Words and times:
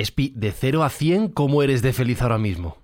Espi, 0.00 0.32
de 0.36 0.52
0 0.52 0.82
a 0.82 0.88
100, 0.90 1.28
¿cómo 1.28 1.62
eres 1.62 1.82
de 1.82 1.92
feliz 1.92 2.22
ahora 2.22 2.38
mismo? 2.38 2.78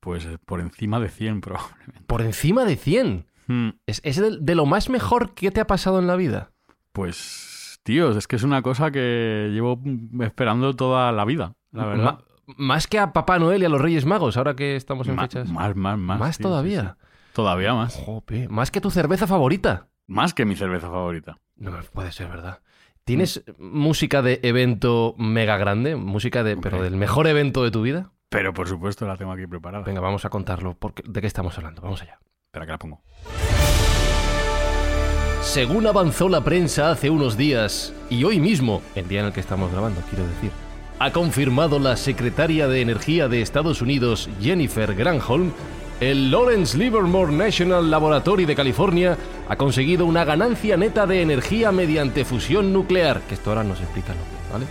Pues 0.00 0.24
eh, 0.24 0.38
por 0.44 0.60
encima 0.60 0.98
de 1.00 1.08
100 1.08 1.40
probablemente. 1.40 2.00
Por 2.06 2.22
encima 2.22 2.64
de 2.64 2.76
100. 2.76 3.26
Hmm, 3.46 3.68
¿Es, 3.86 4.00
es 4.04 4.16
de, 4.16 4.38
de 4.40 4.54
lo 4.54 4.64
más 4.66 4.88
mejor 4.88 5.34
que 5.34 5.50
te 5.50 5.60
ha 5.60 5.66
pasado 5.66 5.98
en 5.98 6.06
la 6.06 6.16
vida? 6.16 6.52
Pues, 6.92 7.80
tío, 7.82 8.10
es 8.16 8.26
que 8.26 8.36
es 8.36 8.42
una 8.42 8.62
cosa 8.62 8.90
que 8.90 9.50
llevo 9.52 9.80
esperando 10.20 10.74
toda 10.74 11.12
la 11.12 11.24
vida, 11.24 11.54
la 11.72 11.86
verdad. 11.86 12.18
Más 12.56 12.86
que 12.88 12.98
a 12.98 13.12
Papá 13.12 13.38
Noel 13.38 13.62
y 13.62 13.64
a 13.64 13.68
los 13.68 13.80
Reyes 13.80 14.04
Magos, 14.06 14.36
ahora 14.36 14.56
que 14.56 14.74
estamos 14.76 15.06
en 15.08 15.14
Ma- 15.16 15.22
fechas. 15.22 15.48
más, 15.50 15.76
más, 15.76 15.98
más. 15.98 16.18
Más 16.18 16.38
tío, 16.38 16.48
todavía. 16.48 16.96
sí. 17.00 17.06
Todavía 17.32 17.74
más. 17.74 17.94
Jope, 17.94 18.48
más 18.48 18.70
que 18.72 18.80
tu 18.80 18.90
cerveza 18.90 19.26
favorita. 19.28 19.88
Más 20.08 20.34
que 20.34 20.44
mi 20.44 20.56
cerveza 20.56 20.88
favorita. 20.88 21.38
No 21.56 21.70
me 21.70 21.82
puede 21.84 22.10
ser 22.10 22.28
verdad. 22.28 22.60
¿Tienes 23.04 23.42
música 23.58 24.22
de 24.22 24.40
evento 24.42 25.14
mega 25.18 25.56
grande? 25.56 25.96
Música 25.96 26.42
de, 26.44 26.56
pero 26.56 26.82
del 26.82 26.96
mejor 26.96 27.26
evento 27.26 27.64
de 27.64 27.70
tu 27.70 27.82
vida? 27.82 28.12
Pero 28.28 28.54
por 28.54 28.68
supuesto 28.68 29.06
la 29.06 29.16
tengo 29.16 29.32
aquí 29.32 29.46
preparada. 29.46 29.84
Venga, 29.84 30.00
vamos 30.00 30.24
a 30.24 30.30
contarlo. 30.30 30.76
porque- 30.78 31.02
¿De 31.06 31.20
qué 31.20 31.26
estamos 31.26 31.56
hablando? 31.58 31.82
Vamos 31.82 32.02
allá. 32.02 32.18
Espera 32.46 32.66
que 32.66 32.72
la 32.72 32.78
pongo. 32.78 33.02
Según 35.42 35.86
avanzó 35.86 36.28
la 36.28 36.42
prensa 36.44 36.90
hace 36.90 37.10
unos 37.10 37.36
días, 37.36 37.92
y 38.10 38.22
hoy 38.24 38.38
mismo, 38.38 38.82
el 38.94 39.08
día 39.08 39.20
en 39.20 39.26
el 39.26 39.32
que 39.32 39.40
estamos 39.40 39.72
grabando, 39.72 40.00
quiero 40.08 40.26
decir, 40.28 40.50
ha 40.98 41.10
confirmado 41.12 41.78
la 41.78 41.96
secretaria 41.96 42.68
de 42.68 42.82
Energía 42.82 43.26
de 43.26 43.40
Estados 43.40 43.80
Unidos, 43.82 44.28
Jennifer 44.40 44.94
Granholm, 44.94 45.50
el 46.00 46.30
Lawrence 46.30 46.76
Livermore 46.76 47.30
National 47.30 47.90
Laboratory 47.90 48.46
de 48.46 48.56
California 48.56 49.16
ha 49.48 49.56
conseguido 49.56 50.06
una 50.06 50.24
ganancia 50.24 50.76
neta 50.76 51.06
de 51.06 51.20
energía 51.20 51.72
mediante 51.72 52.24
fusión 52.24 52.72
nuclear, 52.72 53.20
que 53.28 53.34
esto 53.34 53.50
ahora 53.50 53.64
nos 53.64 53.80
explica 53.80 54.14
lo 54.14 54.20
que, 54.20 54.52
¿vale? 54.52 54.66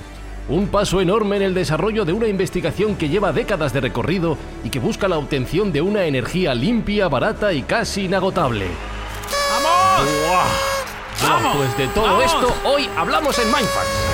Un 0.49 0.67
paso 0.69 0.99
enorme 0.99 1.35
en 1.35 1.43
el 1.43 1.53
desarrollo 1.53 2.05
de 2.05 2.13
una 2.13 2.27
investigación 2.27 2.95
que 2.95 3.09
lleva 3.09 3.31
décadas 3.31 3.71
de 3.71 3.81
recorrido 3.81 4.35
y 4.63 4.71
que 4.71 4.79
busca 4.79 5.07
la 5.07 5.19
obtención 5.19 5.71
de 5.71 5.81
una 5.81 6.05
energía 6.05 6.55
limpia, 6.55 7.07
barata 7.07 7.53
y 7.53 7.61
casi 7.61 8.05
inagotable. 8.05 8.65
Bueno, 11.21 11.53
pues 11.55 11.77
de 11.77 11.87
todo 11.89 12.21
esto 12.23 12.51
hoy 12.65 12.89
hablamos 12.97 13.37
en 13.37 13.45
Mindfacts. 13.45 14.08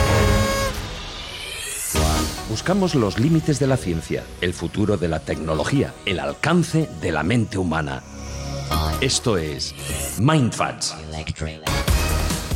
Buscamos 2.56 2.96
los 2.96 3.20
límites 3.20 3.60
de 3.60 3.68
la 3.68 3.76
ciencia, 3.76 4.24
el 4.40 4.54
futuro 4.54 4.96
de 4.96 5.10
la 5.10 5.20
tecnología, 5.20 5.94
el 6.06 6.22
alcance 6.22 6.90
de 7.02 7.12
la 7.12 7.22
mente 7.22 7.58
humana. 7.58 8.02
Esto 9.02 9.38
es 9.38 9.76
Mindfacts. 10.22 10.96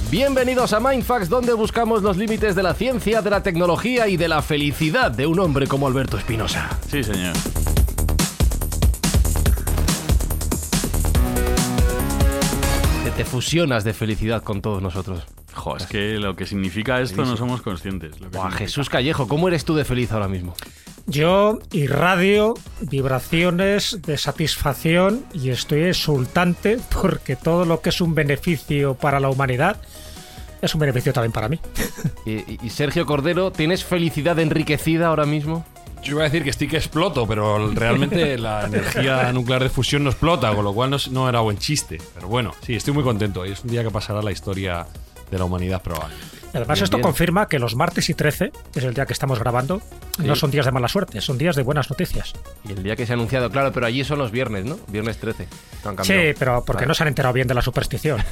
Bienvenidos 0.10 0.72
a 0.72 0.80
Mindfacts, 0.80 1.28
donde 1.28 1.52
buscamos 1.52 2.02
los 2.02 2.16
límites 2.16 2.56
de 2.56 2.64
la 2.64 2.74
ciencia, 2.76 3.22
de 3.22 3.30
la 3.30 3.44
tecnología 3.44 4.08
y 4.08 4.16
de 4.16 4.30
la 4.30 4.42
felicidad 4.42 5.12
de 5.12 5.28
un 5.28 5.38
hombre 5.38 5.68
como 5.68 5.86
Alberto 5.86 6.18
Espinosa. 6.18 6.80
Sí, 6.90 7.04
señor. 7.04 7.34
Te, 13.04 13.12
te 13.12 13.26
fusionas 13.26 13.84
de 13.84 13.94
felicidad 13.94 14.44
con 14.44 14.62
todos 14.62 14.82
nosotros. 14.82 15.26
Jo, 15.54 15.78
es 15.78 15.86
que 15.88 16.20
lo 16.20 16.36
que 16.36 16.46
significa 16.46 17.02
esto 17.02 17.26
no 17.26 17.36
somos 17.36 17.62
conscientes. 17.62 18.20
lo 18.20 18.30
que 18.30 18.38
Buah, 18.38 18.46
significa. 18.46 18.66
Jesús 18.66 18.90
Callejo, 18.90 19.28
¿cómo 19.28 19.48
eres 19.48 19.66
tú 19.66 19.76
de 19.76 19.86
feliz 19.86 20.12
ahora 20.12 20.28
mismo? 20.28 20.56
Yo 21.08 21.60
irradio 21.72 22.54
vibraciones 22.82 24.00
de 24.04 24.18
satisfacción 24.18 25.26
y 25.34 25.50
estoy 25.50 25.86
exultante 25.86 26.78
porque 27.02 27.36
todo 27.36 27.66
lo 27.66 27.82
que 27.82 27.90
es 27.90 28.00
un 28.00 28.14
beneficio 28.14 28.94
para 28.94 29.20
la 29.20 29.30
humanidad 29.30 29.82
es 30.62 30.74
un 30.74 30.82
beneficio 30.82 31.14
también 31.14 31.32
para 31.32 31.50
mí. 31.50 31.60
Y, 32.26 32.70
Sergio 32.70 33.08
Cordero, 33.08 33.52
¿tienes 33.52 33.84
felicidad 33.84 34.38
enriquecida 34.38 35.08
ahora 35.08 35.26
mismo? 35.26 35.66
Yo 36.04 36.12
iba 36.12 36.22
a 36.22 36.24
decir 36.26 36.44
que 36.44 36.52
estoy 36.52 36.68
que 36.68 36.78
exploto, 36.78 37.28
pero 37.28 37.72
realmente 37.72 38.38
la 38.38 38.66
energía 38.66 39.34
nuclear 39.34 39.64
de 39.64 39.70
fusión 39.70 40.04
no 40.04 40.12
explota, 40.12 40.54
con 40.54 40.64
lo 40.64 40.74
cual 40.74 40.96
no, 41.10 41.28
era 41.28 41.40
buen 41.40 41.58
chiste. 41.58 41.98
Pero 42.14 42.28
bueno, 42.28 42.54
sí, 42.62 42.76
estoy 42.76 42.94
muy 42.94 43.04
contento 43.04 43.44
es 43.46 43.64
un 43.64 43.72
día 43.72 43.84
que 43.84 43.90
pasará 43.90 44.22
la 44.22 44.32
historia 44.32 44.86
de 45.32 45.38
la 45.38 45.46
humanidad 45.46 45.82
probablemente. 45.82 46.26
Además, 46.52 46.80
Bien, 46.80 46.84
esto 46.86 46.98
bien. 46.98 47.04
confirma 47.04 47.48
que 47.48 47.60
los 47.60 47.76
martes 47.76 48.10
y 48.10 48.16
13, 48.16 48.52
que 48.74 48.80
es 48.80 48.86
el 48.86 48.96
día 48.96 49.06
que 49.06 49.14
estamos 49.14 49.38
grabando, 49.38 49.82
no 50.18 50.36
son 50.36 50.50
días 50.50 50.66
de 50.66 50.72
mala 50.72 50.88
suerte, 50.88 51.22
son 51.22 51.38
días 51.38 51.56
de 51.56 51.62
buenas 51.62 51.92
noticias. 51.92 52.34
Y 52.68 52.72
el 52.72 52.82
día 52.82 52.96
que 52.96 53.06
se 53.06 53.14
ha 53.14 53.16
anunciado, 53.16 53.52
claro, 53.52 53.72
pero 53.72 53.86
allí 53.86 54.04
son 54.04 54.18
los 54.18 54.32
viernes, 54.32 54.66
¿no? 54.66 54.80
Viernes 54.88 55.20
13. 55.20 55.46
que 55.46 55.88
han 55.88 55.96
cambiado. 55.96 56.22
Sí, 56.24 56.36
pero 56.40 56.64
porque 56.66 56.82
Vale. 56.82 56.88
no 56.88 56.94
se 56.96 57.04
han 57.04 57.10
enterado 57.10 57.34
bien 57.34 57.48
de 57.48 57.54
la 57.54 57.62
superstición. 57.62 58.20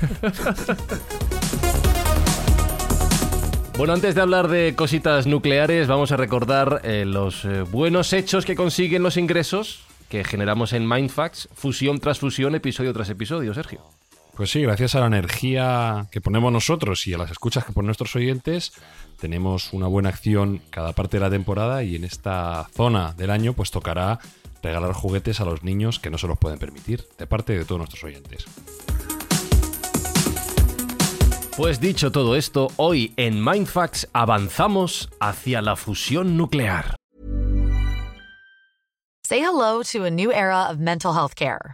Bueno, 3.77 3.93
antes 3.93 4.15
de 4.15 4.21
hablar 4.21 4.47
de 4.47 4.73
cositas 4.75 5.27
nucleares, 5.27 5.87
vamos 5.87 6.11
a 6.11 6.17
recordar 6.17 6.81
eh, 6.83 7.05
los 7.05 7.45
eh, 7.45 7.61
buenos 7.61 8.11
hechos 8.11 8.43
que 8.43 8.55
consiguen 8.55 9.03
los 9.03 9.17
ingresos 9.17 9.85
que 10.09 10.23
generamos 10.23 10.73
en 10.73 10.87
Mindfacts, 10.89 11.47
fusión 11.53 11.99
tras 11.99 12.17
fusión, 12.17 12.55
episodio 12.55 12.91
tras 12.91 13.09
episodio, 13.11 13.53
Sergio. 13.53 13.81
Pues 14.37 14.51
sí, 14.51 14.61
gracias 14.61 14.93
a 14.93 14.99
la 14.99 15.07
energía 15.07 16.05
que 16.11 16.21
ponemos 16.21 16.53
nosotros 16.53 17.07
y 17.07 17.13
a 17.15 17.17
las 17.17 17.31
escuchas 17.31 17.65
que 17.65 17.73
ponen 17.73 17.87
nuestros 17.87 18.15
oyentes, 18.15 18.71
tenemos 19.19 19.73
una 19.73 19.87
buena 19.87 20.09
acción 20.09 20.61
cada 20.69 20.93
parte 20.93 21.17
de 21.17 21.21
la 21.21 21.31
temporada 21.31 21.81
y 21.81 21.95
en 21.95 22.03
esta 22.03 22.69
zona 22.71 23.13
del 23.13 23.31
año 23.31 23.53
pues 23.53 23.71
tocará 23.71 24.19
regalar 24.61 24.93
juguetes 24.93 25.41
a 25.41 25.45
los 25.45 25.63
niños 25.63 25.97
que 25.99 26.11
no 26.11 26.19
se 26.19 26.27
los 26.27 26.37
pueden 26.37 26.59
permitir, 26.59 27.03
de 27.17 27.25
parte 27.25 27.57
de 27.57 27.65
todos 27.65 27.79
nuestros 27.79 28.03
oyentes. 28.03 28.45
Pues 31.57 31.79
dicho 31.79 32.11
todo 32.11 32.35
esto, 32.35 32.67
hoy 32.75 33.13
en 33.17 33.43
Mindfacts 33.43 34.07
avanzamos 34.13 35.09
hacia 35.19 35.63
la 35.63 35.75
fusión 35.75 36.37
nuclear. 36.37 36.95
Say 39.27 39.39
hello 39.39 39.81
to 39.91 40.05
a 40.05 40.11
new 40.11 40.31
era 40.31 40.69
of 40.69 40.77
mental 40.77 41.13
health 41.13 41.33
care. 41.33 41.73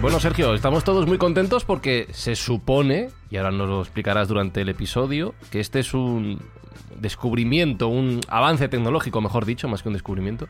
Bueno, 0.00 0.18
Sergio, 0.18 0.54
estamos 0.54 0.82
todos 0.82 1.06
muy 1.06 1.18
contentos 1.18 1.66
porque 1.66 2.08
se 2.12 2.34
supone, 2.34 3.10
y 3.28 3.36
ahora 3.36 3.50
nos 3.50 3.68
lo 3.68 3.82
explicarás 3.82 4.28
durante 4.28 4.62
el 4.62 4.70
episodio, 4.70 5.34
que 5.50 5.60
este 5.60 5.78
es 5.78 5.92
un 5.92 6.40
descubrimiento, 6.98 7.88
un 7.88 8.20
avance 8.28 8.66
tecnológico, 8.68 9.20
mejor 9.20 9.44
dicho, 9.44 9.68
más 9.68 9.82
que 9.82 9.90
un 9.90 9.92
descubrimiento, 9.92 10.48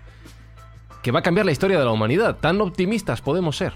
que 1.02 1.10
va 1.10 1.18
a 1.18 1.22
cambiar 1.22 1.46
la 1.46 1.52
historia 1.52 1.80
de 1.80 1.84
la 1.84 1.90
humanidad. 1.90 2.36
Tan 2.36 2.60
optimistas 2.60 3.22
podemos 3.22 3.56
ser. 3.56 3.72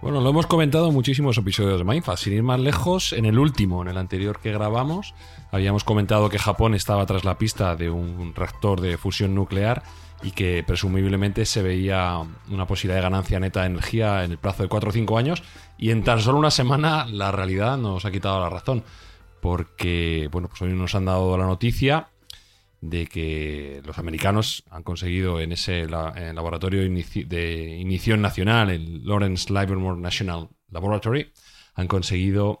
Bueno, 0.00 0.22
lo 0.22 0.30
hemos 0.30 0.46
comentado 0.46 0.88
en 0.88 0.94
muchísimos 0.94 1.36
episodios 1.36 1.78
de 1.78 1.84
Mindfast. 1.84 2.24
Sin 2.24 2.32
ir 2.32 2.42
más 2.42 2.58
lejos, 2.58 3.12
en 3.12 3.26
el 3.26 3.38
último, 3.38 3.82
en 3.82 3.88
el 3.88 3.98
anterior 3.98 4.40
que 4.40 4.50
grabamos, 4.50 5.14
habíamos 5.52 5.84
comentado 5.84 6.30
que 6.30 6.38
Japón 6.38 6.74
estaba 6.74 7.04
tras 7.04 7.26
la 7.26 7.36
pista 7.36 7.76
de 7.76 7.90
un 7.90 8.34
reactor 8.34 8.80
de 8.80 8.96
fusión 8.96 9.34
nuclear 9.34 9.82
y 10.22 10.32
que 10.32 10.62
presumiblemente 10.66 11.46
se 11.46 11.62
veía 11.62 12.18
una 12.50 12.66
posibilidad 12.66 12.98
de 12.98 13.02
ganancia 13.02 13.40
neta 13.40 13.60
de 13.60 13.66
energía 13.66 14.24
en 14.24 14.32
el 14.32 14.38
plazo 14.38 14.62
de 14.62 14.68
4 14.68 14.90
o 14.90 14.92
5 14.92 15.18
años 15.18 15.42
y 15.78 15.90
en 15.90 16.04
tan 16.04 16.20
solo 16.20 16.38
una 16.38 16.50
semana 16.50 17.06
la 17.06 17.32
realidad 17.32 17.78
nos 17.78 18.04
ha 18.04 18.10
quitado 18.10 18.40
la 18.40 18.50
razón 18.50 18.84
porque 19.40 20.28
bueno 20.30 20.48
pues 20.48 20.60
hoy 20.62 20.72
nos 20.74 20.94
han 20.94 21.06
dado 21.06 21.36
la 21.38 21.46
noticia 21.46 22.08
de 22.82 23.06
que 23.06 23.82
los 23.84 23.98
americanos 23.98 24.64
han 24.70 24.82
conseguido 24.82 25.40
en 25.40 25.52
ese 25.52 25.86
laboratorio 25.86 26.80
de 26.80 27.76
inición 27.78 28.22
nacional 28.22 28.70
el 28.70 29.06
Lawrence 29.06 29.52
Livermore 29.52 30.00
National 30.00 30.48
Laboratory 30.70 31.32
han 31.74 31.88
conseguido 31.88 32.60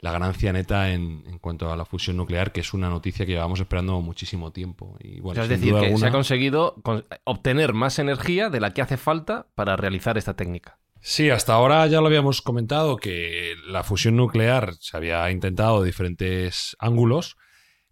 la 0.00 0.12
ganancia 0.12 0.52
neta 0.52 0.92
en, 0.92 1.24
en, 1.26 1.38
cuanto 1.38 1.72
a 1.72 1.76
la 1.76 1.84
fusión 1.84 2.16
nuclear, 2.16 2.52
que 2.52 2.60
es 2.60 2.72
una 2.72 2.88
noticia 2.88 3.26
que 3.26 3.32
llevamos 3.32 3.60
esperando 3.60 4.00
muchísimo 4.00 4.52
tiempo. 4.52 4.96
Y, 5.00 5.20
bueno, 5.20 5.42
es 5.42 5.48
decir, 5.48 5.74
que 5.74 5.96
se 5.96 6.06
ha 6.06 6.12
conseguido 6.12 6.76
obtener 7.24 7.72
más 7.72 7.98
energía 7.98 8.48
de 8.48 8.60
la 8.60 8.72
que 8.72 8.82
hace 8.82 8.96
falta 8.96 9.48
para 9.54 9.76
realizar 9.76 10.16
esta 10.16 10.34
técnica. 10.34 10.78
Sí, 11.00 11.30
hasta 11.30 11.54
ahora 11.54 11.86
ya 11.86 12.00
lo 12.00 12.06
habíamos 12.06 12.42
comentado 12.42 12.96
que 12.96 13.54
la 13.66 13.82
fusión 13.82 14.16
nuclear 14.16 14.74
se 14.80 14.96
había 14.96 15.30
intentado 15.30 15.80
de 15.80 15.86
diferentes 15.86 16.76
ángulos, 16.78 17.36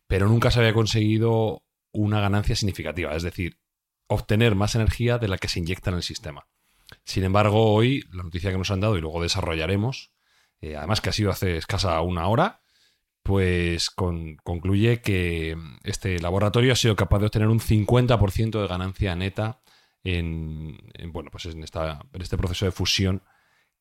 pero 0.07 0.29
nunca 0.29 0.51
se 0.51 0.61
había 0.61 0.75
conseguido 0.75 1.65
una 1.93 2.21
ganancia 2.21 2.57
significativa, 2.57 3.15
es 3.15 3.23
decir, 3.23 3.59
obtener 4.07 4.55
más 4.55 4.75
energía 4.75 5.19
de 5.19 5.29
la 5.29 5.39
que 5.39 5.49
se 5.49 5.61
inyecta 5.61 5.91
en 5.91 5.97
el 5.97 6.03
sistema. 6.03 6.47
Sin 7.05 7.25
embargo, 7.25 7.73
hoy 7.73 8.05
la 8.13 8.23
noticia 8.23 8.53
que 8.53 8.59
nos 8.59 8.71
han 8.71 8.81
dado 8.81 8.97
y 8.97 9.01
luego 9.01 9.23
desarrollaremos 9.23 10.13
eh, 10.61 10.77
además 10.77 11.01
que 11.01 11.11
ha 11.11 11.13
sido 11.13 11.31
hace 11.31 11.57
escasa 11.57 12.01
una 12.01 12.29
hora, 12.29 12.61
pues 13.23 13.91
concluye 13.91 15.01
que 15.01 15.57
este 15.83 16.19
laboratorio 16.21 16.73
ha 16.73 16.77
sido 16.77 16.95
capaz 16.95 17.19
de 17.19 17.27
obtener 17.27 17.49
un 17.49 17.59
50% 17.59 18.61
de 18.61 18.69
ganancia 18.69 19.17
neta 19.17 19.61
en, 20.05 20.79
bueno, 21.09 21.31
pues 21.33 21.47
en, 21.47 21.65
esta, 21.65 22.01
en 22.13 22.23
este 22.23 22.37
proceso 22.37 22.67
de 22.67 22.71
fusión 22.71 23.23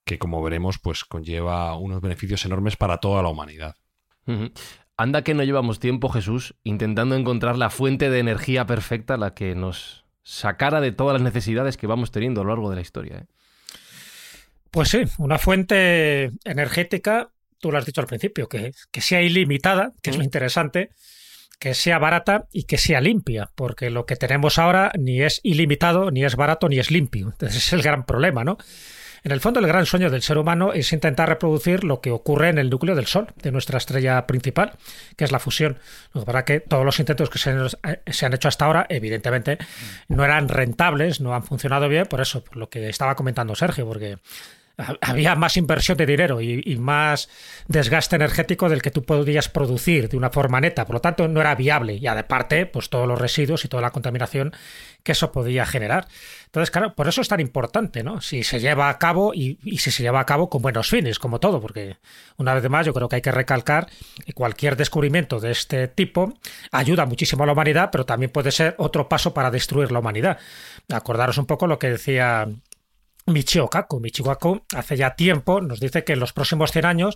que 0.03 0.17
como 0.17 0.41
veremos 0.41 0.79
pues 0.79 1.03
conlleva 1.03 1.75
unos 1.77 2.01
beneficios 2.01 2.43
enormes 2.45 2.75
para 2.75 2.97
toda 2.97 3.21
la 3.21 3.29
humanidad. 3.29 3.75
Anda 4.97 5.23
que 5.23 5.33
no 5.33 5.43
llevamos 5.43 5.79
tiempo, 5.79 6.09
Jesús, 6.09 6.55
intentando 6.63 7.15
encontrar 7.15 7.57
la 7.57 7.69
fuente 7.69 8.09
de 8.09 8.19
energía 8.19 8.65
perfecta, 8.65 9.17
la 9.17 9.33
que 9.33 9.53
nos 9.53 10.05
sacara 10.23 10.81
de 10.81 10.91
todas 10.91 11.13
las 11.13 11.21
necesidades 11.21 11.77
que 11.77 11.85
vamos 11.85 12.11
teniendo 12.11 12.41
a 12.41 12.43
lo 12.45 12.51
largo 12.51 12.69
de 12.69 12.77
la 12.77 12.81
historia. 12.81 13.17
¿eh? 13.17 13.25
Pues 14.75 14.89
sí, 14.89 15.05
una 15.19 15.37
fuente 15.37 16.31
energética, 16.43 17.29
tú 17.61 17.71
lo 17.71 17.77
has 17.77 17.85
dicho 17.85 18.01
al 18.01 18.07
principio, 18.07 18.49
que, 18.49 18.73
que 18.91 18.99
sea 18.99 19.21
ilimitada, 19.21 19.93
que 20.03 20.09
es 20.09 20.17
lo 20.17 20.23
interesante, 20.23 20.89
que 21.59 21.73
sea 21.73 21.97
barata 21.97 22.49
y 22.51 22.63
que 22.63 22.77
sea 22.77 22.99
limpia, 22.99 23.51
porque 23.55 23.89
lo 23.89 24.05
que 24.05 24.17
tenemos 24.17 24.59
ahora 24.59 24.91
ni 24.99 25.21
es 25.21 25.39
ilimitado, 25.43 26.11
ni 26.11 26.25
es 26.25 26.35
barato, 26.35 26.67
ni 26.67 26.77
es 26.77 26.91
limpio. 26.91 27.27
Entonces 27.27 27.55
ese 27.55 27.67
es 27.67 27.73
el 27.73 27.83
gran 27.83 28.05
problema, 28.05 28.43
¿no? 28.43 28.57
En 29.23 29.31
el 29.31 29.39
fondo, 29.39 29.61
el 29.61 29.65
gran 29.65 29.85
sueño 29.85 30.09
del 30.09 30.21
ser 30.21 30.37
humano 30.37 30.73
es 30.73 30.91
intentar 30.91 31.29
reproducir 31.29 31.85
lo 31.85 32.01
que 32.01 32.11
ocurre 32.11 32.49
en 32.49 32.57
el 32.57 32.69
núcleo 32.69 32.95
del 32.95 33.05
Sol, 33.05 33.27
de 33.41 33.53
nuestra 33.53 33.77
estrella 33.77 34.27
principal, 34.27 34.73
que 35.15 35.23
es 35.23 35.31
la 35.31 35.39
fusión. 35.39 35.79
Lo 36.13 36.25
que 36.25 36.43
que 36.43 36.59
todos 36.59 36.83
los 36.83 36.99
intentos 36.99 37.29
que 37.29 37.39
se, 37.39 38.25
han 38.25 38.33
hecho 38.33 38.49
hasta 38.49 38.65
ahora, 38.65 38.85
evidentemente, 38.89 39.57
no 40.09 40.25
eran 40.25 40.49
rentables, 40.49 41.21
no 41.21 41.33
han 41.33 41.43
funcionado 41.43 41.87
bien, 41.87 42.07
por 42.07 42.19
eso, 42.19 42.43
por 42.43 42.57
lo 42.57 42.69
que 42.69 42.89
estaba 42.89 43.15
comentando 43.15 43.55
Sergio, 43.55 43.87
porque 43.87 44.17
había 45.01 45.35
más 45.35 45.57
inversión 45.57 45.97
de 45.97 46.05
dinero 46.05 46.41
y, 46.41 46.75
más 46.77 47.29
desgaste 47.67 48.15
energético 48.15 48.69
del 48.69 48.81
que 48.81 48.91
tú 48.91 49.03
podías 49.03 49.49
producir 49.49 50.09
de 50.09 50.17
una 50.17 50.29
forma 50.29 50.59
neta. 50.59 50.85
Por 50.85 50.95
lo 50.95 51.01
tanto, 51.01 51.27
no 51.27 51.41
era 51.41 51.55
viable. 51.55 51.95
Y 51.95 52.07
aparte, 52.07 52.65
pues 52.65 52.89
todos 52.89 53.07
los 53.07 53.19
residuos 53.19 53.63
y 53.65 53.67
toda 53.67 53.81
la 53.81 53.91
contaminación 53.91 54.53
que 55.03 55.13
eso 55.13 55.31
podía 55.31 55.65
generar. 55.65 56.07
Entonces, 56.45 56.71
claro, 56.71 56.95
por 56.95 57.07
eso 57.07 57.21
es 57.21 57.27
tan 57.27 57.39
importante, 57.39 58.03
¿no? 58.03 58.21
Si 58.21 58.43
se 58.43 58.59
lleva 58.59 58.89
a 58.89 58.97
cabo 58.97 59.33
y, 59.33 59.59
y 59.63 59.77
si 59.77 59.91
se 59.91 60.03
lleva 60.03 60.19
a 60.19 60.25
cabo 60.25 60.49
con 60.49 60.61
buenos 60.61 60.89
fines, 60.89 61.19
como 61.19 61.39
todo, 61.39 61.61
porque 61.61 61.97
una 62.37 62.53
vez 62.53 62.69
más 62.69 62.85
yo 62.85 62.93
creo 62.93 63.07
que 63.07 63.17
hay 63.17 63.21
que 63.21 63.31
recalcar 63.31 63.87
que 64.25 64.33
cualquier 64.33 64.75
descubrimiento 64.75 65.39
de 65.39 65.51
este 65.51 65.87
tipo 65.87 66.33
ayuda 66.71 67.05
muchísimo 67.05 67.43
a 67.43 67.45
la 67.45 67.53
humanidad, 67.53 67.89
pero 67.91 68.05
también 68.05 68.31
puede 68.31 68.51
ser 68.51 68.75
otro 68.77 69.07
paso 69.09 69.33
para 69.33 69.51
destruir 69.51 69.91
la 69.91 69.99
humanidad. 69.99 70.39
Acordaros 70.91 71.37
un 71.37 71.45
poco 71.45 71.67
lo 71.67 71.79
que 71.79 71.89
decía 71.89 72.47
Michio 73.27 73.67
Kaku. 73.69 73.99
Michio 73.99 74.37
hace 74.75 74.97
ya 74.97 75.15
tiempo 75.15 75.61
nos 75.61 75.79
dice 75.79 76.03
que 76.03 76.13
en 76.13 76.19
los 76.19 76.33
próximos 76.33 76.71
100 76.71 76.85
años 76.85 77.15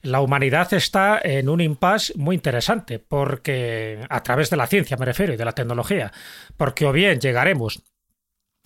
la 0.00 0.20
humanidad 0.20 0.72
está 0.72 1.20
en 1.22 1.48
un 1.48 1.60
impasse 1.60 2.14
muy 2.16 2.34
interesante, 2.34 2.98
porque 2.98 4.04
a 4.08 4.22
través 4.22 4.50
de 4.50 4.56
la 4.56 4.66
ciencia 4.66 4.96
me 4.96 5.06
refiero 5.06 5.34
y 5.34 5.36
de 5.36 5.44
la 5.44 5.52
tecnología, 5.52 6.12
porque 6.56 6.86
o 6.86 6.92
bien 6.92 7.20
llegaremos 7.20 7.82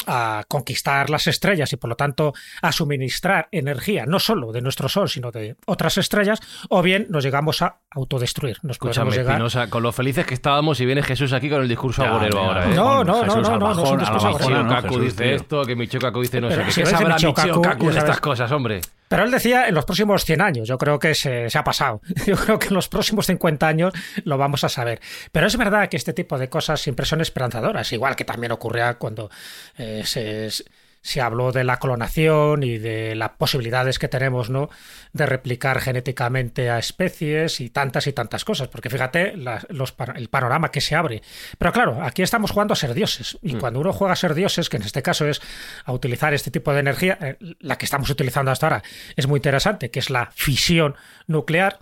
a 0.07 0.45
conquistar 0.49 1.11
las 1.11 1.27
estrellas 1.27 1.73
y 1.73 1.77
por 1.77 1.91
lo 1.91 1.97
tanto 1.97 2.33
a 2.63 2.73
suministrar 2.73 3.49
energía 3.51 4.07
no 4.07 4.19
solo 4.19 4.53
de 4.53 4.61
nuestro 4.61 4.89
sol 4.89 5.09
sino 5.09 5.31
de 5.31 5.57
otras 5.67 5.99
estrellas 5.99 6.41
o 6.69 6.83
bien 6.83 7.07
nos 7.11 7.25
llegamos 7.25 7.63
a 7.63 7.81
autodestruir 7.91 8.59
nos 8.63 8.77
Escúchame, 8.77 9.11
llegar... 9.11 9.69
con 9.69 9.83
lo 9.83 9.93
felices 9.93 10.27
que 10.27 10.35
estábamos 10.35 10.81
y 10.81 10.87
viene 10.87 11.03
Jesús 11.03 11.33
aquí 11.33 11.49
con 11.51 11.63
el 11.63 11.69
discurso 11.69 12.05
agorero 12.05 12.39
ahora 12.39 12.71
¿eh? 12.71 12.75
no, 12.75 13.05
no, 13.05 13.25
no, 13.25 13.37
no, 13.41 13.59
no, 13.59 13.75
no, 13.75 13.85
es 13.85 13.91
un 13.91 13.99
discurso 13.99 14.29
agorero. 14.29 14.69
Kaku 14.69 15.01
dice 15.01 15.35
esto 15.35 15.65
que 15.65 15.77
Michio 15.77 16.01
Kaku 16.01 16.23
dice 16.23 16.41
no 16.41 16.51
sé 16.51 16.59
qué. 16.59 16.83
¿qué 16.83 16.87
sabrá 16.87 17.15
Michio 17.15 17.35
Kaku 17.35 17.91
de 17.91 17.99
estas 17.99 18.21
cosas 18.21 18.51
hombre 18.53 18.81
pero 19.09 19.25
él 19.25 19.31
decía 19.31 19.69
en 19.69 19.75
los 19.75 19.85
próximos 19.85 20.25
100 20.25 20.41
años, 20.41 20.69
yo 20.69 20.79
creo 20.79 20.99
que 20.99 21.15
se, 21.15 21.49
ha 21.55 21.65
pasado. 21.65 22.01
Yo 22.27 22.37
creo 22.37 22.59
que 22.59 22.69
en 22.69 22.75
los 22.75 22.89
próximos 22.89 23.27
50 23.27 23.67
años 23.67 23.93
lo 24.25 24.39
vamos 24.39 24.65
a 24.65 24.69
saber. 24.69 25.01
Pero 25.33 25.47
es 25.47 25.57
verdad 25.57 25.89
que 25.89 25.97
este 25.97 26.13
tipo 26.13 26.39
de 26.39 26.49
cosas 26.49 26.81
siempre 26.81 27.07
son 27.07 27.21
esperanzadoras, 27.21 27.93
igual 27.93 28.17
que 28.17 28.25
también 28.25 28.53
ocurría 28.53 28.95
cuando 28.95 29.31
eh, 29.79 30.03
se 30.05 30.51
se 31.07 31.21
habló 31.21 31.53
de 31.53 31.63
la 31.63 31.77
clonación 31.77 32.65
y 32.65 32.79
de 32.79 33.15
las 33.15 33.31
posibilidades 33.31 34.01
que 34.01 34.09
tenemos 34.09 34.51
¿no? 34.51 34.69
de 35.13 35.25
replicar 35.25 35.81
genéticamente 35.81 36.69
a 36.69 36.81
especies 36.81 37.61
y 37.61 37.71
tantas 37.71 38.09
y 38.09 38.13
tantas 38.13 38.45
cosas, 38.45 38.67
porque 38.67 38.91
fíjate 38.91 39.35
los, 39.37 39.95
el 40.17 40.29
panorama 40.29 40.73
que 40.73 40.81
se 40.81 40.97
abre. 40.97 41.23
Pero 41.59 41.73
claro, 41.73 42.03
aquí 42.03 42.23
estamos 42.23 42.51
jugando 42.51 42.73
a 42.73 42.77
ser 42.77 42.93
dioses, 42.93 43.39
y 43.41 43.55
mm. 43.55 43.61
cuando 43.61 43.79
uno 43.79 43.93
juega 43.93 44.15
a 44.15 44.17
ser 44.17 44.35
dioses, 44.35 44.69
que 44.69 44.79
en 44.79 44.83
este 44.83 45.03
caso 45.03 45.29
es 45.29 45.41
a 45.85 45.93
utilizar 45.93 46.35
este 46.35 46.51
tipo 46.51 46.73
de 46.73 46.81
energía, 46.81 47.17
eh, 47.21 47.37
la 47.61 47.79
que 47.79 47.85
estamos 47.85 48.11
utilizando 48.11 48.51
hasta 48.51 48.67
ahora 48.67 48.83
es 49.15 49.29
muy 49.29 49.39
interesante, 49.39 49.93
que 49.93 50.01
es 50.01 50.11
la 50.11 50.33
fisión 50.35 50.97
nuclear, 51.29 51.79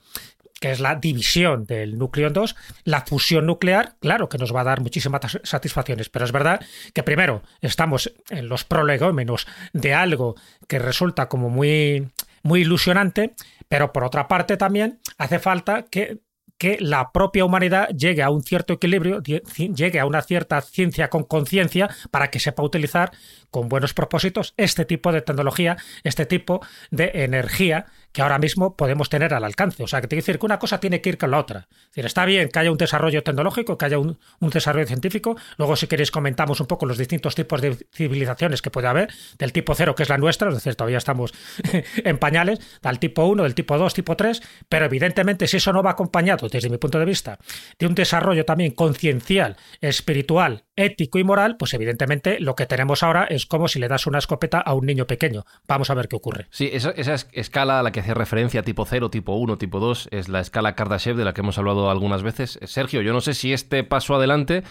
que 0.65 0.71
es 0.71 0.81
la 0.81 0.95
división 0.95 1.67
del 1.67 1.99
núcleo 1.99 2.27
en 2.27 2.33
dos, 2.33 2.57
la 2.85 3.03
fusión 3.03 3.45
nuclear, 3.45 3.97
claro 4.01 4.31
que 4.31 4.39
nos 4.39 4.55
va 4.55 4.63
a 4.63 4.65
dar 4.65 4.81
muchísimas 4.81 5.39
satisfacciones, 5.43 6.09
pero 6.09 6.25
es 6.25 6.33
verdad 6.33 6.65
que 6.95 7.03
primero 7.03 7.43
estamos 7.61 8.15
en 8.31 8.49
los 8.49 8.65
prolegómenos 8.65 9.47
de 9.75 9.93
algo 9.93 10.37
que 10.67 10.79
resulta 10.79 11.29
como 11.29 11.51
muy, 11.51 12.09
muy 12.43 12.63
ilusionante, 12.63 13.35
pero 13.69 13.93
por 13.93 14.05
otra 14.05 14.27
parte 14.27 14.57
también 14.57 15.01
hace 15.19 15.39
falta 15.39 15.83
que 15.83 16.23
que 16.57 16.79
la 16.81 17.11
propia 17.13 17.45
humanidad 17.45 17.89
llegue 17.89 18.23
a 18.23 18.31
un 18.31 18.43
cierto 18.43 18.73
equilibrio, 18.75 19.21
llegue 19.23 20.01
a 20.01 20.07
una 20.07 20.23
cierta 20.23 20.61
ciencia 20.61 21.11
con 21.11 21.25
conciencia 21.25 21.91
para 22.11 22.31
que 22.31 22.39
sepa 22.39 22.63
utilizar 22.63 23.11
con 23.55 23.69
buenos 23.69 23.95
propósitos 23.95 24.53
este 24.57 24.85
tipo 24.85 25.13
de 25.13 25.23
tecnología, 25.23 25.77
este 26.03 26.27
tipo 26.27 26.61
de 26.91 27.13
energía 27.15 27.87
que 28.11 28.23
ahora 28.23 28.39
mismo 28.39 28.77
podemos 28.77 29.09
tener 29.09 29.33
al 29.33 29.45
alcance. 29.45 29.85
O 29.85 29.87
sea, 29.87 30.01
que 30.01 30.09
que 30.09 30.17
decir 30.17 30.41
que 30.41 30.47
una 30.47 30.59
cosa 30.59 30.79
tiene 30.79 31.01
que 31.01 31.11
ir 31.11 31.19
con 31.19 31.31
la 31.31 31.39
otra. 31.39 31.69
Es 31.71 31.87
decir, 31.91 32.07
está 32.07 32.25
bien 32.25 32.49
que 32.49 32.59
haya 32.61 32.71
un 32.73 32.79
desarrollo 32.79 33.23
tecnológico, 33.23 33.77
que 33.79 33.85
haya 33.87 33.99
un, 33.99 34.19
desarrollo 34.41 34.87
científico. 34.87 35.37
Luego, 35.57 35.77
si 35.77 35.87
queréis, 35.87 36.11
comentamos 36.11 36.61
un 36.61 36.67
poco 36.67 36.87
los 36.87 36.99
distintos 36.99 37.37
tipos 37.37 37.61
de 37.61 37.77
civilizaciones 37.93 38.61
que 38.61 38.71
puede 38.71 38.89
haber, 38.89 39.13
del 39.39 39.53
tipo 39.53 39.75
cero, 39.75 39.95
que 39.95 40.03
es 40.03 40.09
la 40.09 40.19
nuestra, 40.19 40.49
es 40.49 40.55
decir, 40.55 40.75
todavía 40.75 40.99
estamos 40.99 41.33
en 41.97 42.19
pañales, 42.19 42.61
del 42.83 42.99
tipo 42.99 43.25
1, 43.25 43.43
del 43.45 43.55
tipo 43.55 43.79
2, 43.79 43.95
tipo 43.95 44.17
3, 44.17 44.43
pero 44.69 44.87
evidentemente 44.87 45.47
si 45.47 45.57
eso 45.57 45.73
no 45.73 45.83
va 45.83 45.91
acompañado, 45.91 46.49
desde 46.49 46.71
mi 46.71 46.79
punto 46.79 46.99
de 46.99 47.05
vista, 47.05 47.39
de 47.79 47.87
un 47.87 47.95
desarrollo 47.95 48.45
también 48.45 48.73
conciencial, 48.73 49.57
espiritual, 49.81 50.65
ético 50.77 51.19
y 51.19 51.25
moral, 51.25 51.57
pues 51.57 51.75
evidentemente 51.75 52.41
lo 52.41 52.55
que 52.55 52.67
tenemos 52.67 53.03
ahora 53.03 53.25
es 53.25 53.44
como 53.47 53.69
si 53.69 53.79
le 53.79 53.89
das 53.89 54.07
una 54.07 54.19
escopeta 54.19 54.61
a 54.61 54.75
un 54.75 54.87
niño 54.87 55.07
pequeño. 55.07 55.45
Vamos 55.67 55.91
a 55.91 55.95
ver 55.95 56.09
qué 56.09 56.17
ocurre. 56.17 56.47
Sí, 56.51 56.71
esa, 56.73 56.91
esa 56.91 57.15
escala 57.33 57.81
a 57.81 57.83
la 57.83 57.93
que 57.93 58.01
hace 58.01 58.15
referencia, 58.15 58.63
tipo 58.63 58.85
0, 58.85 59.11
tipo 59.11 59.35
1, 59.35 59.59
tipo 59.59 59.81
2, 59.81 60.09
es 60.11 60.29
la 60.29 60.41
escala 60.41 60.75
Kardashev 60.75 61.17
de 61.17 61.25
la 61.25 61.35
que 61.35 61.41
hemos 61.41 61.59
hablado 61.59 61.91
algunas 61.91 62.23
veces. 62.23 62.59
Sergio, 62.65 63.03
yo 63.03 63.13
no 63.13 63.21
sé 63.21 63.35
si 63.35 63.53
este 63.53 63.85
paso 63.85 64.15
adelante 64.15 64.65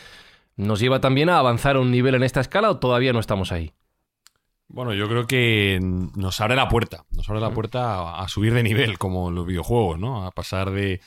nos 0.56 0.80
lleva 0.80 1.00
también 1.00 1.30
a 1.30 1.39
avanzar 1.39 1.75
a 1.75 1.80
un 1.80 1.92
nivel 1.92 2.15
en 2.15 2.24
esta 2.24 2.42
escala 2.42 2.70
o 2.70 2.77
todavía 2.77 3.13
no 3.13 3.20
estamos 3.20 3.51
ahí. 3.51 3.74
Bueno, 4.68 4.94
yo 4.94 5.08
creo 5.08 5.27
que 5.27 5.80
nos 5.82 6.42
abre 6.42 6.56
la 6.56 6.68
puerta, 6.68 7.06
nos 7.12 7.30
abre 7.30 7.42
la 7.42 7.51
puerta 7.51 8.20
a, 8.20 8.27
subir 8.27 8.53
de 8.53 8.63
nivel, 8.63 8.98
como 8.98 9.30
en 9.30 9.36
los 9.36 9.46
videojuegos, 9.46 10.00
¿no? 10.00 10.25
A 10.25 10.32
pasar 10.32 10.72
de, 10.72 11.00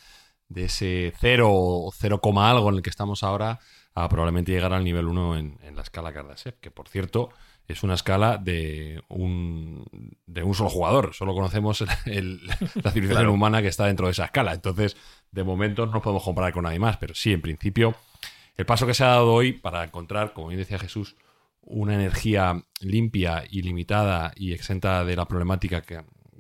de 0.49 0.65
ese 0.67 1.13
0 1.19 1.49
o 1.51 1.91
0, 1.93 2.21
algo 2.37 2.69
en 2.69 2.77
el 2.77 2.83
que 2.83 2.91
estamos 2.91 3.25
ahora 3.25 3.59
a 3.95 4.09
probablemente 4.09 4.53
llegar 4.53 4.73
al 4.73 4.85
nivel 4.85 5.07
1 5.07 5.37
en, 5.39 5.59
la 5.75 5.83
escala 5.83 6.13
Kardashev, 6.13 6.61
que 6.61 6.71
por 6.71 6.87
cierto 6.89 7.31
es 7.69 7.83
una 7.83 7.95
escala 7.95 8.39
de 8.39 9.03
un, 9.09 9.85
de 10.27 10.43
un 10.43 10.55
solo 10.55 10.71
jugador. 10.71 11.15
Solo 11.15 11.35
conocemos 11.35 11.81
la 12.05 12.91
civilización 12.91 13.29
humana 13.29 13.63
que 13.63 13.69
está 13.69 13.87
dentro 13.87 14.07
de 14.07 14.13
esa 14.13 14.27
escala. 14.27 14.55
Entonces, 14.55 14.97
de 15.31 15.45
momento 15.45 15.87
no 15.87 16.01
podemos 16.01 16.23
comparar 16.23 16.53
con 16.53 16.65
nadie 16.65 16.79
más, 16.79 16.97
pero 16.97 17.15
sí, 17.15 17.33
en 17.33 17.41
principio, 17.41 17.95
el 18.57 18.67
paso 18.67 18.87
que 18.87 18.95
se 18.95 19.05
ha 19.05 19.09
dado 19.09 19.33
hoy 19.33 19.53
para 19.53 19.85
encontrar, 19.85 20.33
como 20.33 20.49
bien 20.49 20.61
decía 20.61 20.79
Jesús, 20.79 21.17
una 21.61 21.95
energía 21.95 22.63
limpia, 22.81 23.45
ilimitada 23.51 24.33
y 24.37 24.53
exenta 24.53 25.05
de 25.05 25.17
la 25.17 25.27
problemática 25.27 25.83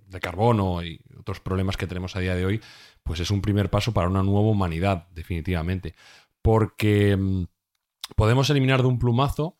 de 0.06 0.20
carbono 0.20 0.84
y 0.84 1.00
otros 1.18 1.40
problemas 1.40 1.76
que 1.76 1.88
tenemos 1.88 2.14
a 2.14 2.20
día 2.20 2.36
de 2.36 2.46
hoy, 2.46 2.60
pues 3.02 3.20
es 3.20 3.30
un 3.30 3.42
primer 3.42 3.70
paso 3.70 3.92
para 3.92 4.08
una 4.08 4.22
nueva 4.22 4.48
humanidad, 4.48 5.08
definitivamente. 5.10 5.94
Porque 6.42 7.16
mm, 7.16 7.44
podemos 8.14 8.48
eliminar 8.50 8.82
de 8.82 8.88
un 8.88 8.98
plumazo 9.00 9.58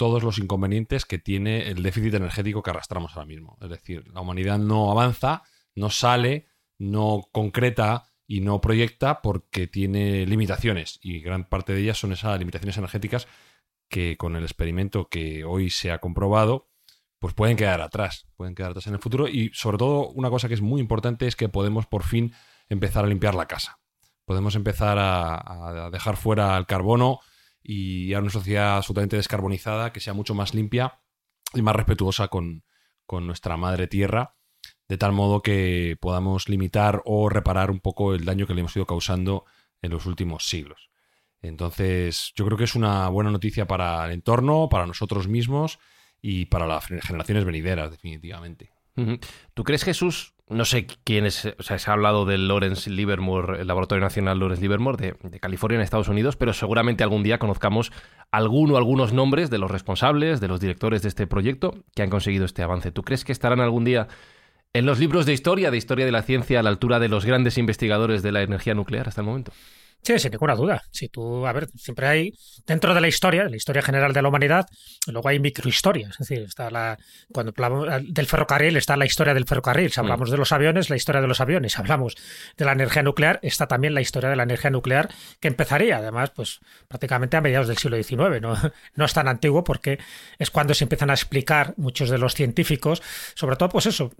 todos 0.00 0.22
los 0.22 0.38
inconvenientes 0.38 1.04
que 1.04 1.18
tiene 1.18 1.68
el 1.68 1.82
déficit 1.82 2.14
energético 2.14 2.62
que 2.62 2.70
arrastramos 2.70 3.12
ahora 3.12 3.26
mismo. 3.26 3.58
Es 3.60 3.68
decir, 3.68 4.08
la 4.14 4.22
humanidad 4.22 4.58
no 4.58 4.90
avanza, 4.90 5.42
no 5.74 5.90
sale, 5.90 6.46
no 6.78 7.28
concreta 7.32 8.04
y 8.26 8.40
no 8.40 8.62
proyecta 8.62 9.20
porque 9.20 9.66
tiene 9.66 10.24
limitaciones 10.24 11.00
y 11.02 11.20
gran 11.20 11.46
parte 11.46 11.74
de 11.74 11.82
ellas 11.82 11.98
son 11.98 12.12
esas 12.12 12.38
limitaciones 12.38 12.78
energéticas 12.78 13.28
que 13.90 14.16
con 14.16 14.36
el 14.36 14.42
experimento 14.42 15.10
que 15.10 15.44
hoy 15.44 15.68
se 15.68 15.92
ha 15.92 15.98
comprobado, 15.98 16.70
pues 17.18 17.34
pueden 17.34 17.58
quedar 17.58 17.82
atrás, 17.82 18.26
pueden 18.36 18.54
quedar 18.54 18.70
atrás 18.70 18.86
en 18.86 18.94
el 18.94 19.00
futuro 19.00 19.28
y 19.28 19.50
sobre 19.52 19.76
todo 19.76 20.08
una 20.08 20.30
cosa 20.30 20.48
que 20.48 20.54
es 20.54 20.62
muy 20.62 20.80
importante 20.80 21.26
es 21.26 21.36
que 21.36 21.50
podemos 21.50 21.84
por 21.84 22.04
fin 22.04 22.32
empezar 22.70 23.04
a 23.04 23.08
limpiar 23.08 23.34
la 23.34 23.44
casa. 23.44 23.80
Podemos 24.24 24.54
empezar 24.54 24.96
a, 24.98 25.90
dejar 25.92 26.16
fuera 26.16 26.56
el 26.56 26.64
carbono 26.64 27.20
y 27.62 28.14
a 28.14 28.20
una 28.20 28.30
sociedad 28.30 28.76
absolutamente 28.76 29.16
descarbonizada 29.16 29.92
que 29.92 30.00
sea 30.00 30.14
mucho 30.14 30.34
más 30.34 30.54
limpia 30.54 31.00
y 31.54 31.62
más 31.62 31.76
respetuosa 31.76 32.28
con, 32.28 32.64
con 33.06 33.26
nuestra 33.26 33.56
madre 33.56 33.86
tierra, 33.86 34.36
de 34.88 34.98
tal 34.98 35.12
modo 35.12 35.42
que 35.42 35.96
podamos 36.00 36.48
limitar 36.48 37.02
o 37.04 37.28
reparar 37.28 37.70
un 37.70 37.80
poco 37.80 38.14
el 38.14 38.24
daño 38.24 38.46
que 38.46 38.54
le 38.54 38.60
hemos 38.60 38.76
ido 38.76 38.86
causando 38.86 39.44
en 39.82 39.90
los 39.90 40.06
últimos 40.06 40.48
siglos. 40.48 40.90
Entonces, 41.42 42.32
yo 42.34 42.44
creo 42.44 42.58
que 42.58 42.64
es 42.64 42.74
una 42.74 43.08
buena 43.08 43.30
noticia 43.30 43.66
para 43.66 44.04
el 44.04 44.12
entorno, 44.12 44.68
para 44.68 44.86
nosotros 44.86 45.26
mismos 45.26 45.78
y 46.20 46.46
para 46.46 46.66
las 46.66 46.86
generaciones 46.86 47.44
venideras, 47.44 47.90
definitivamente. 47.90 48.70
¿Tú 49.54 49.64
crees, 49.64 49.84
Jesús? 49.84 50.34
No 50.50 50.64
sé 50.64 50.86
quién 51.04 51.26
es, 51.26 51.46
o 51.58 51.62
sea, 51.62 51.78
se 51.78 51.90
ha 51.90 51.94
hablado 51.94 52.24
del 52.24 52.48
Lawrence 52.48 52.90
Livermore, 52.90 53.60
el 53.60 53.68
Laboratorio 53.68 54.02
Nacional 54.02 54.40
Lawrence 54.40 54.60
Livermore 54.60 54.96
de, 54.96 55.14
de, 55.30 55.38
California 55.38 55.76
en 55.76 55.82
Estados 55.82 56.08
Unidos, 56.08 56.36
pero 56.36 56.52
seguramente 56.52 57.04
algún 57.04 57.22
día 57.22 57.38
conozcamos 57.38 57.92
alguno, 58.32 58.76
algunos 58.76 59.12
nombres 59.12 59.48
de 59.48 59.58
los 59.58 59.70
responsables, 59.70 60.40
de 60.40 60.48
los 60.48 60.60
directores 60.60 61.02
de 61.02 61.08
este 61.08 61.28
proyecto 61.28 61.84
que 61.94 62.02
han 62.02 62.10
conseguido 62.10 62.44
este 62.44 62.64
avance. 62.64 62.90
¿Tú 62.90 63.02
crees 63.04 63.24
que 63.24 63.30
estarán 63.30 63.60
algún 63.60 63.84
día 63.84 64.08
en 64.72 64.86
los 64.86 64.98
libros 64.98 65.24
de 65.24 65.32
historia, 65.32 65.70
de 65.70 65.76
historia 65.76 66.04
de 66.04 66.12
la 66.12 66.22
ciencia, 66.22 66.60
a 66.60 66.62
la 66.62 66.70
altura 66.70 66.98
de 66.98 67.08
los 67.08 67.24
grandes 67.24 67.56
investigadores 67.56 68.22
de 68.22 68.32
la 68.32 68.42
energía 68.42 68.74
nuclear 68.74 69.08
hasta 69.08 69.20
el 69.20 69.28
momento? 69.28 69.52
Sí, 70.02 70.18
sin 70.18 70.30
ninguna 70.30 70.54
duda. 70.54 70.82
Si 70.90 71.08
tú, 71.08 71.46
a 71.46 71.52
ver, 71.52 71.68
siempre 71.76 72.06
hay, 72.06 72.32
dentro 72.66 72.94
de 72.94 73.00
la 73.00 73.08
historia, 73.08 73.44
la 73.44 73.56
historia 73.56 73.82
general 73.82 74.12
de 74.12 74.22
la 74.22 74.28
humanidad, 74.28 74.66
luego 75.06 75.28
hay 75.28 75.38
microhistorias. 75.38 76.12
Es 76.12 76.28
decir, 76.28 76.40
está 76.40 76.70
la, 76.70 76.98
cuando 77.32 77.52
hablamos 77.56 77.86
del 78.08 78.26
ferrocarril, 78.26 78.76
está 78.76 78.96
la 78.96 79.04
historia 79.04 79.34
del 79.34 79.44
ferrocarril. 79.44 79.90
Si 79.90 80.00
mm. 80.00 80.04
hablamos 80.04 80.30
de 80.30 80.38
los 80.38 80.52
aviones, 80.52 80.88
la 80.88 80.96
historia 80.96 81.20
de 81.20 81.28
los 81.28 81.40
aviones. 81.40 81.72
Si 81.72 81.80
hablamos 81.80 82.16
de 82.56 82.64
la 82.64 82.72
energía 82.72 83.02
nuclear, 83.02 83.38
está 83.42 83.66
también 83.66 83.92
la 83.94 84.00
historia 84.00 84.30
de 84.30 84.36
la 84.36 84.44
energía 84.44 84.70
nuclear, 84.70 85.10
que 85.38 85.48
empezaría, 85.48 85.98
además, 85.98 86.30
pues 86.30 86.60
prácticamente 86.88 87.36
a 87.36 87.42
mediados 87.42 87.68
del 87.68 87.76
siglo 87.76 88.02
XIX. 88.02 88.40
No, 88.40 88.56
no 88.94 89.04
es 89.04 89.12
tan 89.12 89.28
antiguo 89.28 89.64
porque 89.64 89.98
es 90.38 90.50
cuando 90.50 90.72
se 90.72 90.84
empiezan 90.84 91.10
a 91.10 91.14
explicar 91.14 91.74
muchos 91.76 92.08
de 92.08 92.18
los 92.18 92.34
científicos, 92.34 93.02
sobre 93.34 93.56
todo, 93.56 93.68
pues 93.68 93.86
eso, 93.86 94.12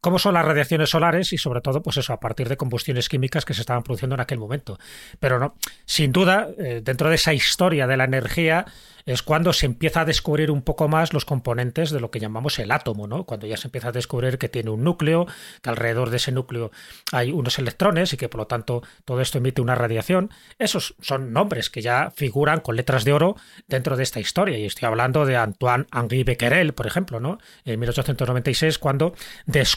cómo 0.00 0.18
son 0.18 0.34
las 0.34 0.44
radiaciones 0.44 0.90
solares 0.90 1.32
y 1.32 1.38
sobre 1.38 1.60
todo, 1.60 1.82
pues 1.82 1.96
eso, 1.96 2.12
a 2.12 2.20
partir 2.20 2.48
de 2.48 2.56
combustiones 2.56 3.08
químicas 3.08 3.44
que 3.44 3.54
se 3.54 3.60
estaban 3.60 3.82
produciendo 3.82 4.14
en 4.14 4.20
aquel 4.20 4.38
momento. 4.38 4.78
Pero 5.20 5.38
no, 5.38 5.54
sin 5.84 6.12
duda, 6.12 6.48
eh, 6.58 6.80
dentro 6.82 7.08
de 7.08 7.16
esa 7.16 7.34
historia 7.34 7.86
de 7.86 7.96
la 7.96 8.04
energía, 8.04 8.66
es 9.06 9.22
cuando 9.22 9.52
se 9.52 9.66
empieza 9.66 10.00
a 10.00 10.04
descubrir 10.04 10.50
un 10.50 10.62
poco 10.62 10.88
más 10.88 11.12
los 11.12 11.24
componentes 11.24 11.90
de 11.90 12.00
lo 12.00 12.10
que 12.10 12.18
llamamos 12.18 12.58
el 12.58 12.72
átomo, 12.72 13.06
¿no? 13.06 13.24
Cuando 13.24 13.46
ya 13.46 13.56
se 13.56 13.68
empieza 13.68 13.88
a 13.88 13.92
descubrir 13.92 14.36
que 14.36 14.48
tiene 14.48 14.70
un 14.70 14.82
núcleo, 14.82 15.26
que 15.62 15.70
alrededor 15.70 16.10
de 16.10 16.16
ese 16.16 16.32
núcleo 16.32 16.72
hay 17.12 17.30
unos 17.30 17.60
electrones 17.60 18.12
y 18.12 18.16
que 18.16 18.28
por 18.28 18.40
lo 18.40 18.46
tanto 18.48 18.82
todo 19.04 19.20
esto 19.20 19.38
emite 19.38 19.62
una 19.62 19.76
radiación. 19.76 20.30
Esos 20.58 20.96
son 21.00 21.32
nombres 21.32 21.70
que 21.70 21.82
ya 21.82 22.12
figuran 22.16 22.60
con 22.60 22.74
letras 22.74 23.04
de 23.04 23.12
oro 23.12 23.36
dentro 23.68 23.96
de 23.96 24.02
esta 24.02 24.18
historia. 24.18 24.58
Y 24.58 24.64
estoy 24.64 24.88
hablando 24.88 25.24
de 25.24 25.36
Antoine-Henri 25.36 26.24
Becquerel, 26.24 26.74
por 26.74 26.88
ejemplo, 26.88 27.20
¿no? 27.20 27.38
En 27.64 27.78
1896, 27.78 28.78
cuando 28.78 29.14
descubre, 29.46 29.75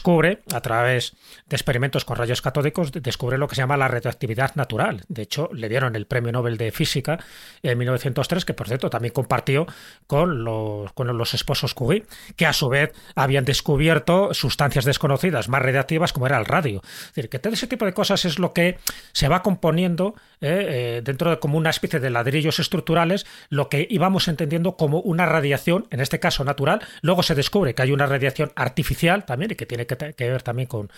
a 0.52 0.60
través 0.60 1.14
de 1.48 1.56
experimentos 1.56 2.04
con 2.04 2.16
rayos 2.16 2.42
catódicos, 2.42 2.90
descubre 2.92 3.38
lo 3.38 3.48
que 3.48 3.54
se 3.54 3.62
llama 3.62 3.76
la 3.76 3.88
radioactividad 3.88 4.54
natural. 4.54 5.02
De 5.08 5.22
hecho, 5.22 5.50
le 5.52 5.68
dieron 5.68 5.94
el 5.94 6.06
premio 6.06 6.32
Nobel 6.32 6.56
de 6.56 6.72
Física 6.72 7.18
en 7.62 7.78
1903, 7.78 8.44
que 8.44 8.54
por 8.54 8.66
cierto 8.66 8.90
también 8.90 9.12
compartió 9.12 9.66
con 10.06 10.44
los, 10.44 10.92
con 10.92 11.16
los 11.16 11.34
esposos 11.34 11.74
Curie, 11.74 12.06
que 12.36 12.46
a 12.46 12.52
su 12.52 12.68
vez 12.68 12.92
habían 13.14 13.44
descubierto 13.44 14.32
sustancias 14.32 14.84
desconocidas 14.84 15.48
más 15.48 15.62
radiactivas 15.62 16.12
como 16.12 16.26
era 16.26 16.38
el 16.38 16.44
radio. 16.44 16.80
Es 16.84 17.14
decir, 17.14 17.28
que 17.28 17.38
todo 17.38 17.52
ese 17.52 17.66
tipo 17.66 17.84
de 17.84 17.92
cosas 17.92 18.24
es 18.24 18.38
lo 18.38 18.52
que 18.52 18.78
se 19.12 19.28
va 19.28 19.42
componiendo 19.42 20.14
eh, 20.40 20.98
eh, 20.98 21.02
dentro 21.04 21.30
de 21.30 21.38
como 21.38 21.58
una 21.58 21.70
especie 21.70 22.00
de 22.00 22.10
ladrillos 22.10 22.58
estructurales, 22.58 23.26
lo 23.48 23.68
que 23.68 23.86
íbamos 23.90 24.28
entendiendo 24.28 24.76
como 24.76 25.00
una 25.00 25.26
radiación, 25.26 25.86
en 25.90 26.00
este 26.00 26.20
caso 26.20 26.44
natural. 26.44 26.80
Luego 27.02 27.22
se 27.22 27.34
descubre 27.34 27.74
que 27.74 27.82
hay 27.82 27.92
una 27.92 28.06
radiación 28.06 28.52
artificial 28.56 29.24
también 29.24 29.52
y 29.52 29.54
que 29.54 29.66
tiene 29.66 29.86
que, 29.96 30.30
ver 30.30 30.42
también 30.42 30.68
con 30.68 30.90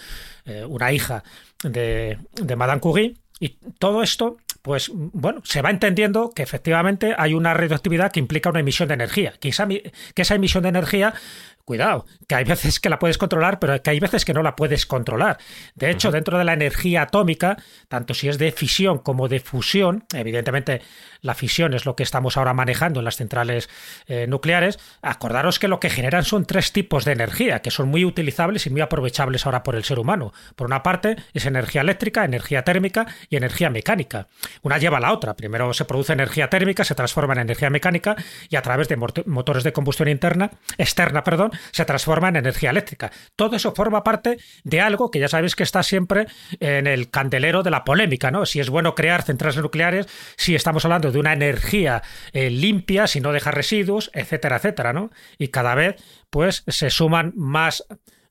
eh, 0.45 0.65
una 0.65 0.93
hija 0.93 1.23
de, 1.63 2.19
de 2.35 2.57
Madame 2.57 2.81
Curie. 2.81 3.17
Y 3.41 3.57
todo 3.79 4.03
esto 4.03 4.37
pues 4.63 4.93
bueno, 4.95 5.43
se 5.45 5.61
va 5.61 5.71
entendiendo 5.71 6.31
que 6.31 6.45
efectivamente 6.45 7.15
hay 7.19 7.35
una 7.35 7.53
radioactividad 7.53 8.13
que 8.13 8.21
implica 8.21 8.49
una 8.49 8.61
emisión 8.61 8.87
de 8.89 8.95
energía, 8.95 9.35
que 9.41 9.51
que 9.51 10.23
esa 10.23 10.35
emisión 10.37 10.63
de 10.63 10.69
energía 10.69 11.15
cuidado, 11.65 12.07
que 12.29 12.35
hay 12.35 12.45
veces 12.45 12.81
que 12.81 12.89
la 12.89 12.99
puedes 12.99 13.19
controlar, 13.19 13.59
pero 13.59 13.81
que 13.83 13.91
hay 13.91 14.01
veces 14.01 14.25
que 14.25 14.35
no 14.35 14.43
la 14.43 14.57
puedes 14.57 14.87
controlar. 14.87 15.39
De 15.75 15.91
hecho, 15.91 16.11
dentro 16.11 16.39
de 16.39 16.45
la 16.45 16.53
energía 16.55 17.03
atómica, 17.03 17.57
tanto 17.89 18.15
si 18.15 18.29
es 18.29 18.39
de 18.39 18.53
fisión 18.53 18.99
como 18.99 19.29
de 19.29 19.41
fusión, 19.41 20.05
evidentemente 20.15 20.83
la 21.21 21.35
fisión 21.35 21.73
es 21.75 21.87
lo 21.87 21.95
que 21.95 22.03
estamos 22.03 22.37
ahora 22.37 22.53
manejando 22.53 23.01
en 23.01 23.05
las 23.05 23.17
centrales 23.17 23.71
eh, 24.07 24.27
nucleares, 24.27 24.79
acordaros 25.03 25.59
que 25.59 25.69
lo 25.69 25.79
que 25.79 25.89
generan 25.89 26.25
son 26.25 26.47
tres 26.47 26.73
tipos 26.73 27.05
de 27.05 27.13
energía, 27.13 27.63
que 27.63 27.71
son 27.71 27.89
muy 27.89 28.05
utilizables 28.05 28.67
y 28.67 28.71
muy 28.71 28.81
aprovechables 28.81 29.47
ahora 29.47 29.63
por 29.63 29.77
el 29.77 29.85
ser 29.85 29.99
humano. 29.99 30.33
Por 30.57 30.67
una 30.67 30.83
parte, 30.83 31.17
es 31.33 31.47
energía 31.47 31.83
eléctrica, 31.83 32.25
energía 32.25 32.65
térmica 32.65 33.07
y 33.29 33.37
energía 33.37 33.71
mecánica. 33.71 34.27
Una 34.63 34.79
lleva 34.79 34.99
a 34.99 35.01
la 35.01 35.13
otra. 35.13 35.35
Primero 35.35 35.73
se 35.75 35.85
produce 35.85 36.13
energía 36.13 36.51
térmica, 36.51 36.85
se 36.85 36.95
transforma 36.95 37.35
en 37.35 37.41
energía 37.41 37.71
mecánica 37.71 38.17
y 38.49 38.57
a 38.57 38.63
través 38.63 38.89
de 38.89 38.97
motores 38.97 39.63
de 39.63 39.73
combustión 39.73 40.09
interna, 40.09 40.51
externa, 40.77 41.23
perdón, 41.23 41.52
se 41.71 41.85
transforma 41.85 42.29
en 42.29 42.37
energía 42.37 42.71
eléctrica. 42.71 43.11
Todo 43.37 43.57
eso 43.57 43.75
forma 43.75 44.05
parte 44.05 44.39
de 44.65 44.81
algo 44.81 45.11
que 45.11 45.19
ya 45.19 45.29
sabéis 45.29 45.57
que 45.57 45.63
está 45.63 45.83
siempre 45.83 46.27
en 46.61 46.87
el 46.87 47.11
candelero 47.11 47.63
de 47.63 47.71
la 47.71 47.85
polémica, 47.85 48.31
¿no? 48.31 48.47
Si 48.47 48.61
es 48.61 48.71
bueno 48.71 48.95
crear 48.95 49.23
centrales 49.23 49.57
nucleares, 49.57 50.07
si 50.37 50.55
estamos 50.55 50.85
hablando 50.85 51.13
de 51.13 51.19
una 51.19 51.33
energía 51.33 52.03
eh, 52.33 52.51
limpia, 52.51 53.07
si 53.07 53.21
no 53.21 53.33
deja 53.33 53.51
residuos, 53.51 54.11
etcétera, 54.15 54.57
etcétera, 54.57 54.93
¿no? 54.93 55.11
Y 55.39 55.49
cada 55.49 55.75
vez, 55.75 55.97
pues, 56.31 56.65
se 56.67 56.91
suman 56.91 57.33
más 57.37 57.85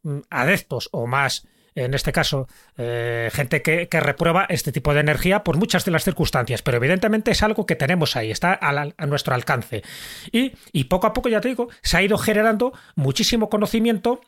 mm, 0.04 0.20
adeptos 0.30 0.90
o 0.92 1.08
más 1.08 1.48
en 1.76 1.94
este 1.94 2.12
caso, 2.12 2.48
eh, 2.78 3.30
gente 3.34 3.62
que, 3.62 3.88
reprueba 3.92 4.46
este 4.50 4.72
tipo 4.72 4.94
de 4.94 5.00
energía 5.00 5.44
por 5.44 5.58
muchas 5.58 5.86
de 5.86 5.92
las 5.92 6.04
circunstancias, 6.04 6.62
pero 6.62 6.78
evidentemente 6.78 7.32
es 7.32 7.44
algo 7.44 7.66
que 7.66 7.76
tenemos 7.76 8.16
ahí, 8.16 8.32
está 8.32 8.58
a, 8.62 9.06
nuestro 9.08 9.36
alcance. 9.36 9.84
Y, 10.32 10.54
y, 10.72 10.86
poco 10.86 11.08
a 11.08 11.14
poco, 11.14 11.30
ya 11.30 11.42
te 11.42 11.50
digo, 11.50 11.70
se 11.82 11.98
ha 11.98 12.02
ido 12.02 12.18
generando 12.18 12.74
muchísimo 12.96 13.50
conocimiento. 13.50 14.22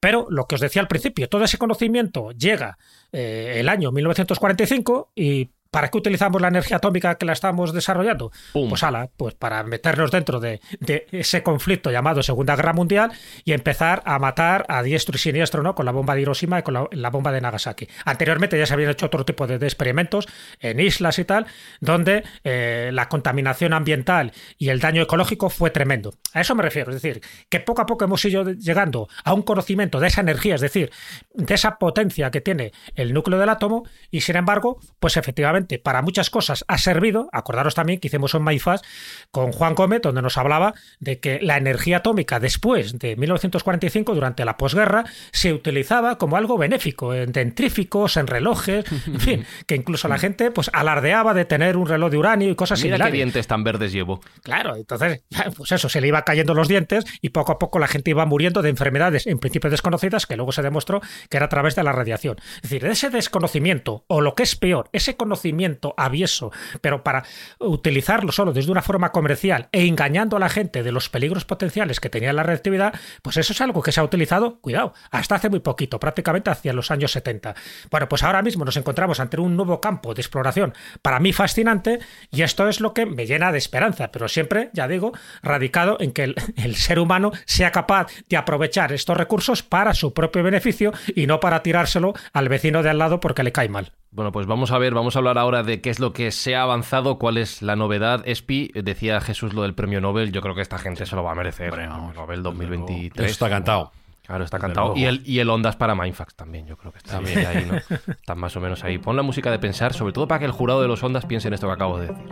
Pero 0.00 0.26
lo 0.28 0.46
que 0.46 0.56
os 0.56 0.60
decía 0.60 0.82
al 0.82 0.88
principio, 0.88 1.28
todo 1.28 1.44
ese 1.44 1.58
conocimiento 1.58 2.32
llega 2.32 2.78
eh, 3.12 3.56
el 3.58 3.68
año 3.68 3.92
1945 3.92 5.12
y 5.14 5.50
¿Para 5.70 5.88
qué 5.88 5.98
utilizamos 5.98 6.40
la 6.40 6.48
energía 6.48 6.78
atómica 6.78 7.16
que 7.16 7.26
la 7.26 7.34
estamos 7.34 7.74
desarrollando? 7.74 8.32
Pum. 8.54 8.70
Pues 8.70 8.82
ala, 8.82 9.10
pues 9.16 9.34
para 9.34 9.62
meternos 9.64 10.10
dentro 10.10 10.40
de, 10.40 10.60
de 10.80 11.06
ese 11.12 11.42
conflicto 11.42 11.90
llamado 11.90 12.22
Segunda 12.22 12.56
Guerra 12.56 12.72
Mundial 12.72 13.12
y 13.44 13.52
empezar 13.52 14.02
a 14.06 14.18
matar 14.18 14.64
a 14.68 14.82
diestro 14.82 15.16
y 15.16 15.18
siniestro, 15.18 15.62
¿no? 15.62 15.74
Con 15.74 15.84
la 15.84 15.92
bomba 15.92 16.14
de 16.14 16.22
Hiroshima 16.22 16.58
y 16.58 16.62
con 16.62 16.72
la, 16.72 16.88
la 16.92 17.10
bomba 17.10 17.32
de 17.32 17.42
Nagasaki. 17.42 17.86
Anteriormente 18.06 18.58
ya 18.58 18.64
se 18.64 18.72
habían 18.72 18.90
hecho 18.90 19.06
otro 19.06 19.26
tipo 19.26 19.46
de, 19.46 19.58
de 19.58 19.66
experimentos 19.66 20.26
en 20.60 20.80
islas 20.80 21.18
y 21.18 21.26
tal, 21.26 21.46
donde 21.80 22.24
eh, 22.44 22.88
la 22.94 23.10
contaminación 23.10 23.74
ambiental 23.74 24.32
y 24.56 24.70
el 24.70 24.80
daño 24.80 25.02
ecológico 25.02 25.50
fue 25.50 25.70
tremendo. 25.70 26.14
A 26.32 26.40
eso 26.40 26.54
me 26.54 26.62
refiero, 26.62 26.92
es 26.92 27.02
decir, 27.02 27.20
que 27.50 27.60
poco 27.60 27.82
a 27.82 27.86
poco 27.86 28.06
hemos 28.06 28.24
ido 28.24 28.50
llegando 28.52 29.08
a 29.22 29.34
un 29.34 29.42
conocimiento 29.42 30.00
de 30.00 30.06
esa 30.06 30.22
energía, 30.22 30.54
es 30.54 30.62
decir, 30.62 30.90
de 31.34 31.54
esa 31.54 31.76
potencia 31.76 32.30
que 32.30 32.40
tiene 32.40 32.72
el 32.94 33.12
núcleo 33.12 33.38
del 33.38 33.50
átomo 33.50 33.84
y 34.10 34.22
sin 34.22 34.36
embargo, 34.36 34.78
pues 34.98 35.18
efectivamente 35.18 35.57
para 35.82 36.02
muchas 36.02 36.30
cosas 36.30 36.64
ha 36.68 36.78
servido. 36.78 37.28
Acordaros 37.32 37.74
también 37.74 38.00
que 38.00 38.08
hicimos 38.08 38.34
un 38.34 38.44
MyFast 38.44 38.84
con 39.30 39.52
Juan 39.52 39.74
Gómez, 39.74 40.00
donde 40.02 40.22
nos 40.22 40.36
hablaba 40.38 40.74
de 41.00 41.20
que 41.20 41.40
la 41.40 41.56
energía 41.56 41.98
atómica 41.98 42.40
después 42.40 42.98
de 42.98 43.16
1945, 43.16 44.14
durante 44.14 44.44
la 44.44 44.56
posguerra, 44.56 45.04
se 45.32 45.52
utilizaba 45.52 46.18
como 46.18 46.36
algo 46.36 46.58
benéfico, 46.58 47.14
en 47.14 47.32
dentríficos, 47.32 48.16
en 48.16 48.26
relojes, 48.26 48.84
en 49.06 49.20
fin, 49.20 49.46
que 49.66 49.74
incluso 49.74 50.08
la 50.08 50.18
gente 50.18 50.50
pues 50.50 50.70
alardeaba 50.72 51.34
de 51.34 51.44
tener 51.44 51.76
un 51.76 51.86
reloj 51.86 52.10
de 52.10 52.18
uranio 52.18 52.50
y 52.50 52.54
cosas 52.54 52.78
Mira 52.78 52.96
qué 52.96 52.98
similares. 52.98 53.14
dientes 53.14 53.46
tan 53.46 53.64
verdes 53.64 53.92
llevo. 53.92 54.20
Claro, 54.42 54.76
entonces, 54.76 55.22
pues 55.56 55.72
eso, 55.72 55.88
se 55.88 56.00
le 56.00 56.08
iba 56.08 56.22
cayendo 56.22 56.54
los 56.54 56.68
dientes 56.68 57.04
y 57.20 57.30
poco 57.30 57.52
a 57.52 57.58
poco 57.58 57.78
la 57.78 57.88
gente 57.88 58.10
iba 58.10 58.24
muriendo 58.26 58.62
de 58.62 58.70
enfermedades 58.70 59.26
en 59.26 59.38
principio 59.38 59.70
desconocidas 59.70 60.26
que 60.26 60.36
luego 60.36 60.52
se 60.52 60.62
demostró 60.62 61.00
que 61.28 61.36
era 61.36 61.46
a 61.46 61.48
través 61.48 61.74
de 61.74 61.82
la 61.82 61.92
radiación. 61.92 62.36
Es 62.56 62.62
decir, 62.62 62.84
ese 62.86 63.10
desconocimiento, 63.10 64.04
o 64.06 64.20
lo 64.20 64.34
que 64.34 64.42
es 64.42 64.56
peor, 64.56 64.88
ese 64.92 65.16
conocimiento 65.16 65.47
avieso, 65.96 66.52
pero 66.80 67.02
para 67.02 67.24
utilizarlo 67.58 68.32
solo 68.32 68.52
desde 68.52 68.72
una 68.72 68.82
forma 68.82 69.12
comercial 69.12 69.68
e 69.72 69.86
engañando 69.86 70.36
a 70.36 70.40
la 70.40 70.48
gente 70.48 70.82
de 70.82 70.92
los 70.92 71.08
peligros 71.08 71.44
potenciales 71.44 72.00
que 72.00 72.10
tenía 72.10 72.32
la 72.32 72.42
reactividad, 72.42 72.94
pues 73.22 73.36
eso 73.36 73.52
es 73.52 73.60
algo 73.60 73.82
que 73.82 73.92
se 73.92 74.00
ha 74.00 74.04
utilizado, 74.04 74.60
cuidado, 74.60 74.94
hasta 75.10 75.36
hace 75.36 75.50
muy 75.50 75.60
poquito, 75.60 76.00
prácticamente 76.00 76.50
hacia 76.50 76.72
los 76.72 76.90
años 76.90 77.12
70. 77.12 77.54
Bueno, 77.90 78.08
pues 78.08 78.22
ahora 78.22 78.42
mismo 78.42 78.64
nos 78.64 78.76
encontramos 78.76 79.20
ante 79.20 79.40
un 79.40 79.56
nuevo 79.56 79.80
campo 79.80 80.14
de 80.14 80.20
exploración 80.20 80.74
para 81.02 81.20
mí 81.20 81.32
fascinante 81.32 82.00
y 82.30 82.42
esto 82.42 82.68
es 82.68 82.80
lo 82.80 82.94
que 82.94 83.06
me 83.06 83.26
llena 83.26 83.52
de 83.52 83.58
esperanza, 83.58 84.10
pero 84.10 84.28
siempre, 84.28 84.70
ya 84.72 84.88
digo, 84.88 85.12
radicado 85.42 85.96
en 86.00 86.12
que 86.12 86.24
el, 86.24 86.34
el 86.56 86.76
ser 86.76 86.98
humano 86.98 87.32
sea 87.46 87.72
capaz 87.72 88.06
de 88.28 88.36
aprovechar 88.36 88.92
estos 88.92 89.16
recursos 89.16 89.62
para 89.62 89.94
su 89.94 90.12
propio 90.12 90.42
beneficio 90.42 90.92
y 91.14 91.26
no 91.26 91.40
para 91.40 91.62
tirárselo 91.62 92.14
al 92.32 92.48
vecino 92.48 92.82
de 92.82 92.90
al 92.90 92.98
lado 92.98 93.20
porque 93.20 93.42
le 93.42 93.52
cae 93.52 93.68
mal. 93.68 93.97
Bueno, 94.10 94.32
pues 94.32 94.46
vamos 94.46 94.70
a 94.72 94.78
ver, 94.78 94.94
vamos 94.94 95.16
a 95.16 95.18
hablar 95.18 95.36
ahora 95.38 95.62
de 95.62 95.80
qué 95.80 95.90
es 95.90 96.00
lo 96.00 96.12
que 96.12 96.30
se 96.30 96.56
ha 96.56 96.62
avanzado, 96.62 97.18
cuál 97.18 97.36
es 97.36 97.60
la 97.60 97.76
novedad. 97.76 98.22
Espi, 98.26 98.70
decía 98.74 99.20
Jesús 99.20 99.52
lo 99.52 99.62
del 99.62 99.74
premio 99.74 100.00
Nobel, 100.00 100.32
yo 100.32 100.40
creo 100.40 100.54
que 100.54 100.62
esta 100.62 100.78
gente 100.78 101.04
se 101.04 101.14
lo 101.14 101.22
va 101.22 101.32
a 101.32 101.34
merecer. 101.34 101.70
Hombre, 101.70 101.88
vamos, 101.88 102.14
Nobel 102.14 102.38
desde 102.38 102.50
2023. 102.50 103.26
Eso 103.26 103.32
está 103.32 103.50
cantado. 103.50 103.92
Claro, 104.26 104.44
está 104.44 104.58
cantado. 104.58 104.94
Y 104.94 105.04
el, 105.04 105.22
y 105.24 105.38
el 105.38 105.48
Ondas 105.48 105.76
para 105.76 105.94
Mindfax 105.94 106.34
también, 106.34 106.66
yo 106.66 106.76
creo 106.76 106.92
que 106.92 106.98
está 106.98 107.18
bien 107.18 107.46
ahí, 107.46 107.66
¿no? 107.66 107.76
Están 108.12 108.38
más 108.38 108.54
o 108.56 108.60
menos 108.60 108.84
ahí. 108.84 108.98
Pon 108.98 109.16
la 109.16 109.22
música 109.22 109.50
de 109.50 109.58
pensar, 109.58 109.94
sobre 109.94 110.12
todo 110.12 110.28
para 110.28 110.40
que 110.40 110.44
el 110.44 110.52
jurado 110.52 110.82
de 110.82 110.88
los 110.88 111.02
Ondas 111.02 111.24
piense 111.24 111.48
en 111.48 111.54
esto 111.54 111.66
que 111.66 111.72
acabo 111.72 111.98
de 111.98 112.08
decir. 112.08 112.26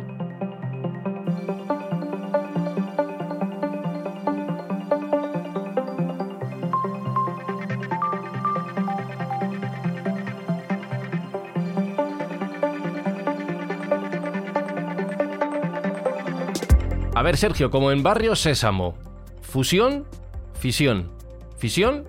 Ver, 17.26 17.37
Sergio, 17.37 17.71
como 17.73 17.90
en 17.90 18.04
Barrio 18.04 18.37
Sésamo, 18.37 18.95
fusión, 19.42 20.06
fisión, 20.54 21.11
fisión, 21.59 22.04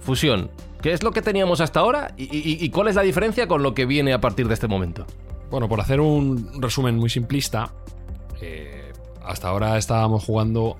fusión. 0.00 0.50
¿Qué 0.80 0.92
es 0.92 1.02
lo 1.02 1.12
que 1.12 1.20
teníamos 1.20 1.60
hasta 1.60 1.80
ahora 1.80 2.14
y, 2.16 2.68
cuál 2.70 2.88
es 2.88 2.96
la 2.96 3.02
diferencia 3.02 3.46
con 3.46 3.62
lo 3.62 3.74
que 3.74 3.84
viene 3.84 4.14
a 4.14 4.20
partir 4.20 4.48
de 4.48 4.54
este 4.54 4.68
momento? 4.68 5.06
Bueno, 5.50 5.68
por 5.68 5.80
hacer 5.80 6.00
un 6.00 6.60
resumen 6.60 6.96
muy 6.96 7.10
simplista, 7.10 7.72
eh, 8.40 8.92
hasta 9.22 9.48
ahora 9.48 9.76
estábamos 9.76 10.24
jugando 10.24 10.78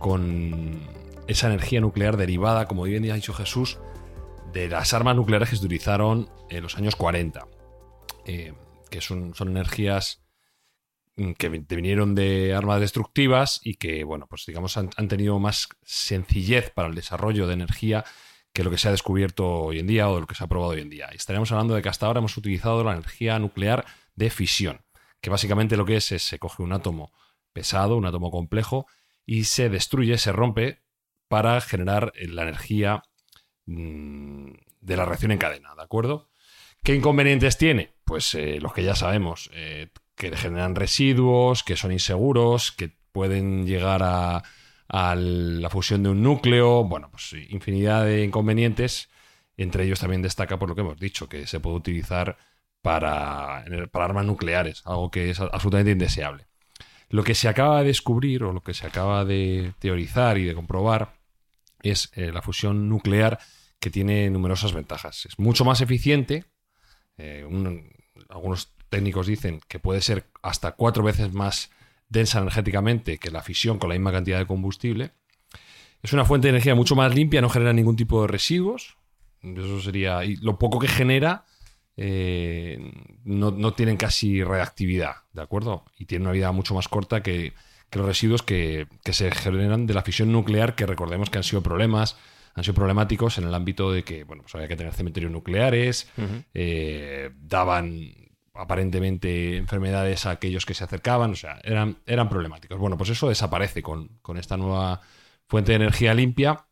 con 0.00 0.80
esa 1.28 1.46
energía 1.46 1.80
nuclear 1.80 2.16
derivada, 2.16 2.66
como 2.66 2.82
bien 2.82 3.08
ha 3.10 3.14
dicho 3.14 3.32
Jesús, 3.32 3.78
de 4.52 4.68
las 4.68 4.92
armas 4.92 5.14
nucleares 5.14 5.50
que 5.50 5.56
se 5.56 5.64
utilizaron 5.64 6.28
en 6.50 6.64
los 6.64 6.76
años 6.76 6.96
40, 6.96 7.46
eh, 8.26 8.54
que 8.90 9.00
son, 9.00 9.32
energías 9.40 10.20
que 11.38 11.48
vi- 11.48 11.64
vinieron 11.68 12.14
de 12.14 12.54
armas 12.54 12.80
destructivas 12.80 13.60
y 13.62 13.74
que, 13.74 14.04
bueno, 14.04 14.26
pues 14.28 14.44
digamos 14.46 14.76
han, 14.76 14.90
han 14.96 15.08
tenido 15.08 15.38
más 15.38 15.68
sencillez 15.82 16.70
para 16.70 16.88
el 16.88 16.94
desarrollo 16.94 17.46
de 17.46 17.54
energía 17.54 18.04
que 18.52 18.64
lo 18.64 18.70
que 18.70 18.78
se 18.78 18.88
ha 18.88 18.90
descubierto 18.90 19.46
hoy 19.48 19.78
en 19.78 19.86
día 19.86 20.08
o 20.08 20.18
lo 20.20 20.26
que 20.26 20.34
se 20.34 20.42
ha 20.42 20.48
probado 20.48 20.72
hoy 20.72 20.80
en 20.80 20.90
día. 20.90 21.08
Y 21.12 21.16
estaríamos 21.16 21.52
hablando 21.52 21.74
de 21.74 21.82
que 21.82 21.88
hasta 21.88 22.06
ahora 22.06 22.18
hemos 22.18 22.36
utilizado 22.36 22.82
la 22.82 22.92
energía 22.92 23.38
nuclear 23.38 23.84
de 24.16 24.30
fisión, 24.30 24.80
que 25.20 25.30
básicamente 25.30 25.76
lo 25.76 25.84
que 25.84 25.96
es 25.96 26.10
es 26.12 26.22
se 26.22 26.38
coge 26.38 26.62
un 26.62 26.72
átomo 26.72 27.12
pesado, 27.52 27.96
un 27.96 28.06
átomo 28.06 28.30
complejo, 28.30 28.86
y 29.24 29.44
se 29.44 29.68
destruye, 29.68 30.18
se 30.18 30.32
rompe 30.32 30.82
para 31.28 31.60
generar 31.60 32.12
eh, 32.16 32.26
la 32.26 32.42
energía 32.42 33.02
mm, 33.66 34.50
de 34.80 34.96
la 34.96 35.04
reacción 35.04 35.30
en 35.32 35.38
cadena, 35.38 35.74
¿de 35.76 35.82
acuerdo? 35.82 36.30
¿Qué 36.82 36.94
inconvenientes 36.94 37.58
tiene? 37.58 37.92
Pues 38.04 38.34
eh, 38.34 38.58
los 38.60 38.72
que 38.72 38.82
ya 38.82 38.94
sabemos, 38.94 39.50
eh, 39.52 39.88
que 40.20 40.36
generan 40.36 40.74
residuos, 40.74 41.62
que 41.64 41.76
son 41.76 41.92
inseguros, 41.92 42.72
que 42.72 42.90
pueden 43.12 43.66
llegar 43.66 44.02
a, 44.02 44.42
a 44.86 45.14
la 45.16 45.70
fusión 45.70 46.02
de 46.02 46.10
un 46.10 46.22
núcleo, 46.22 46.84
bueno, 46.84 47.10
pues 47.10 47.32
infinidad 47.48 48.04
de 48.04 48.22
inconvenientes. 48.22 49.08
Entre 49.56 49.84
ellos 49.84 49.98
también 50.00 50.20
destaca 50.20 50.58
por 50.58 50.68
lo 50.68 50.74
que 50.74 50.82
hemos 50.82 50.98
dicho, 51.00 51.26
que 51.28 51.46
se 51.46 51.58
puede 51.58 51.76
utilizar 51.76 52.36
para, 52.82 53.64
para 53.90 54.04
armas 54.04 54.26
nucleares, 54.26 54.82
algo 54.84 55.10
que 55.10 55.30
es 55.30 55.40
absolutamente 55.40 55.92
indeseable. 55.92 56.46
Lo 57.08 57.24
que 57.24 57.34
se 57.34 57.48
acaba 57.48 57.80
de 57.80 57.86
descubrir 57.86 58.44
o 58.44 58.52
lo 58.52 58.62
que 58.62 58.74
se 58.74 58.86
acaba 58.86 59.24
de 59.24 59.72
teorizar 59.78 60.36
y 60.36 60.44
de 60.44 60.54
comprobar 60.54 61.14
es 61.82 62.10
eh, 62.14 62.30
la 62.30 62.42
fusión 62.42 62.90
nuclear 62.90 63.38
que 63.78 63.88
tiene 63.90 64.28
numerosas 64.28 64.74
ventajas. 64.74 65.24
Es 65.24 65.38
mucho 65.38 65.64
más 65.64 65.80
eficiente. 65.80 66.44
eh, 67.16 67.44
un- 67.48 67.90
algunos 68.28 68.72
técnicos 68.90 69.26
dicen 69.26 69.60
que 69.68 69.78
puede 69.78 70.02
ser 70.02 70.26
hasta 70.42 70.72
cuatro 70.72 71.02
veces 71.02 71.32
más 71.32 71.70
densa 72.08 72.40
energéticamente 72.40 73.18
que 73.18 73.30
la 73.30 73.42
fisión 73.42 73.78
con 73.78 73.88
la 73.88 73.94
misma 73.94 74.12
cantidad 74.12 74.38
de 74.38 74.46
combustible. 74.46 75.12
Es 76.02 76.12
una 76.12 76.24
fuente 76.24 76.48
de 76.48 76.50
energía 76.50 76.74
mucho 76.74 76.96
más 76.96 77.14
limpia, 77.14 77.40
no 77.40 77.48
genera 77.48 77.72
ningún 77.72 77.96
tipo 77.96 78.20
de 78.22 78.28
residuos. 78.28 78.96
Eso 79.42 79.80
sería. 79.80 80.24
Y 80.24 80.36
lo 80.36 80.58
poco 80.58 80.78
que 80.78 80.88
genera 80.88 81.44
eh, 81.96 82.78
no, 83.24 83.50
no 83.50 83.72
tienen 83.74 83.96
casi 83.96 84.42
reactividad, 84.42 85.16
¿de 85.32 85.42
acuerdo? 85.42 85.84
Y 85.98 86.06
tiene 86.06 86.24
una 86.24 86.32
vida 86.32 86.52
mucho 86.52 86.74
más 86.74 86.88
corta 86.88 87.22
que, 87.22 87.52
que 87.90 87.98
los 87.98 88.08
residuos 88.08 88.42
que, 88.42 88.86
que 89.04 89.12
se 89.12 89.30
generan 89.30 89.86
de 89.86 89.94
la 89.94 90.02
fisión 90.02 90.32
nuclear, 90.32 90.74
que 90.74 90.86
recordemos 90.86 91.28
que 91.28 91.38
han 91.38 91.44
sido 91.44 91.62
problemas, 91.62 92.16
han 92.54 92.64
sido 92.64 92.74
problemáticos 92.74 93.38
en 93.38 93.44
el 93.44 93.54
ámbito 93.54 93.92
de 93.92 94.02
que, 94.02 94.24
bueno, 94.24 94.42
pues 94.42 94.54
había 94.54 94.68
que 94.68 94.76
tener 94.76 94.94
cementerios 94.94 95.30
nucleares, 95.30 96.08
eh, 96.54 97.30
daban 97.40 98.29
aparentemente 98.54 99.56
enfermedades 99.56 100.26
a 100.26 100.30
aquellos 100.30 100.66
que 100.66 100.74
se 100.74 100.84
acercaban, 100.84 101.32
o 101.32 101.36
sea, 101.36 101.60
eran, 101.62 101.98
eran 102.06 102.28
problemáticos. 102.28 102.78
Bueno, 102.78 102.96
pues 102.96 103.10
eso 103.10 103.28
desaparece 103.28 103.82
con, 103.82 104.08
con 104.22 104.36
esta 104.36 104.56
nueva 104.56 105.00
fuente 105.46 105.72
de 105.72 105.76
energía 105.76 106.14
limpia 106.14 106.66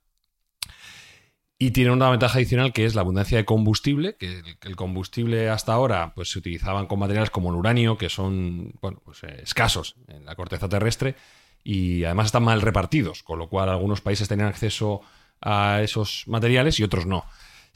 y 1.59 1.73
tiene 1.73 1.91
una 1.91 2.09
ventaja 2.09 2.39
adicional 2.39 2.73
que 2.73 2.85
es 2.85 2.95
la 2.95 3.01
abundancia 3.01 3.37
de 3.37 3.45
combustible, 3.45 4.17
que 4.17 4.43
el, 4.63 4.77
combustible 4.77 5.51
hasta 5.51 5.73
ahora 5.73 6.13
pues 6.15 6.31
se 6.31 6.39
utilizaban 6.39 6.87
con 6.87 7.01
materiales 7.01 7.31
como 7.31 7.51
el 7.51 7.57
uranio, 7.57 7.99
que 7.99 8.09
son 8.09 8.75
bueno, 8.81 9.03
pues, 9.05 9.25
eh, 9.25 9.41
escasos 9.43 9.97
en 10.07 10.25
la 10.25 10.37
corteza 10.37 10.69
terrestre 10.69 11.17
y 11.65 12.05
además 12.05 12.27
están 12.27 12.45
mal 12.45 12.63
repartidos, 12.63 13.25
con 13.25 13.41
lo 13.41 13.49
cual 13.49 13.69
algunos 13.69 14.01
países 14.01 14.29
tenían 14.29 14.49
acceso 14.49 15.01
a 15.41 15.81
esos 15.83 16.25
materiales 16.29 16.79
y 16.79 16.85
otros 16.85 17.07
no. 17.07 17.25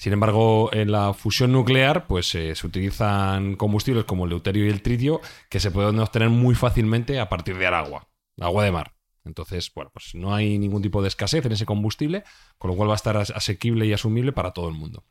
Sin 0.03 0.13
embargo, 0.13 0.69
en 0.73 0.91
la 0.91 1.15
fusión 1.15 1.53
nuclear, 1.53 2.09
pues 2.09 2.35
eh, 2.35 2.57
se 2.57 2.67
utilizan 2.67 3.55
combustibles 3.55 4.05
como 4.05 4.25
el 4.25 4.31
deuterio 4.31 4.67
y 4.67 4.69
el 4.69 4.83
tritio 4.83 5.21
que 5.49 5.61
se 5.61 5.71
pueden 5.71 5.97
obtener 6.01 6.29
muy 6.29 6.57
fácilmente 6.57 7.21
a 7.21 7.29
partir 7.29 7.57
de 7.57 7.69
agua, 7.69 8.09
agua 8.41 8.65
de 8.65 8.73
mar. 8.73 8.97
Entonces, 9.25 9.71
bueno, 9.73 9.93
pues 9.95 10.17
no 10.17 10.35
hay 10.35 10.59
ningún 10.59 10.83
tipo 10.83 11.03
de 11.03 11.07
escasez 11.07 11.47
en 11.47 11.53
ese 11.53 11.67
combustible, 11.67 12.25
con 12.59 12.73
lo 12.73 12.77
cual 12.77 12.89
va 12.89 12.95
a 12.95 12.97
estar 12.97 13.17
as- 13.17 13.31
asequible 13.31 13.87
y 13.87 13.93
asumible 13.93 14.33
para 14.33 14.51
todo 14.51 14.69
el 14.69 14.75
mundo. 14.75 15.05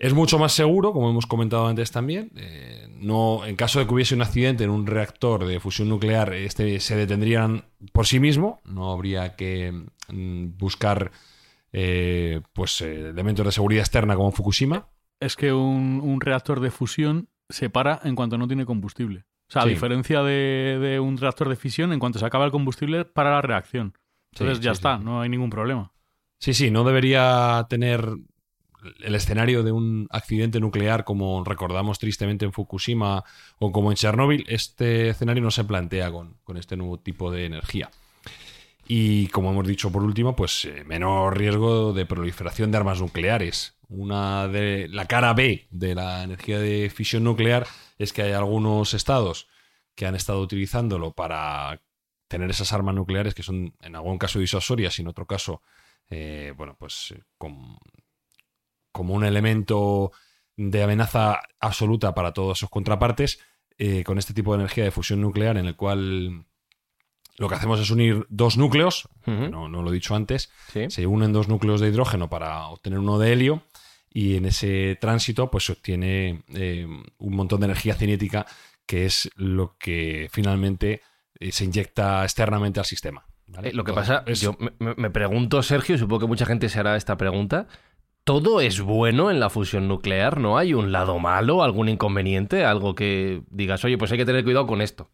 Es 0.00 0.14
mucho 0.14 0.40
más 0.40 0.50
seguro, 0.50 0.92
como 0.92 1.08
hemos 1.08 1.26
comentado 1.26 1.68
antes 1.68 1.92
también. 1.92 2.32
eh, 2.34 2.88
no, 2.90 3.46
en 3.46 3.54
caso 3.54 3.78
de 3.78 3.86
que 3.86 3.94
hubiese 3.94 4.16
un 4.16 4.22
accidente 4.22 4.64
en 4.64 4.70
un 4.70 4.88
reactor 4.88 5.46
de 5.46 5.60
fusión 5.60 5.88
nuclear, 5.88 6.34
este 6.34 6.80
se 6.80 6.96
detendrían 6.96 7.66
por 7.92 8.08
sí 8.08 8.18
mismo. 8.18 8.60
No 8.64 8.90
habría 8.90 9.36
que 9.36 9.70
mm, 10.08 10.58
buscar 10.58 11.12
eh, 11.72 12.40
pues 12.52 12.80
eh, 12.80 13.10
elementos 13.10 13.44
de 13.44 13.52
seguridad 13.52 13.80
externa 13.80 14.16
como 14.16 14.32
Fukushima. 14.32 14.88
Es 15.20 15.36
que 15.36 15.52
un, 15.52 16.00
un 16.02 16.20
reactor 16.20 16.60
de 16.60 16.70
fusión 16.70 17.28
se 17.48 17.70
para 17.70 18.00
en 18.04 18.14
cuanto 18.14 18.38
no 18.38 18.46
tiene 18.46 18.64
combustible. 18.64 19.24
O 19.48 19.52
sea, 19.52 19.62
a 19.62 19.66
diferencia 19.66 20.22
de, 20.22 20.78
de 20.80 21.00
un 21.00 21.18
reactor 21.18 21.48
de 21.48 21.56
fisión, 21.56 21.92
en 21.92 21.98
cuanto 21.98 22.20
se 22.20 22.24
acaba 22.24 22.44
el 22.44 22.52
combustible, 22.52 23.04
para 23.04 23.32
la 23.32 23.42
reacción. 23.42 23.94
Entonces 24.32 24.58
Sí, 24.58 24.64
ya 24.64 24.74
sí, 24.74 24.78
está, 24.78 24.98
no 24.98 25.20
hay 25.20 25.28
ningún 25.28 25.50
problema. 25.50 25.92
Sí, 26.38 26.54
sí, 26.54 26.70
no 26.70 26.84
debería 26.84 27.66
tener 27.68 28.08
el 29.00 29.14
escenario 29.14 29.64
de 29.64 29.72
un 29.72 30.06
accidente 30.10 30.60
nuclear 30.60 31.04
como 31.04 31.42
recordamos 31.44 31.98
tristemente 31.98 32.44
en 32.44 32.52
Fukushima 32.52 33.24
o 33.58 33.72
como 33.72 33.90
en 33.90 33.96
Chernóbil. 33.96 34.44
Este 34.48 35.08
escenario 35.08 35.42
no 35.42 35.50
se 35.50 35.64
plantea 35.64 36.12
con, 36.12 36.36
con 36.44 36.56
este 36.56 36.76
nuevo 36.76 36.98
tipo 36.98 37.32
de 37.32 37.46
energía. 37.46 37.90
Y 38.92 39.28
como 39.28 39.52
hemos 39.52 39.68
dicho 39.68 39.92
por 39.92 40.02
último, 40.02 40.34
pues 40.34 40.64
eh, 40.64 40.82
menor 40.84 41.38
riesgo 41.38 41.92
de 41.92 42.06
proliferación 42.06 42.72
de 42.72 42.78
armas 42.78 43.00
nucleares. 43.00 43.78
Una 43.88 44.48
de 44.48 44.88
la 44.88 45.04
cara 45.06 45.32
B 45.32 45.68
de 45.70 45.94
la 45.94 46.24
energía 46.24 46.58
de 46.58 46.90
fisión 46.90 47.22
nuclear 47.22 47.68
es 47.98 48.12
que 48.12 48.22
hay 48.22 48.32
algunos 48.32 48.92
estados 48.92 49.46
que 49.94 50.06
han 50.06 50.16
estado 50.16 50.40
utilizándolo 50.40 51.12
para 51.12 51.80
tener 52.26 52.50
esas 52.50 52.72
armas 52.72 52.96
nucleares 52.96 53.32
que 53.32 53.44
son 53.44 53.76
en 53.80 53.94
algún 53.94 54.18
caso 54.18 54.40
disuasorias 54.40 54.98
y 54.98 55.02
en 55.02 55.08
otro 55.08 55.24
caso, 55.24 55.62
eh, 56.08 56.52
bueno, 56.56 56.74
pues 56.76 57.12
eh, 57.12 57.22
com- 57.38 57.78
como 58.90 59.14
un 59.14 59.24
elemento 59.24 60.10
de 60.56 60.82
amenaza 60.82 61.42
absoluta 61.60 62.12
para 62.12 62.32
todas 62.32 62.58
sus 62.58 62.70
contrapartes, 62.70 63.38
eh, 63.78 64.02
con 64.02 64.18
este 64.18 64.34
tipo 64.34 64.52
de 64.52 64.62
energía 64.62 64.82
de 64.82 64.90
fusión 64.90 65.20
nuclear 65.20 65.56
en 65.58 65.66
el 65.66 65.76
cual 65.76 66.44
lo 67.40 67.48
que 67.48 67.54
hacemos 67.56 67.80
es 67.80 67.90
unir 67.90 68.26
dos 68.28 68.56
núcleos, 68.56 69.08
no, 69.26 69.68
no 69.68 69.82
lo 69.82 69.90
he 69.90 69.94
dicho 69.94 70.14
antes, 70.14 70.50
Sí. 70.72 70.90
se 70.90 71.06
unen 71.06 71.32
dos 71.32 71.48
núcleos 71.48 71.80
de 71.80 71.88
hidrógeno 71.88 72.28
para 72.30 72.66
obtener 72.68 72.98
uno 73.00 73.18
de 73.18 73.32
helio 73.32 73.62
y 74.12 74.36
en 74.36 74.44
ese 74.44 74.96
tránsito 75.00 75.50
pues 75.50 75.64
se 75.64 75.72
obtiene 75.72 76.42
eh, 76.54 76.86
un 77.18 77.34
montón 77.36 77.60
de 77.60 77.66
energía 77.66 77.94
cinética 77.94 78.46
que 78.86 79.06
es 79.06 79.30
lo 79.36 79.76
que 79.78 80.28
finalmente 80.32 81.00
eh, 81.38 81.50
se 81.52 81.64
inyecta 81.64 82.22
externamente 82.24 82.78
al 82.80 82.86
sistema. 82.86 83.24
¿vale? 83.46 83.68
Eh, 83.70 83.72
lo 83.72 83.84
que 83.84 83.92
Entonces, 83.92 84.16
pasa, 84.18 84.30
es- 84.30 84.40
yo 84.40 84.56
me, 84.58 84.72
me- 84.78 84.94
me 84.96 85.10
pregunto, 85.10 85.62
Sergio, 85.62 85.94
y 85.94 85.98
supongo 85.98 86.20
que 86.20 86.26
mucha 86.26 86.44
gente 86.46 86.68
se 86.68 86.78
hará 86.78 86.96
esta 86.96 87.16
pregunta. 87.16 87.66
¿Todo 88.24 88.60
es 88.60 88.80
bueno 88.82 89.30
en 89.30 89.40
la 89.40 89.48
fusión 89.48 89.88
nuclear? 89.88 90.38
¿No 90.38 90.58
hay 90.58 90.74
un 90.74 90.92
lado 90.92 91.18
malo, 91.18 91.62
algún 91.62 91.88
inconveniente? 91.88 92.64
Algo 92.66 92.94
que 92.94 93.42
digas, 93.50 93.82
oye, 93.84 93.96
pues 93.96 94.12
hay 94.12 94.18
que 94.18 94.26
tener 94.26 94.44
cuidado 94.44 94.66
con 94.66 94.82
esto. 94.82 95.08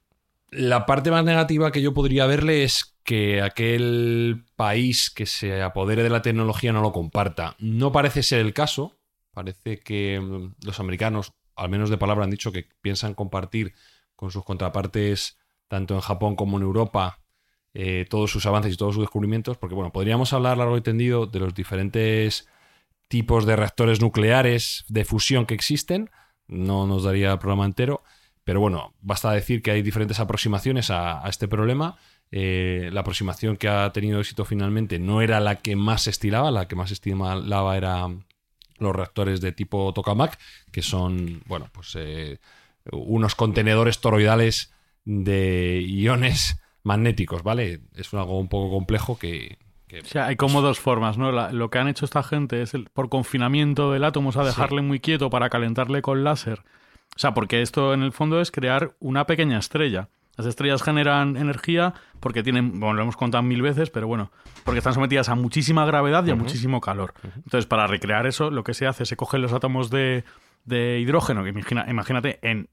La 0.50 0.86
parte 0.86 1.10
más 1.10 1.24
negativa 1.24 1.72
que 1.72 1.82
yo 1.82 1.92
podría 1.92 2.26
verle 2.26 2.62
es 2.62 2.96
que 3.02 3.42
aquel 3.42 4.44
país 4.56 5.10
que 5.10 5.26
se 5.26 5.62
apodere 5.62 6.02
de 6.02 6.10
la 6.10 6.22
tecnología 6.22 6.72
no 6.72 6.82
lo 6.82 6.92
comparta. 6.92 7.56
No 7.58 7.92
parece 7.92 8.22
ser 8.22 8.40
el 8.40 8.52
caso. 8.52 8.96
Parece 9.32 9.78
que 9.80 10.20
mm, 10.20 10.54
los 10.64 10.80
americanos, 10.80 11.32
al 11.56 11.68
menos 11.68 11.90
de 11.90 11.98
palabra, 11.98 12.24
han 12.24 12.30
dicho 12.30 12.52
que 12.52 12.68
piensan 12.80 13.14
compartir 13.14 13.74
con 14.14 14.30
sus 14.30 14.44
contrapartes, 14.44 15.38
tanto 15.68 15.94
en 15.94 16.00
Japón 16.00 16.36
como 16.36 16.56
en 16.56 16.62
Europa, 16.62 17.20
eh, 17.74 18.06
todos 18.08 18.30
sus 18.30 18.46
avances 18.46 18.72
y 18.72 18.76
todos 18.76 18.94
sus 18.94 19.02
descubrimientos. 19.02 19.58
Porque, 19.58 19.74
bueno, 19.74 19.92
podríamos 19.92 20.32
hablar 20.32 20.58
largo 20.58 20.76
y 20.76 20.80
tendido 20.80 21.26
de 21.26 21.40
los 21.40 21.54
diferentes 21.54 22.48
tipos 23.08 23.46
de 23.46 23.56
reactores 23.56 24.00
nucleares 24.00 24.84
de 24.88 25.04
fusión 25.04 25.46
que 25.46 25.54
existen. 25.54 26.10
No 26.48 26.86
nos 26.86 27.04
daría 27.04 27.32
el 27.32 27.38
programa 27.38 27.66
entero. 27.66 28.02
Pero 28.46 28.60
bueno, 28.60 28.94
basta 29.02 29.32
decir 29.32 29.60
que 29.60 29.72
hay 29.72 29.82
diferentes 29.82 30.20
aproximaciones 30.20 30.90
a, 30.90 31.26
a 31.26 31.28
este 31.28 31.48
problema. 31.48 31.96
Eh, 32.30 32.90
la 32.92 33.00
aproximación 33.00 33.56
que 33.56 33.68
ha 33.68 33.90
tenido 33.92 34.20
éxito 34.20 34.44
finalmente 34.44 35.00
no 35.00 35.20
era 35.20 35.40
la 35.40 35.56
que 35.56 35.74
más 35.74 36.02
se 36.02 36.10
estilaba, 36.10 36.52
la 36.52 36.68
que 36.68 36.76
más 36.76 36.90
se 36.90 36.94
estilaba 36.94 37.76
era 37.76 38.06
los 38.78 38.94
reactores 38.94 39.40
de 39.40 39.50
tipo 39.50 39.92
tokamak, 39.92 40.38
que 40.70 40.82
son, 40.82 41.42
bueno, 41.46 41.68
pues 41.72 41.94
eh, 41.98 42.38
unos 42.92 43.34
contenedores 43.34 44.00
toroidales 44.00 44.72
de 45.04 45.82
iones 45.84 46.60
magnéticos, 46.84 47.42
¿vale? 47.42 47.80
Es 47.96 48.14
algo 48.14 48.38
un 48.38 48.48
poco 48.48 48.70
complejo 48.70 49.18
que... 49.18 49.58
que- 49.88 50.00
O 50.00 50.04
sea, 50.04 50.26
hay 50.26 50.36
como 50.36 50.62
dos 50.62 50.78
formas, 50.78 51.18
¿no? 51.18 51.32
La- 51.32 51.50
lo 51.52 51.68
que 51.70 51.78
han 51.78 51.88
hecho 51.88 52.04
esta 52.04 52.22
gente 52.22 52.62
es, 52.62 52.74
el, 52.74 52.84
por 52.90 53.08
confinamiento 53.08 53.90
del 53.90 54.04
átomo, 54.04 54.28
o 54.28 54.32
sea, 54.32 54.44
dejarle 54.44 54.82
muy 54.82 55.00
quieto 55.00 55.30
para 55.30 55.50
calentarle 55.50 56.00
con 56.00 56.22
láser. 56.22 56.62
O 57.16 57.18
sea, 57.18 57.34
porque 57.34 57.62
esto 57.62 57.94
en 57.94 58.02
el 58.02 58.12
fondo 58.12 58.40
es 58.40 58.50
crear 58.52 58.92
una 59.00 59.24
pequeña 59.26 59.58
estrella. 59.58 60.10
Las 60.36 60.46
estrellas 60.46 60.82
generan 60.82 61.38
energía 61.38 61.94
porque 62.20 62.42
tienen, 62.42 62.78
bueno, 62.78 62.92
lo 62.92 63.02
hemos 63.02 63.16
contado 63.16 63.42
mil 63.42 63.62
veces, 63.62 63.88
pero 63.88 64.06
bueno, 64.06 64.30
porque 64.64 64.78
están 64.78 64.92
sometidas 64.92 65.30
a 65.30 65.34
muchísima 65.34 65.86
gravedad 65.86 66.24
y 66.26 66.30
a 66.30 66.34
muchísimo 66.34 66.80
calor. 66.82 67.14
Entonces, 67.36 67.64
para 67.66 67.86
recrear 67.86 68.26
eso, 68.26 68.50
lo 68.50 68.62
que 68.62 68.74
se 68.74 68.86
hace, 68.86 69.06
se 69.06 69.16
cogen 69.16 69.40
los 69.40 69.54
átomos 69.54 69.88
de, 69.88 70.24
de 70.66 71.00
hidrógeno, 71.00 71.42
que 71.42 71.48
imagina- 71.48 71.86
imagínate, 71.88 72.38
en 72.42 72.68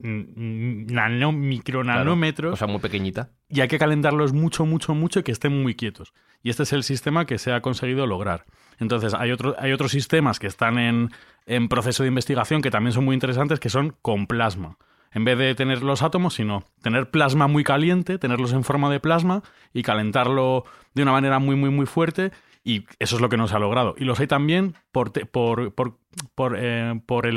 nano, 0.88 1.32
micronanómetros, 1.32 2.52
O 2.52 2.56
sea, 2.56 2.66
muy 2.66 2.80
pequeñita. 2.80 3.30
y 3.48 3.60
hay 3.62 3.68
que 3.68 3.78
calentarlos 3.78 4.32
mucho, 4.34 4.66
mucho, 4.66 4.94
mucho 4.94 5.20
y 5.20 5.22
que 5.22 5.32
estén 5.32 5.62
muy 5.62 5.74
quietos. 5.74 6.12
Y 6.42 6.50
este 6.50 6.64
es 6.64 6.72
el 6.72 6.82
sistema 6.82 7.24
que 7.24 7.38
se 7.38 7.52
ha 7.52 7.60
conseguido 7.62 8.06
lograr. 8.06 8.44
Entonces, 8.78 9.14
hay, 9.14 9.30
otro, 9.32 9.54
hay 9.58 9.72
otros 9.72 9.92
sistemas 9.92 10.38
que 10.38 10.48
están 10.48 10.78
en, 10.78 11.10
en 11.46 11.68
proceso 11.68 12.02
de 12.02 12.08
investigación 12.08 12.62
que 12.62 12.70
también 12.70 12.92
son 12.92 13.04
muy 13.04 13.14
interesantes, 13.14 13.60
que 13.60 13.70
son 13.70 13.96
con 14.02 14.26
plasma. 14.26 14.78
En 15.12 15.24
vez 15.24 15.38
de 15.38 15.54
tener 15.54 15.82
los 15.82 16.02
átomos, 16.02 16.34
sino 16.34 16.64
tener 16.82 17.10
plasma 17.10 17.46
muy 17.46 17.62
caliente, 17.62 18.18
tenerlos 18.18 18.52
en 18.52 18.64
forma 18.64 18.90
de 18.90 18.98
plasma 18.98 19.42
y 19.72 19.82
calentarlo 19.82 20.64
de 20.92 21.02
una 21.02 21.12
manera 21.12 21.38
muy, 21.38 21.54
muy, 21.54 21.70
muy 21.70 21.86
fuerte. 21.86 22.32
Y 22.64 22.86
eso 22.98 23.16
es 23.16 23.22
lo 23.22 23.28
que 23.28 23.36
nos 23.36 23.52
ha 23.52 23.58
logrado. 23.58 23.94
Y 23.96 24.04
los 24.04 24.18
hay 24.18 24.26
también 24.26 24.74
por, 24.90 25.12
por, 25.28 25.72
por, 25.74 25.98
por, 26.34 26.56
eh, 26.58 27.00
por, 27.06 27.28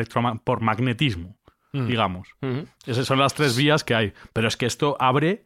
por 0.43 0.61
magnetismo, 0.61 1.37
digamos. 1.73 2.29
Ujú. 2.41 2.65
Esas 2.85 3.05
son 3.05 3.19
las 3.19 3.35
tres 3.35 3.55
vías 3.55 3.83
que 3.83 3.93
hay. 3.93 4.13
Pero 4.33 4.47
es 4.47 4.57
que 4.57 4.65
esto 4.65 4.95
abre 4.99 5.45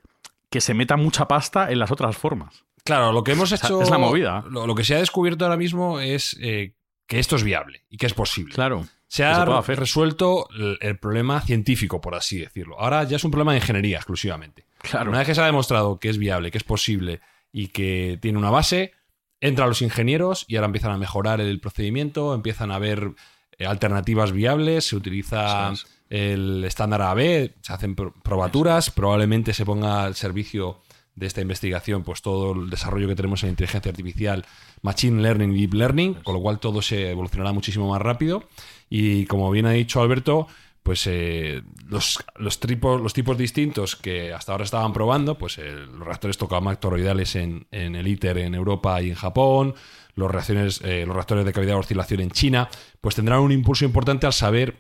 que 0.50 0.62
se 0.62 0.74
meta 0.74 0.96
mucha 0.98 1.28
pasta 1.28 1.72
en 1.72 1.80
las 1.80 1.92
otras 1.92 2.16
formas. 2.16 2.64
Claro, 2.86 3.12
lo 3.12 3.24
que 3.24 3.34
hemos 3.34 3.50
sea, 3.50 3.58
hecho... 3.58 3.82
es 3.82 3.90
la 3.90 3.98
movida. 3.98 4.46
Lo, 4.50 4.68
lo 4.68 4.76
que 4.76 4.84
se 4.84 4.96
ha 4.96 5.00
descubierto 5.00 5.46
ahora 5.46 5.58
mismo 5.58 6.00
es 6.00 6.38
eh, 6.40 6.76
que 7.12 7.20
esto 7.20 7.36
es 7.36 7.44
viable 7.44 7.82
y 7.90 7.98
que 7.98 8.06
es 8.06 8.14
posible. 8.14 8.54
Claro. 8.56 8.88
Se 9.06 9.26
ha 9.26 9.62
se 9.66 9.76
resuelto 9.76 10.48
el, 10.58 10.78
el 10.80 10.98
problema 10.98 11.42
científico, 11.42 12.00
por 12.00 12.16
así 12.16 12.38
decirlo. 12.40 12.80
Ahora 12.80 13.04
ya 13.04 13.18
es 13.18 13.24
un 13.26 13.32
problema 13.32 13.52
de 13.52 13.58
ingeniería 13.58 13.98
exclusivamente. 13.98 14.64
Claro. 14.78 15.10
Una 15.10 15.20
vez 15.20 15.28
que 15.28 15.36
se 15.36 15.42
ha 15.42 15.46
demostrado 15.46 16.00
que 16.00 16.08
es 16.10 16.18
viable, 16.18 16.52
que 16.52 16.58
es 16.58 16.64
posible 16.64 17.20
y 17.52 17.68
que 17.68 18.18
tiene 18.22 18.38
una 18.38 18.50
base, 18.50 18.94
entran 19.42 19.68
los 19.68 19.82
ingenieros 19.82 20.46
y 20.48 20.56
ahora 20.56 20.68
empiezan 20.68 20.92
a 20.92 20.98
mejorar 20.98 21.42
el 21.42 21.60
procedimiento, 21.60 22.34
empiezan 22.34 22.72
a 22.72 22.80
ver 22.80 23.12
eh, 23.58 23.66
alternativas 23.66 24.32
viables, 24.32 24.88
se 24.88 24.96
utiliza 24.96 25.74
el 26.10 26.64
estándar 26.64 27.02
AB, 27.02 27.52
se 27.60 27.74
hacen 27.74 27.94
pro- 27.94 28.14
probaturas, 28.24 28.90
probablemente 28.90 29.54
se 29.54 29.66
ponga 29.66 30.06
al 30.06 30.16
servicio 30.16 30.80
de 31.16 31.28
esta 31.28 31.42
investigación 31.42 32.04
pues 32.04 32.22
todo 32.22 32.54
el 32.54 32.70
desarrollo 32.70 33.08
que 33.08 33.16
tenemos 33.16 33.44
en 33.44 33.50
inteligencia 33.50 33.90
artificial, 33.90 34.46
machine 34.82 35.22
learning 35.22 35.52
y 35.54 35.62
deep 35.62 35.74
learning, 35.74 36.14
con 36.16 36.36
lo 36.36 36.42
cual 36.42 36.60
todo 36.60 36.82
se 36.82 37.12
evolucionará 37.12 37.52
muchísimo 37.52 37.90
más 37.90 38.02
rápido. 38.02 38.48
Y 38.90 39.26
como 39.26 39.52
bien 39.52 39.66
ha 39.66 39.72
dicho 39.72 40.02
Alberto, 40.02 40.48
pues 40.84 41.06
eh, 41.06 41.62
los, 41.88 42.24
los, 42.38 42.60
tipos, 42.60 43.00
los 43.00 43.14
tipos 43.14 43.38
distintos 43.38 43.96
que 43.96 44.34
hasta 44.34 44.52
ahora 44.52 44.64
estaban 44.64 44.94
probando, 44.94 45.38
pues 45.38 45.58
eh, 45.60 45.72
los 45.72 46.06
reactores 46.06 46.38
tokamak 46.38 46.80
toroidales 46.80 47.36
en, 47.36 47.68
en 47.72 47.96
el 47.96 48.08
ITER 48.08 48.40
en 48.40 48.56
Europa 48.56 49.02
y 49.02 49.10
en 49.10 49.16
Japón, 49.16 49.76
los, 50.16 50.32
reacciones, 50.32 50.82
eh, 50.84 51.06
los 51.06 51.16
reactores 51.16 51.46
de 51.46 51.54
cavidad 51.54 51.74
de 51.74 51.80
oscilación 51.80 52.22
en 52.22 52.32
China, 52.32 52.70
pues 53.00 53.16
tendrán 53.16 53.42
un 53.42 53.52
impulso 53.52 53.86
importante 53.86 54.26
al 54.26 54.34
saber 54.34 54.80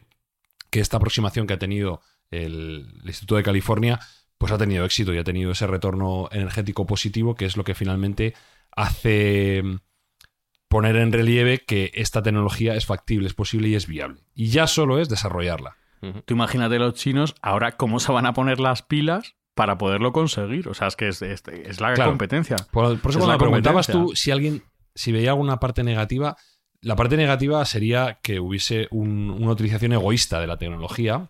que 0.71 0.79
esta 0.79 0.97
aproximación 0.97 1.45
que 1.45 1.53
ha 1.53 1.59
tenido 1.59 2.01
el, 2.31 2.87
el 3.01 3.07
Instituto 3.07 3.35
de 3.35 3.43
California, 3.43 3.99
pues 4.41 4.51
ha 4.51 4.57
tenido 4.57 4.83
éxito 4.83 5.13
y 5.13 5.17
ha 5.19 5.23
tenido 5.23 5.51
ese 5.51 5.67
retorno 5.67 6.27
energético 6.31 6.85
positivo, 6.85 7.35
que 7.35 7.45
es 7.45 7.55
lo 7.55 7.63
que 7.63 7.75
finalmente 7.75 8.33
hace 8.75 9.61
mm, 9.63 9.75
poner 10.67 10.95
en 10.95 11.11
relieve 11.11 11.59
que 11.59 11.91
esta 11.93 12.21
tecnología 12.23 12.75
es 12.75 12.85
factible, 12.85 13.27
es 13.27 13.33
posible 13.33 13.67
y 13.69 13.75
es 13.75 13.87
viable. 13.87 14.21
Y 14.33 14.47
ya 14.47 14.67
solo 14.67 14.99
es 14.99 15.09
desarrollarla. 15.09 15.77
Tú 16.25 16.33
imagínate 16.33 16.79
los 16.79 16.95
chinos 16.95 17.35
ahora 17.43 17.73
cómo 17.73 17.99
se 17.99 18.11
van 18.11 18.25
a 18.25 18.33
poner 18.33 18.59
las 18.59 18.81
pilas 18.81 19.35
para 19.53 19.77
poderlo 19.77 20.11
conseguir. 20.11 20.67
O 20.67 20.73
sea, 20.73 20.87
es 20.87 20.95
que 20.95 21.09
es, 21.09 21.21
es- 21.21 21.43
es 21.47 21.79
la 21.79 21.93
Claro. 21.93 22.09
competencia. 22.11 22.55
Por, 22.71 22.99
por 22.99 23.11
eso 23.11 23.19
Es 23.19 23.25
cuando 23.25 23.27
la 23.27 23.33
me 23.33 23.37
preguntabas 23.37 23.87
tú 23.87 24.11
si 24.15 24.31
alguien, 24.31 24.63
si 24.95 25.11
veía 25.11 25.29
alguna 25.29 25.59
parte 25.59 25.83
negativa, 25.83 26.35
la 26.81 26.95
parte 26.95 27.17
negativa 27.17 27.63
sería 27.65 28.19
que 28.23 28.39
hubiese 28.39 28.87
un- 28.89 29.29
una 29.29 29.51
utilización 29.51 29.93
egoísta 29.93 30.39
de 30.39 30.47
la 30.47 30.57
tecnología 30.57 31.29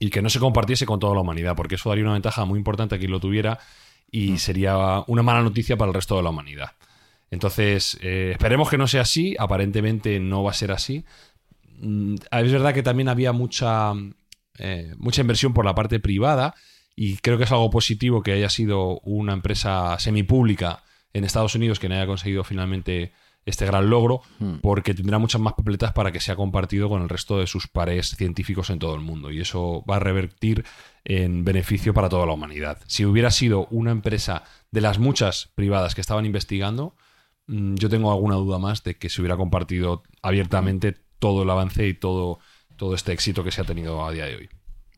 y 0.00 0.08
que 0.10 0.22
no 0.22 0.30
se 0.30 0.40
compartiese 0.40 0.86
con 0.86 0.98
toda 0.98 1.14
la 1.14 1.20
humanidad, 1.20 1.54
porque 1.54 1.76
eso 1.76 1.90
daría 1.90 2.04
una 2.04 2.14
ventaja 2.14 2.44
muy 2.46 2.58
importante 2.58 2.94
a 2.94 2.98
quien 2.98 3.10
lo 3.10 3.20
tuviera 3.20 3.60
y 4.10 4.38
sería 4.38 5.04
una 5.06 5.22
mala 5.22 5.42
noticia 5.42 5.76
para 5.76 5.90
el 5.90 5.94
resto 5.94 6.16
de 6.16 6.22
la 6.22 6.30
humanidad. 6.30 6.72
Entonces, 7.30 7.98
eh, 8.00 8.30
esperemos 8.32 8.70
que 8.70 8.78
no 8.78 8.88
sea 8.88 9.02
así, 9.02 9.36
aparentemente 9.38 10.18
no 10.18 10.42
va 10.42 10.50
a 10.50 10.54
ser 10.54 10.72
así. 10.72 11.04
Mm, 11.80 12.14
Es 12.32 12.50
verdad 12.50 12.74
que 12.74 12.82
también 12.82 13.08
había 13.08 13.32
mucha, 13.32 13.92
eh, 14.58 14.94
mucha 14.96 15.20
inversión 15.20 15.52
por 15.52 15.66
la 15.66 15.74
parte 15.74 16.00
privada 16.00 16.54
y 16.96 17.18
creo 17.18 17.36
que 17.36 17.44
es 17.44 17.52
algo 17.52 17.70
positivo 17.70 18.22
que 18.22 18.32
haya 18.32 18.48
sido 18.48 19.00
una 19.00 19.34
empresa 19.34 19.98
semipública 19.98 20.82
en 21.12 21.24
Estados 21.24 21.54
Unidos 21.54 21.78
que 21.78 21.88
haya 21.88 22.06
conseguido 22.06 22.42
finalmente 22.42 23.12
este 23.46 23.66
gran 23.66 23.88
logro, 23.90 24.20
Hmm. 24.38 24.56
porque 24.60 24.94
tendrá 24.94 25.18
muchas 25.18 25.40
más 25.40 25.54
papeletas 25.54 25.92
para 25.92 26.12
que 26.12 26.20
sea 26.20 26.36
compartido 26.36 26.88
con 26.88 27.02
el 27.02 27.08
resto 27.08 27.38
de 27.38 27.46
sus 27.46 27.66
pares 27.68 28.10
científicos 28.10 28.70
en 28.70 28.78
todo 28.78 28.94
el 28.94 29.00
mundo. 29.00 29.30
Y 29.30 29.40
eso 29.40 29.84
va 29.90 29.96
a 29.96 30.00
revertir 30.00 30.64
en 31.04 31.44
beneficio 31.44 31.94
para 31.94 32.08
toda 32.08 32.26
la 32.26 32.32
humanidad. 32.32 32.78
Si 32.86 33.04
hubiera 33.04 33.30
sido 33.30 33.66
una 33.70 33.90
empresa 33.90 34.44
de 34.70 34.80
las 34.80 34.98
muchas 34.98 35.50
privadas 35.54 35.94
que 35.94 36.00
estaban 36.00 36.26
investigando, 36.26 36.94
mm, 37.46 37.74
yo 37.76 37.88
tengo 37.88 38.12
alguna 38.12 38.36
duda 38.36 38.58
más 38.58 38.82
de 38.84 38.96
que 38.96 39.08
se 39.08 39.20
hubiera 39.20 39.36
compartido 39.36 40.02
abiertamente 40.22 40.96
todo 41.18 41.42
el 41.42 41.50
avance 41.50 41.86
y 41.86 41.94
todo, 41.94 42.38
todo 42.76 42.94
este 42.94 43.12
éxito 43.12 43.42
que 43.42 43.50
se 43.50 43.62
ha 43.62 43.64
tenido 43.64 44.04
a 44.04 44.12
día 44.12 44.26
de 44.26 44.36
hoy. 44.36 44.48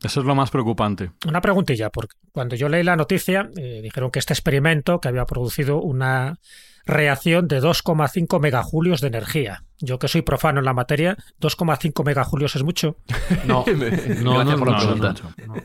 Eso 0.03 0.19
es 0.19 0.25
lo 0.25 0.35
más 0.35 0.51
preocupante. 0.51 1.11
Una 1.25 1.39
preguntilla, 1.39 1.89
porque 1.89 2.17
cuando 2.33 2.57
yo 2.57 2.67
leí 2.67 2.83
la 2.83 2.97
noticia, 2.97 3.49
eh, 3.55 3.79
dijeron 3.81 4.11
que 4.11 4.19
este 4.19 4.33
experimento 4.33 4.99
que 4.99 5.07
había 5.07 5.25
producido 5.25 5.79
una 5.81 6.39
reacción 6.85 7.47
de 7.47 7.61
2,5 7.61 8.39
megajulios 8.39 9.01
de 9.01 9.07
energía. 9.07 9.63
Yo 9.79 9.99
que 9.99 10.07
soy 10.07 10.21
profano 10.21 10.59
en 10.59 10.65
la 10.65 10.73
materia, 10.73 11.17
2,5 11.41 12.05
megajulios 12.05 12.55
es 12.55 12.63
mucho. 12.63 12.97
No, 13.45 13.65
no, 14.23 14.43
no, 14.43 14.55
no, 14.55 14.55
no, 14.55 14.95
no, 14.95 15.13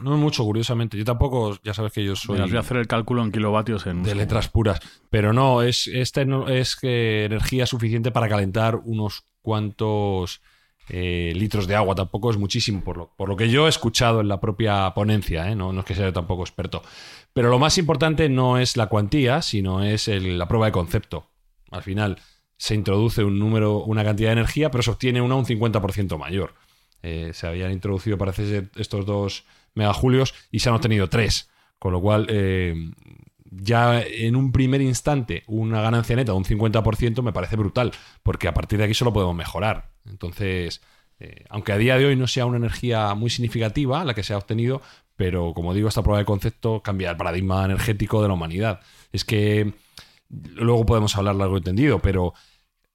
no 0.01 0.15
es 0.15 0.21
mucho, 0.21 0.45
curiosamente. 0.45 0.97
Yo 0.97 1.05
tampoco, 1.05 1.59
ya 1.63 1.75
sabes 1.75 1.93
que 1.93 2.05
yo 2.05 2.17
soy 2.17 2.41
voy 2.41 2.57
a 2.57 2.61
hacer 2.61 2.77
el 2.77 2.87
cálculo 2.87 3.23
en 3.23 3.33
kilovatios 3.33 3.87
en... 3.87 4.03
de 4.03 4.15
letras 4.15 4.49
puras, 4.49 4.81
pero 5.11 5.33
no, 5.33 5.63
es, 5.63 5.87
es, 5.87 6.13
tecno- 6.15 6.49
es 6.49 6.77
que 6.77 7.25
energía 7.25 7.67
suficiente 7.67 8.11
para 8.11 8.29
calentar 8.29 8.77
unos 8.85 9.25
cuantos 9.43 10.41
eh, 10.89 11.33
litros 11.35 11.67
de 11.67 11.75
agua. 11.77 11.95
Tampoco 11.95 12.31
es 12.31 12.39
muchísimo, 12.39 12.83
por 12.83 12.97
lo, 12.97 13.13
por 13.17 13.29
lo 13.29 13.37
que 13.37 13.51
yo 13.51 13.67
he 13.67 13.69
escuchado 13.69 14.21
en 14.21 14.29
la 14.29 14.41
propia 14.41 14.93
ponencia, 14.95 15.51
¿eh? 15.51 15.55
no, 15.55 15.73
no 15.73 15.81
es 15.81 15.87
que 15.87 15.95
sea 15.95 16.07
yo 16.07 16.13
tampoco 16.13 16.43
experto. 16.43 16.83
Pero 17.39 17.51
lo 17.51 17.61
más 17.61 17.79
importante 17.79 18.29
no 18.29 18.59
es 18.59 18.77
la 18.77 18.89
cuantía, 18.89 19.43
sino 19.43 19.85
es 19.85 20.09
la 20.09 20.49
prueba 20.49 20.67
de 20.67 20.73
concepto. 20.73 21.31
Al 21.71 21.85
final 21.85 22.19
se 22.57 22.75
introduce 22.75 23.23
un 23.23 23.39
número, 23.39 23.85
una 23.85 24.03
cantidad 24.03 24.31
de 24.31 24.41
energía, 24.41 24.73
pero 24.73 24.83
se 24.83 24.91
obtiene 24.91 25.21
una 25.21 25.37
un 25.37 25.45
50% 25.45 26.19
mayor. 26.19 26.55
Eh, 27.01 27.31
se 27.35 27.47
habían 27.47 27.71
introducido, 27.71 28.19
parece 28.19 28.45
ser, 28.49 28.71
estos 28.75 29.07
dos 29.07 29.45
megajulios 29.77 30.35
y 30.51 30.59
se 30.59 30.69
han 30.69 30.75
obtenido 30.75 31.09
tres. 31.09 31.49
Con 31.79 31.93
lo 31.93 32.01
cual, 32.01 32.27
eh, 32.29 32.75
ya 33.45 34.03
en 34.03 34.35
un 34.35 34.51
primer 34.51 34.81
instante, 34.81 35.45
una 35.47 35.81
ganancia 35.81 36.17
neta 36.17 36.33
de 36.33 36.39
un 36.39 36.45
50% 36.45 37.23
me 37.23 37.33
parece 37.33 37.55
brutal, 37.55 37.93
porque 38.25 38.49
a 38.49 38.53
partir 38.53 38.81
de 38.81 38.87
aquí 38.87 38.95
solo 38.95 39.13
podemos 39.13 39.37
mejorar. 39.37 39.93
Entonces, 40.07 40.83
eh, 41.21 41.45
aunque 41.51 41.71
a 41.71 41.79
día 41.79 41.99
de 41.99 42.07
hoy 42.07 42.17
no 42.17 42.27
sea 42.27 42.47
una 42.47 42.57
energía 42.57 43.15
muy 43.15 43.31
significativa 43.31 44.05
la 44.05 44.15
que 44.15 44.25
se 44.25 44.35
ha 44.35 44.39
obtenido, 44.39 44.83
pero 45.19 45.53
como 45.53 45.75
digo, 45.75 45.89
esta 45.89 46.05
prueba 46.05 46.21
de 46.21 46.25
concepto 46.25 46.81
cambia 46.81 47.11
el 47.11 47.17
paradigma 47.17 47.65
energético 47.65 48.23
de 48.23 48.29
la 48.29 48.35
humanidad. 48.35 48.81
Es 49.11 49.25
que 49.25 49.75
luego 50.29 50.87
podemos 50.87 51.17
hablar 51.17 51.35
largo 51.35 51.59
y 51.59 51.61
tendido, 51.61 51.99
pero 51.99 52.35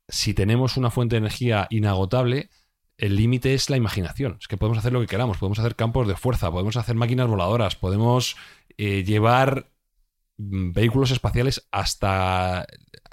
si 0.07 0.33
tenemos 0.33 0.77
una 0.77 0.89
fuente 0.89 1.15
de 1.15 1.17
energía 1.17 1.67
inagotable, 1.69 2.49
el 2.97 3.17
límite 3.17 3.53
es 3.53 3.69
la 3.69 3.75
imaginación. 3.75 4.37
Es 4.39 4.47
que 4.47 4.55
podemos 4.55 4.77
hacer 4.77 4.93
lo 4.93 5.01
que 5.01 5.07
queramos, 5.07 5.37
podemos 5.37 5.59
hacer 5.59 5.75
campos 5.75 6.07
de 6.07 6.15
fuerza, 6.15 6.49
podemos 6.49 6.77
hacer 6.77 6.95
máquinas 6.95 7.27
voladoras, 7.27 7.75
podemos 7.75 8.37
eh, 8.77 9.03
llevar 9.03 9.69
mm, 10.37 10.71
vehículos 10.71 11.11
espaciales 11.11 11.67
hasta 11.71 12.65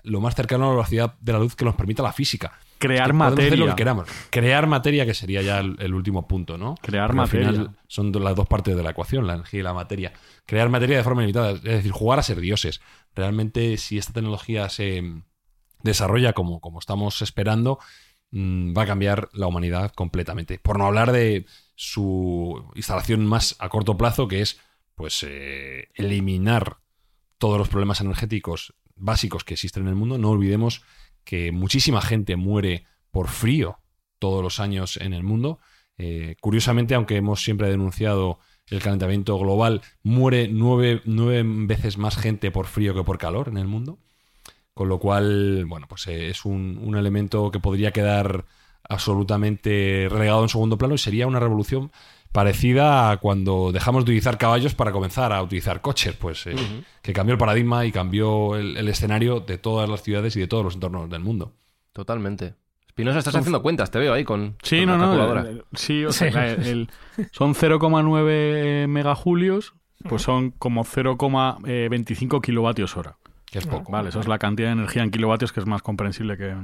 lo 0.04 0.20
más 0.20 0.34
cercano 0.34 0.64
a 0.64 0.68
la 0.68 0.74
velocidad 0.74 1.14
de 1.20 1.32
la 1.32 1.38
luz 1.38 1.56
que 1.56 1.64
nos 1.64 1.74
permita 1.74 2.02
la 2.02 2.12
física. 2.12 2.52
Crear 2.78 3.10
Es 3.10 3.12
que 3.12 3.18
podemos 3.18 3.38
hacer 3.38 3.58
lo 3.58 3.66
materia. 3.66 3.74
que 3.74 3.76
queramos. 3.76 4.08
Crear 4.30 4.66
materia, 4.66 5.04
que 5.06 5.14
sería 5.14 5.42
ya 5.42 5.58
el, 5.60 5.76
el 5.80 5.92
último 5.94 6.26
punto, 6.26 6.56
¿no? 6.56 6.76
Crear 6.80 7.08
Porque 7.08 7.20
al 7.20 7.26
materia. 7.26 7.48
final 7.50 7.76
son 7.88 8.12
las 8.12 8.34
dos 8.34 8.46
partes 8.48 8.74
de 8.76 8.82
la 8.82 8.90
ecuación, 8.90 9.26
la 9.26 9.34
energía 9.34 9.60
y 9.60 9.62
la 9.62 9.74
materia. 9.74 10.12
Crear 10.46 10.68
materia 10.70 10.96
de 10.96 11.04
forma 11.04 11.20
limitada, 11.20 11.50
es 11.52 11.62
decir, 11.62 11.92
jugar 11.92 12.18
a 12.18 12.22
ser 12.22 12.40
dioses. 12.40 12.80
Realmente, 13.14 13.76
si 13.76 13.98
esta 13.98 14.12
tecnología 14.14 14.68
se 14.70 15.02
desarrolla 15.82 16.32
como, 16.32 16.60
como 16.60 16.78
estamos 16.78 17.20
esperando, 17.22 17.78
mm, 18.30 18.76
va 18.76 18.82
a 18.82 18.86
cambiar 18.86 19.28
la 19.32 19.46
humanidad 19.46 19.92
completamente. 19.92 20.58
Por 20.58 20.78
no 20.78 20.86
hablar 20.86 21.12
de 21.12 21.46
su 21.74 22.70
instalación 22.74 23.26
más 23.26 23.56
a 23.58 23.68
corto 23.68 23.96
plazo, 23.96 24.28
que 24.28 24.40
es 24.40 24.58
pues 24.94 25.24
eh, 25.28 25.88
eliminar 25.94 26.78
todos 27.38 27.58
los 27.58 27.68
problemas 27.68 28.00
energéticos 28.02 28.74
básicos 29.00 29.44
que 29.44 29.54
existen 29.54 29.84
en 29.84 29.88
el 29.88 29.94
mundo. 29.96 30.18
No 30.18 30.30
olvidemos 30.30 30.82
que 31.24 31.52
muchísima 31.52 32.00
gente 32.00 32.36
muere 32.36 32.84
por 33.10 33.28
frío 33.28 33.78
todos 34.18 34.42
los 34.42 34.60
años 34.60 34.96
en 34.96 35.12
el 35.12 35.22
mundo. 35.22 35.58
Eh, 35.98 36.36
curiosamente, 36.40 36.94
aunque 36.94 37.16
hemos 37.16 37.42
siempre 37.42 37.68
denunciado 37.68 38.38
el 38.66 38.80
calentamiento 38.80 39.38
global, 39.38 39.82
muere 40.02 40.48
nueve, 40.48 41.02
nueve 41.04 41.42
veces 41.66 41.98
más 41.98 42.16
gente 42.16 42.50
por 42.50 42.66
frío 42.66 42.94
que 42.94 43.02
por 43.02 43.18
calor 43.18 43.48
en 43.48 43.56
el 43.56 43.66
mundo. 43.66 43.98
Con 44.74 44.88
lo 44.88 44.98
cual, 44.98 45.64
bueno, 45.66 45.86
pues 45.88 46.06
eh, 46.06 46.30
es 46.30 46.44
un, 46.44 46.78
un 46.82 46.96
elemento 46.96 47.50
que 47.50 47.58
podría 47.58 47.90
quedar 47.90 48.46
absolutamente 48.88 50.08
relegado 50.10 50.42
en 50.42 50.48
segundo 50.48 50.78
plano 50.78 50.94
y 50.94 50.98
sería 50.98 51.26
una 51.26 51.40
revolución 51.40 51.92
parecida 52.32 53.10
a 53.10 53.16
cuando 53.16 53.72
dejamos 53.72 54.04
de 54.04 54.10
utilizar 54.10 54.38
caballos 54.38 54.74
para 54.74 54.92
comenzar 54.92 55.32
a 55.32 55.42
utilizar 55.42 55.80
coches, 55.80 56.14
pues 56.14 56.46
eh, 56.46 56.54
que 57.02 57.12
cambió 57.12 57.32
el 57.32 57.38
paradigma 57.38 57.84
y 57.86 57.92
cambió 57.92 58.56
el, 58.56 58.76
el 58.76 58.88
escenario 58.88 59.40
de 59.40 59.58
todas 59.58 59.88
las 59.88 60.02
ciudades 60.02 60.36
y 60.36 60.40
de 60.40 60.46
todos 60.46 60.64
los 60.64 60.74
entornos 60.74 61.10
del 61.10 61.20
mundo. 61.20 61.52
Totalmente. 61.92 62.54
Espinosa, 62.86 63.18
estás 63.18 63.34
haciendo 63.34 63.62
cuentas, 63.62 63.90
te 63.90 63.98
veo 63.98 64.12
ahí 64.12 64.24
con, 64.24 64.56
Sí, 64.62 64.78
con 64.78 64.86
no, 64.86 64.92
la 64.92 64.98
no. 64.98 65.04
calculadora. 65.06 65.50
eh, 65.50 65.62
Sí, 65.74 66.04
o 66.04 66.12
Sí. 66.12 66.30
sea, 66.30 66.46
el- 66.52 66.88
son 67.32 67.54
0,9 67.54 68.86
megajulios, 68.88 69.74
pues 70.08 70.22
son 70.22 70.50
como 70.52 70.84
0,25 70.84 72.40
kilovatios 72.40 72.96
hora. 72.96 73.16
Que 73.46 73.58
es 73.58 73.66
poco. 73.66 73.90
Vale, 73.90 74.10
eso 74.10 74.20
es 74.20 74.28
la 74.28 74.38
cantidad 74.38 74.68
de 74.68 74.74
energía 74.74 75.02
en 75.02 75.10
kilovatios 75.10 75.52
que 75.52 75.58
es 75.60 75.66
más 75.66 75.82
comprensible 75.82 76.36
que, 76.36 76.54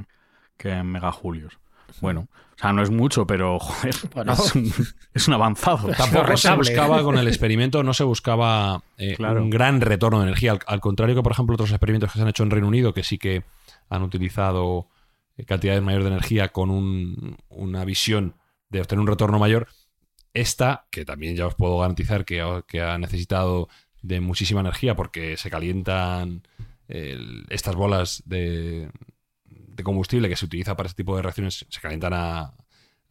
que 0.57 0.69
en 0.69 0.85
megajulios. 0.87 1.59
Bueno, 2.01 2.27
o 2.55 2.59
sea, 2.59 2.73
no 2.73 2.81
es 2.83 2.89
mucho, 2.89 3.25
pero 3.27 3.59
joder, 3.59 3.95
Bueno. 4.13 4.33
es, 4.33 4.55
un, 4.55 4.73
es 5.13 5.27
un 5.27 5.33
avanzado. 5.33 5.89
Tampoco 5.97 6.37
se 6.37 6.53
buscaba 6.55 7.03
con 7.03 7.17
el 7.17 7.27
experimento, 7.27 7.83
no 7.83 7.93
se 7.93 8.03
buscaba 8.03 8.83
eh, 8.97 9.15
Claro. 9.15 9.41
un 9.43 9.49
gran 9.49 9.81
retorno 9.81 10.19
de 10.19 10.25
energía. 10.27 10.51
Al, 10.53 10.59
al 10.67 10.79
contrario 10.79 11.15
que, 11.15 11.23
por 11.23 11.31
ejemplo, 11.31 11.53
otros 11.55 11.71
experimentos 11.71 12.11
que 12.11 12.17
se 12.19 12.23
han 12.23 12.29
hecho 12.29 12.43
en 12.43 12.51
Reino 12.51 12.67
Unido, 12.67 12.93
que 12.93 13.03
sí 13.03 13.17
que 13.17 13.43
han 13.89 14.03
utilizado 14.03 14.87
eh, 15.37 15.45
cantidades 15.45 15.81
mayores 15.81 16.05
de 16.05 16.11
energía 16.11 16.49
con 16.49 16.69
un- 16.71 17.37
una 17.49 17.85
visión 17.85 18.35
de 18.69 18.81
obtener 18.81 19.01
un 19.01 19.07
retorno 19.07 19.39
mayor. 19.39 19.67
Esta, 20.33 20.85
que 20.91 21.05
también 21.05 21.35
ya 21.35 21.47
os 21.47 21.55
puedo 21.55 21.79
garantizar 21.79 22.25
que, 22.25 22.41
ha- 22.41 22.61
que 22.67 22.81
ha 22.81 22.97
necesitado 22.97 23.69
de 24.01 24.19
muchísima 24.19 24.59
energía 24.61 24.95
porque 24.95 25.35
se 25.37 25.49
calientan 25.49 26.43
el- 26.87 27.45
estas 27.49 27.75
bolas 27.75 28.21
de, 28.25 28.89
de 29.77 29.83
combustible 29.83 30.27
que 30.29 30.35
se 30.35 30.45
utiliza 30.45 30.75
para 30.75 30.87
este 30.87 31.03
tipo 31.03 31.15
de 31.15 31.21
reacciones, 31.21 31.65
se 31.69 31.79
calientan 31.79 32.13
a, 32.13 32.53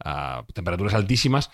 a 0.03 0.43
temperaturas 0.53 0.93
altísimas, 0.93 1.49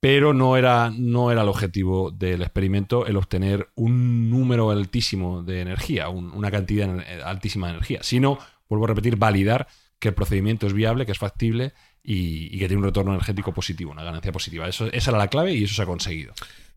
pero 0.00 0.34
no 0.34 0.56
era, 0.56 0.92
no 0.94 1.32
era 1.32 1.42
el 1.42 1.48
objetivo 1.48 2.10
del 2.10 2.42
experimento 2.42 3.06
el 3.06 3.16
obtener 3.16 3.70
un 3.74 4.28
número 4.30 4.70
altísimo 4.70 5.42
de 5.42 5.62
energía, 5.62 6.08
un- 6.10 6.30
una 6.32 6.50
cantidad 6.50 6.88
en- 6.88 7.22
altísima 7.22 7.68
de 7.68 7.72
energía, 7.74 8.00
sino, 8.02 8.38
vuelvo 8.68 8.84
a 8.84 8.88
repetir, 8.88 9.16
validar 9.16 9.66
que 9.98 10.08
el 10.08 10.14
procedimiento 10.14 10.66
es 10.66 10.74
viable, 10.74 11.06
que 11.06 11.12
es 11.12 11.18
factible 11.18 11.72
y, 12.02 12.54
y 12.54 12.58
que 12.58 12.68
tiene 12.68 12.76
un 12.80 12.84
retorno 12.84 13.12
energético 13.12 13.54
positivo, 13.54 13.90
una 13.92 14.04
ganancia 14.04 14.30
positiva. 14.32 14.68
Eso, 14.68 14.86
esa 14.92 15.10
era 15.10 15.18
la 15.18 15.28
clave 15.28 15.54
y 15.54 15.64
eso 15.64 15.74
se 15.74 15.82
ha 15.82 15.86
conseguido. 15.86 16.34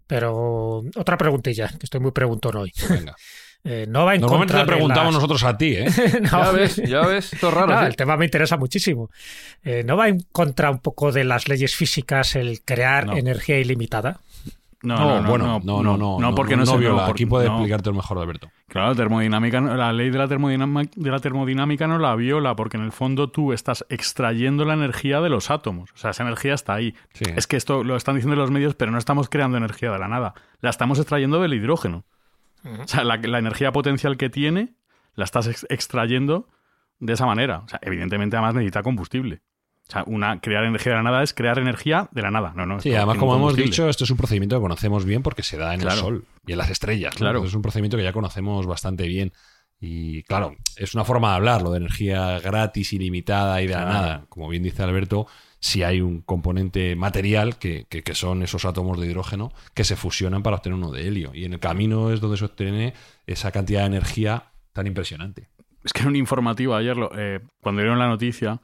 Pero 0.08 0.84
otra 0.96 1.18
preguntilla, 1.18 1.68
que 1.68 1.86
estoy 1.86 2.00
muy 2.00 2.12
preguntón 2.12 2.56
hoy. 2.56 2.72
Venga. 2.90 3.14
Eh, 3.64 3.86
no 3.90 4.06
va 4.06 4.16
en 4.16 4.22
Normalmente 4.22 4.54
contra 4.54 4.60
te 4.60 4.66
de 4.66 4.76
preguntamos 4.78 5.06
las- 5.06 5.14
nosotros 5.16 5.44
a 5.44 5.58
ti, 5.58 5.76
¿eh? 5.76 5.88
No, 6.22 6.30
Ya 6.46 6.52
ves, 6.52 6.76
ya 6.78 7.06
ves, 7.06 7.34
esto 7.34 7.50
es 7.50 7.54
raro. 7.54 7.74
no, 7.74 7.80
¿sí? 7.82 7.86
el 7.88 7.96
tema 7.96 8.16
me 8.16 8.26
interesa 8.26 8.56
muchísimo. 8.58 9.10
Eh, 9.64 9.84
¿No 9.86 9.98
va 9.98 10.08
en 10.08 10.22
contra 10.32 10.72
un 10.72 10.80
poco 10.80 11.12
de 11.12 11.24
las 11.26 11.48
leyes 11.50 11.76
físicas 11.76 12.36
el 12.36 12.62
crear 12.64 13.08
No. 13.08 13.18
energía 13.18 13.60
ilimitada? 13.60 14.22
No, 14.84 14.96
No, 14.96 15.06
no, 15.06 15.22
no, 15.24 15.30
bueno, 15.30 15.46
no, 15.66 15.82
no, 15.84 15.98
no, 15.98 16.20
no, 16.20 16.36
porque 16.36 16.56
no, 16.56 16.64
se 16.66 16.78
viola. 16.78 17.06
por- 17.08 17.12
Aquí 17.16 17.26
puede 17.26 17.48
no. 17.48 17.56
explicarte 17.56 17.90
lo 17.90 17.96
mejor, 17.96 18.20
Alberto. 18.20 18.52
Claro, 18.68 18.96
termodinámica, 18.96 19.60
la 19.60 19.92
ley 19.92 20.12
de 20.12 20.18
la, 20.20 20.28
termodinámica, 20.28 20.92
de 20.96 21.10
la 21.12 21.20
termodinámica 21.20 21.88
no 21.88 21.98
la 21.98 22.16
viola, 22.16 22.56
porque 22.56 22.78
en 22.78 22.84
el 22.84 22.92
fondo 22.92 23.30
tú 23.32 23.54
estás 23.54 23.86
extrayendo 23.90 24.66
la 24.66 24.76
energía 24.76 25.20
de 25.20 25.30
los 25.30 25.50
átomos. 25.50 25.90
O 25.94 25.98
sea, 25.98 26.12
esa 26.12 26.22
energía 26.24 26.54
está 26.54 26.76
ahí. 26.76 26.94
Sí. 27.14 27.26
Es 27.36 27.48
que 27.48 27.58
esto 27.58 27.84
lo 27.84 27.96
están 27.96 28.16
diciendo 28.16 28.36
los 28.36 28.52
medios, 28.52 28.76
pero 28.76 28.92
no 28.92 29.00
estamos 29.00 29.30
creando 29.30 29.58
energía 29.58 29.92
de 29.92 29.98
la 30.00 30.08
nada. 30.08 30.36
La 30.62 30.70
estamos 30.70 31.00
extrayendo 31.00 31.42
del 31.42 31.56
hidrógeno. 31.56 32.06
O 32.64 32.88
sea, 32.88 33.04
la, 33.04 33.18
la 33.18 33.40
energía 33.40 33.72
potencial 33.72 34.18
que 34.18 34.30
tiene 34.30 34.76
la 35.16 35.24
estás 35.26 35.48
ex- 35.48 35.66
extrayendo 35.70 36.48
de 37.00 37.14
esa 37.14 37.26
manera. 37.26 37.60
O 37.60 37.68
sea, 37.68 37.80
evidentemente 37.82 38.36
además 38.36 38.56
necesita 38.56 38.84
combustible. 38.84 39.42
O 39.88 39.92
sea, 39.92 40.04
una, 40.06 40.42
crear 40.42 40.66
energía 40.66 40.92
de 40.92 40.98
la 40.98 41.04
nada 41.04 41.24
es 41.24 41.34
crear 41.34 41.60
energía 41.60 42.10
de 42.12 42.22
la 42.22 42.30
nada. 42.30 42.52
No, 42.56 42.66
no. 42.66 42.82
Sí, 42.82 42.94
además, 42.94 43.18
como 43.18 43.36
hemos 43.36 43.56
dicho, 43.56 43.88
esto 43.88 44.04
es 44.04 44.10
un 44.10 44.18
procedimiento 44.18 44.58
que 44.58 44.62
conocemos 44.62 45.06
bien 45.06 45.24
porque 45.24 45.44
se 45.44 45.58
da 45.58 45.74
en 45.74 45.82
el. 45.82 45.92
Sol 45.92 46.26
y 46.46 46.52
en 46.52 46.58
las 46.58 46.70
estrellas. 46.70 47.14
¿no? 47.14 47.20
Claro. 47.20 47.38
Entonces, 47.38 47.52
es 47.54 47.56
un 47.56 47.62
procedimiento 47.62 47.96
que 47.96 48.04
ya 48.04 48.12
conocemos 48.12 48.66
bastante 48.66 49.08
bien. 49.08 49.32
Y 49.80 50.24
claro, 50.24 50.56
es 50.76 50.94
una 50.96 51.06
forma 51.06 51.30
de 51.30 51.36
hablar, 51.36 51.62
lo 51.62 51.72
de 51.72 51.78
energía 51.78 52.40
gratis, 52.40 52.92
ilimitada 52.94 53.62
y 53.62 53.68
de 53.68 53.76
la 53.76 53.86
nada. 53.86 54.26
Como 54.28 54.50
bien 54.50 54.64
dice 54.64 54.84
Alberto, 54.84 55.28
si 55.60 55.84
hay 55.84 56.02
un 56.02 56.22
componente 56.22 56.96
material 56.96 57.58
que, 57.58 57.86
que- 57.90 58.04
son 58.16 58.44
esos 58.44 58.66
átomos 58.66 59.00
de 59.00 59.08
hidrógeno 59.08 59.52
que 59.74 59.84
se 59.84 59.96
fusionan 59.96 60.44
para 60.44 60.58
obtener 60.58 60.78
uno 60.78 60.92
de 60.92 61.08
helio. 61.08 61.32
Y 61.34 61.46
en 61.46 61.54
el 61.54 61.60
camino 61.60 62.12
es 62.12 62.20
donde 62.22 62.38
se 62.38 62.46
obtiene 62.46 62.94
esa 63.26 63.52
cantidad 63.52 63.82
de 63.82 63.88
energía 63.88 64.52
tan 64.74 64.86
impresionante. 64.88 65.50
es 65.84 65.94
que 65.94 66.02
en 66.04 66.10
un 66.10 66.16
informativo 66.16 66.76
ayer, 66.76 66.96
eh, 67.18 67.40
cuando 67.62 67.82
dieron 67.82 67.98
la 68.00 68.08
noticia, 68.08 68.62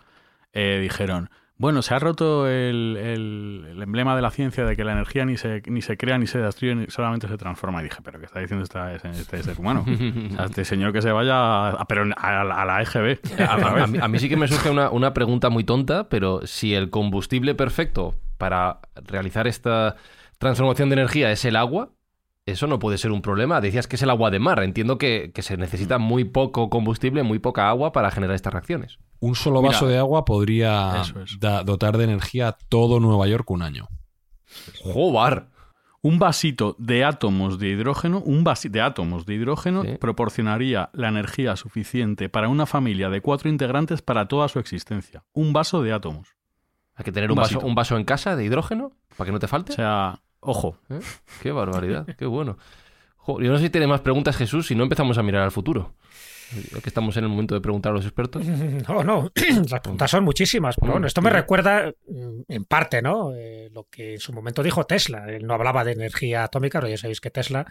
eh, 0.54 0.80
dijeron, 0.82 1.30
bueno, 1.58 1.82
se 1.82 1.94
ha 1.94 2.00
roto 2.00 2.48
el, 2.48 2.98
el- 3.00 3.66
el 3.72 3.82
emblema 3.82 4.16
de 4.16 4.22
la 4.22 4.32
ciencia 4.32 4.66
de 4.66 4.76
que 4.76 4.84
la 4.84 4.92
energía 4.94 5.24
ni 5.26 5.38
se, 5.38 5.62
ni 5.68 5.82
se 5.82 5.96
crea 5.98 6.18
ni 6.18 6.28
se 6.28 6.40
destruye, 6.40 6.76
ni 6.76 6.88
solamente 6.88 7.28
se 7.28 7.38
transforma. 7.38 7.80
Y 7.82 7.86
dije, 7.86 7.98
pero 8.04 8.20
¿qué 8.20 8.26
está 8.26 8.40
diciendo 8.40 8.64
esta- 8.64 8.94
este, 8.94 9.10
este 9.12 9.44
ser 9.44 9.60
humano? 9.60 9.86
O 10.34 10.36
sea, 10.36 10.46
este 10.46 10.66
señor 10.66 10.92
que 10.94 11.02
se 11.02 11.12
vaya 11.12 11.70
a, 11.70 11.86
pero 11.86 12.04
a, 12.18 12.44
la- 12.44 12.62
a 12.62 12.66
la 12.66 12.82
EGB. 12.82 13.20
A 13.40 13.88
mí, 13.88 13.98
a 14.02 14.08
mí 14.08 14.20
sí 14.20 14.30
que 14.30 14.36
me 14.38 14.48
surge 14.48 14.70
una, 14.70 14.90
una 14.90 15.14
pregunta 15.14 15.50
muy 15.50 15.64
tonta, 15.64 16.10
pero 16.10 16.46
si 16.46 16.74
el 16.76 16.90
combustible 16.90 17.56
perfecto 17.56 18.16
para 18.38 18.80
realizar 18.96 19.48
esta 19.48 19.96
transformación 20.40 20.90
de 20.90 20.94
energía 20.94 21.32
es 21.32 21.46
el 21.46 21.56
agua, 21.56 21.92
eso 22.46 22.68
no 22.68 22.80
puede 22.80 22.98
ser 22.98 23.12
un 23.12 23.22
problema. 23.22 23.62
Decías 23.62 23.88
que 23.88 23.96
es 23.96 24.02
el 24.02 24.10
agua 24.10 24.30
de 24.32 24.40
mar. 24.40 24.62
Entiendo 24.64 24.98
que, 24.98 25.32
que 25.34 25.42
se 25.42 25.56
necesita 25.58 25.98
muy 25.98 26.24
poco 26.26 26.70
combustible, 26.70 27.24
muy 27.24 27.40
poca 27.40 27.70
agua 27.70 27.92
para 27.92 28.12
generar 28.12 28.36
estas 28.36 28.54
reacciones. 28.54 28.98
Un 29.20 29.36
solo 29.36 29.62
Mira, 29.62 29.72
vaso 29.74 29.88
de 29.88 29.98
agua 29.98 30.26
podría 30.26 31.02
eso 31.02 31.22
es. 31.22 31.40
da- 31.40 31.64
dotar 31.64 31.98
de 31.98 32.04
energía 32.04 32.50
a 32.50 32.58
todo 32.70 33.00
Nueva 33.00 33.28
York 33.28 33.50
un 33.52 33.62
año. 33.62 33.88
¡Jobar! 34.84 35.50
Un 36.02 36.20
vasito 36.20 36.76
de 36.80 37.06
átomos 37.06 37.60
de 37.60 37.70
hidrógeno, 37.70 38.20
un 38.20 38.44
vasito 38.44 38.74
de 38.74 38.82
átomos 38.82 39.26
de 39.26 39.36
hidrógeno 39.36 39.84
Sí. 39.84 39.96
proporcionaría 40.02 40.90
la 40.92 41.08
energía 41.08 41.56
suficiente 41.56 42.28
para 42.28 42.50
una 42.50 42.66
familia 42.66 43.10
de 43.10 43.22
cuatro 43.22 43.50
integrantes 43.50 44.02
para 44.02 44.28
toda 44.28 44.50
su 44.50 44.60
existencia. 44.60 45.24
Un 45.32 45.54
vaso 45.54 45.82
de 45.82 45.94
átomos. 45.94 46.36
Hay 46.96 47.06
que 47.06 47.14
tener 47.14 47.32
Un 47.32 47.38
un 47.38 47.42
vaso, 47.44 47.60
un 47.62 47.74
vaso 47.76 47.96
en 47.96 48.04
casa 48.04 48.36
de 48.36 48.44
hidrógeno 48.44 48.92
para 49.16 49.28
que 49.28 49.32
no 49.32 49.40
te 49.40 49.48
falte. 49.48 49.72
O 49.72 49.76
sea, 49.76 50.20
ojo. 50.46 50.78
¿Eh? 50.90 51.00
¡Qué 51.42 51.52
barbaridad! 51.52 52.06
¡Qué 52.18 52.26
bueno! 52.26 52.58
Jo, 53.18 53.40
yo 53.42 53.50
no 53.52 53.58
sé 53.58 53.66
si 53.66 53.70
tienes 53.70 53.88
más 53.90 54.02
preguntas, 54.02 54.36
Jesús, 54.36 54.68
si 54.68 54.76
no 54.76 54.84
empezamos 54.84 55.18
a 55.18 55.24
mirar 55.24 55.44
al 55.44 55.52
futuro. 55.52 55.94
Ya 56.72 56.82
que 56.82 56.90
estamos 56.90 57.18
en 57.18 57.24
el 57.24 57.30
momento 57.32 57.56
de 57.56 57.62
preguntar 57.62 57.92
a 57.94 57.96
los 57.96 58.06
expertos. 58.06 58.46
No, 58.88 59.04
no, 59.04 59.32
las 59.72 59.80
preguntas 59.80 60.12
son 60.12 60.24
muchísimas. 60.24 60.76
Pero 60.80 60.92
bueno, 60.92 61.08
esto 61.08 61.22
me 61.22 61.30
recuerda, 61.32 61.92
mm, 62.08 62.42
en 62.48 62.66
parte, 62.66 63.02
¿no? 63.02 63.34
Eh, 63.34 63.70
lo 63.74 63.88
que 63.90 64.14
en 64.16 64.20
su 64.20 64.34
momento 64.34 64.62
dijo 64.62 64.84
Tesla. 64.86 65.26
Él 65.30 65.48
no 65.48 65.54
hablaba 65.56 65.84
de 65.84 65.94
energía 65.94 66.44
atómica, 66.44 66.80
pero 66.80 66.90
ya 66.92 66.98
sabéis 66.98 67.22
que 67.22 67.32
Tesla, 67.32 67.66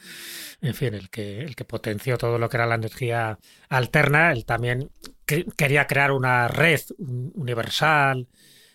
en 0.62 0.74
fin, 0.74 0.94
el 0.94 1.10
que, 1.10 1.42
el 1.42 1.54
que 1.54 1.64
potenció 1.64 2.16
todo 2.18 2.38
lo 2.38 2.48
que 2.48 2.56
era 2.56 2.66
la 2.66 2.74
energía 2.76 3.38
alterna, 3.68 4.32
él 4.32 4.44
también 4.46 4.90
que- 5.26 5.44
quería 5.56 5.86
crear 5.86 6.10
una 6.10 6.48
red 6.48 6.80
un- 6.98 7.30
universal, 7.34 8.26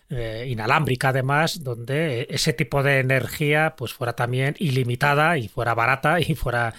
eh, 0.10 0.46
inalámbrica 0.50 1.10
además, 1.10 1.64
donde 1.64 2.28
ese 2.30 2.54
tipo 2.54 2.84
de 2.84 3.00
energía 3.00 3.76
pues 3.78 3.94
fuera 3.94 4.14
también 4.14 4.56
ilimitada 4.60 5.38
y 5.38 5.48
fuera 5.48 5.74
barata 5.74 6.20
y 6.20 6.36
fuera 6.36 6.74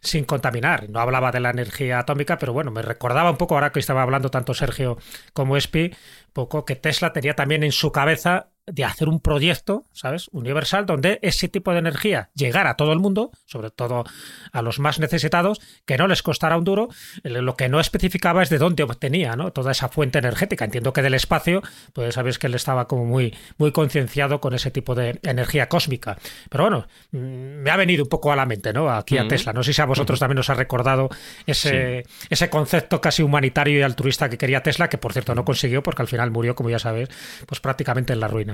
sin 0.00 0.24
contaminar. 0.24 0.88
No 0.90 1.00
hablaba 1.00 1.32
de 1.32 1.40
la 1.40 1.50
energía 1.50 2.00
atómica, 2.00 2.38
pero 2.38 2.52
bueno, 2.52 2.70
me 2.70 2.82
recordaba 2.82 3.30
un 3.30 3.38
poco 3.38 3.54
ahora 3.54 3.72
que 3.72 3.80
estaba 3.80 4.02
hablando 4.02 4.30
tanto 4.30 4.54
Sergio 4.54 4.98
como 5.32 5.56
Espi, 5.56 5.94
poco 6.32 6.64
que 6.64 6.76
Tesla 6.76 7.12
tenía 7.12 7.34
también 7.34 7.62
en 7.62 7.72
su 7.72 7.90
cabeza 7.92 8.50
de 8.66 8.84
hacer 8.84 9.08
un 9.08 9.20
proyecto, 9.20 9.84
¿sabes? 9.92 10.28
Universal, 10.32 10.86
donde 10.86 11.18
ese 11.22 11.48
tipo 11.48 11.72
de 11.72 11.78
energía 11.78 12.30
llegara 12.34 12.70
a 12.70 12.76
todo 12.76 12.92
el 12.92 12.98
mundo, 12.98 13.30
sobre 13.44 13.70
todo 13.70 14.04
a 14.52 14.62
los 14.62 14.78
más 14.78 14.98
necesitados, 14.98 15.60
que 15.84 15.98
no 15.98 16.08
les 16.08 16.22
costara 16.22 16.56
un 16.56 16.64
duro. 16.64 16.88
Lo 17.22 17.56
que 17.56 17.68
no 17.68 17.80
especificaba 17.80 18.42
es 18.42 18.50
de 18.50 18.58
dónde 18.58 18.82
obtenía, 18.82 19.36
¿no? 19.36 19.52
Toda 19.52 19.72
esa 19.72 19.88
fuente 19.88 20.18
energética. 20.18 20.64
Entiendo 20.64 20.92
que 20.92 21.02
del 21.02 21.14
espacio, 21.14 21.62
pues 21.92 22.14
sabéis 22.14 22.38
que 22.38 22.46
él 22.46 22.54
estaba 22.54 22.88
como 22.88 23.04
muy, 23.04 23.36
muy 23.58 23.72
concienciado 23.72 24.40
con 24.40 24.54
ese 24.54 24.70
tipo 24.70 24.94
de 24.94 25.18
energía 25.22 25.68
cósmica. 25.68 26.16
Pero 26.48 26.64
bueno, 26.64 26.86
mm, 27.12 27.18
me 27.18 27.70
ha 27.70 27.76
venido 27.76 28.04
un 28.04 28.08
poco 28.08 28.32
a 28.32 28.36
la 28.36 28.46
mente, 28.46 28.72
¿no? 28.72 28.90
Aquí 28.90 29.18
a. 29.18 29.28
Tesla. 29.28 29.52
No 29.52 29.62
sé 29.62 29.72
si 29.72 29.80
a 29.80 29.86
vosotros 29.86 30.18
también 30.20 30.38
os 30.38 30.50
ha 30.50 30.54
recordado 30.54 31.08
ese, 31.46 32.04
ese 32.28 32.50
concepto 32.50 33.00
casi 33.00 33.22
humanitario 33.22 33.78
y 33.78 33.82
altruista 33.82 34.28
que 34.28 34.36
quería 34.36 34.62
Tesla, 34.62 34.88
que 34.88 34.98
por 34.98 35.12
cierto 35.12 35.34
no 35.34 35.44
consiguió 35.44 35.82
porque 35.82 36.02
al 36.02 36.08
final 36.08 36.30
murió, 36.30 36.54
como 36.54 36.70
ya 36.70 36.78
sabéis, 36.78 37.08
pues 37.46 37.60
prácticamente 37.60 38.12
en 38.12 38.20
la 38.20 38.28
ruina. 38.28 38.53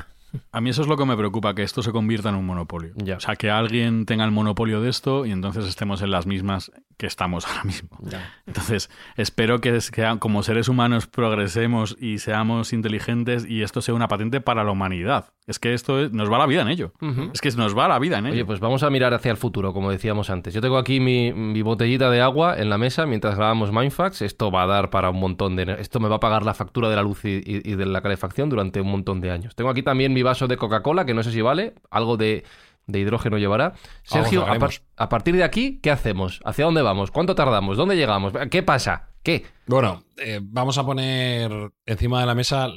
A 0.52 0.60
mí 0.60 0.70
eso 0.70 0.82
es 0.82 0.88
lo 0.88 0.96
que 0.96 1.04
me 1.04 1.16
preocupa, 1.16 1.54
que 1.54 1.62
esto 1.62 1.82
se 1.82 1.92
convierta 1.92 2.28
en 2.28 2.36
un 2.36 2.46
monopolio. 2.46 2.92
Ya. 2.96 3.16
O 3.16 3.20
sea, 3.20 3.36
que 3.36 3.50
alguien 3.50 4.06
tenga 4.06 4.24
el 4.24 4.30
monopolio 4.30 4.80
de 4.80 4.88
esto 4.88 5.26
y 5.26 5.32
entonces 5.32 5.66
estemos 5.66 6.02
en 6.02 6.10
las 6.10 6.26
mismas 6.26 6.70
que 6.96 7.06
estamos 7.06 7.46
ahora 7.46 7.64
mismo. 7.64 7.98
Entonces, 8.46 8.90
espero 9.16 9.60
que, 9.60 9.78
como 10.18 10.42
seres 10.42 10.68
humanos 10.68 11.06
progresemos 11.06 11.96
y 12.00 12.18
seamos 12.18 12.72
inteligentes 12.72 13.44
y 13.44 13.62
esto 13.62 13.82
sea 13.82 13.94
una 13.94 14.08
patente 14.08 14.40
para 14.40 14.64
la 14.64 14.70
humanidad. 14.70 15.32
Es 15.50 15.58
que 15.58 15.74
esto 15.74 16.00
es- 16.00 16.12
nos 16.12 16.30
va 16.30 16.38
la 16.38 16.46
vida 16.46 16.62
en 16.62 16.68
ello. 16.68 16.92
Es 17.34 17.40
que 17.40 17.50
nos 17.50 17.76
va 17.76 17.88
la 17.88 17.98
vida 17.98 18.18
en 18.18 18.26
ello. 18.26 18.34
Oye, 18.34 18.44
pues 18.44 18.60
vamos 18.60 18.82
a 18.84 18.88
mirar 18.90 19.12
hacia 19.12 19.30
el 19.32 19.36
futuro, 19.36 19.72
como 19.72 19.90
decíamos 19.90 20.30
antes. 20.30 20.54
Yo 20.54 20.60
tengo 20.60 20.78
aquí 20.78 21.00
mi, 21.00 21.32
mi 21.32 21.60
botellita 21.62 22.08
de 22.10 22.20
agua 22.20 22.56
en 22.58 22.70
la 22.70 22.78
mesa 22.78 23.04
mientras 23.04 23.34
grabamos 23.34 23.72
Mindfax. 23.72 24.22
Esto 24.22 24.50
va 24.50 24.62
a 24.62 24.66
dar 24.66 24.90
para 24.90 25.10
un 25.10 25.18
montón 25.20 25.56
de... 25.56 25.76
Esto 25.80 25.98
me 26.00 26.08
va 26.08 26.16
a 26.16 26.20
pagar 26.20 26.44
la 26.44 26.54
factura 26.54 26.88
de 26.88 26.96
la 26.96 27.02
luz 27.02 27.24
y, 27.24 27.38
y- 27.44 27.62
y 27.70 27.74
de 27.74 27.84
la 27.86 28.00
calefacción 28.00 28.48
durante 28.48 28.80
un 28.80 28.88
montón 28.90 29.20
de 29.20 29.30
años. 29.32 29.54
Tengo 29.56 29.70
aquí 29.70 29.82
también 29.82 30.12
mi 30.14 30.22
vaso 30.22 30.46
de 30.46 30.56
Coca-Cola, 30.56 31.04
que 31.04 31.14
no 31.14 31.22
sé 31.22 31.32
si 31.32 31.40
vale. 31.42 31.74
Algo 31.90 32.16
de, 32.16 32.44
de 32.86 32.98
hidrógeno 33.00 33.36
llevará. 33.36 33.72
Sergio, 34.04 34.42
a, 34.42 34.46
par- 34.46 34.54
sabremos. 34.54 34.82
a 34.96 35.08
partir 35.08 35.34
de 35.36 35.42
aquí, 35.44 35.80
¿qué 35.82 35.90
hacemos? 35.90 36.40
¿Hacia 36.44 36.64
dónde 36.64 36.82
vamos? 36.82 37.10
¿Cuánto 37.10 37.34
tardamos? 37.34 37.76
¿Dónde 37.76 37.96
llegamos? 37.96 38.32
¿Qué 38.50 38.62
pasa? 38.62 39.08
¿Qué? 39.24 39.44
Bueno, 39.66 40.04
eh, 40.16 40.38
vamos 40.42 40.78
a 40.78 40.84
poner 40.86 41.50
encima 41.86 42.20
de 42.20 42.26
la 42.26 42.34
mesa 42.34 42.68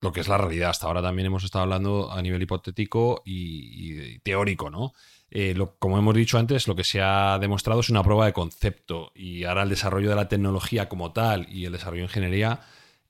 lo 0.00 0.12
que 0.12 0.20
es 0.20 0.28
la 0.28 0.38
realidad. 0.38 0.70
Hasta 0.70 0.86
ahora 0.86 1.02
también 1.02 1.26
hemos 1.26 1.44
estado 1.44 1.64
hablando 1.64 2.12
a 2.12 2.22
nivel 2.22 2.42
hipotético 2.42 3.22
y, 3.24 4.18
teórico, 4.20 4.70
¿no? 4.70 4.92
Eh, 5.30 5.54
como 5.78 5.98
hemos 5.98 6.14
dicho 6.14 6.38
antes, 6.38 6.66
lo 6.68 6.74
que 6.74 6.84
se 6.84 7.02
ha 7.02 7.38
demostrado 7.38 7.80
es 7.80 7.90
una 7.90 8.02
prueba 8.02 8.24
de 8.26 8.32
concepto 8.32 9.12
y 9.14 9.44
ahora 9.44 9.64
el 9.64 9.68
desarrollo 9.68 10.08
de 10.08 10.16
la 10.16 10.28
tecnología 10.28 10.88
como 10.88 11.12
tal 11.12 11.46
y 11.50 11.66
el 11.66 11.72
desarrollo 11.72 12.02
de 12.02 12.06
ingeniería 12.06 12.60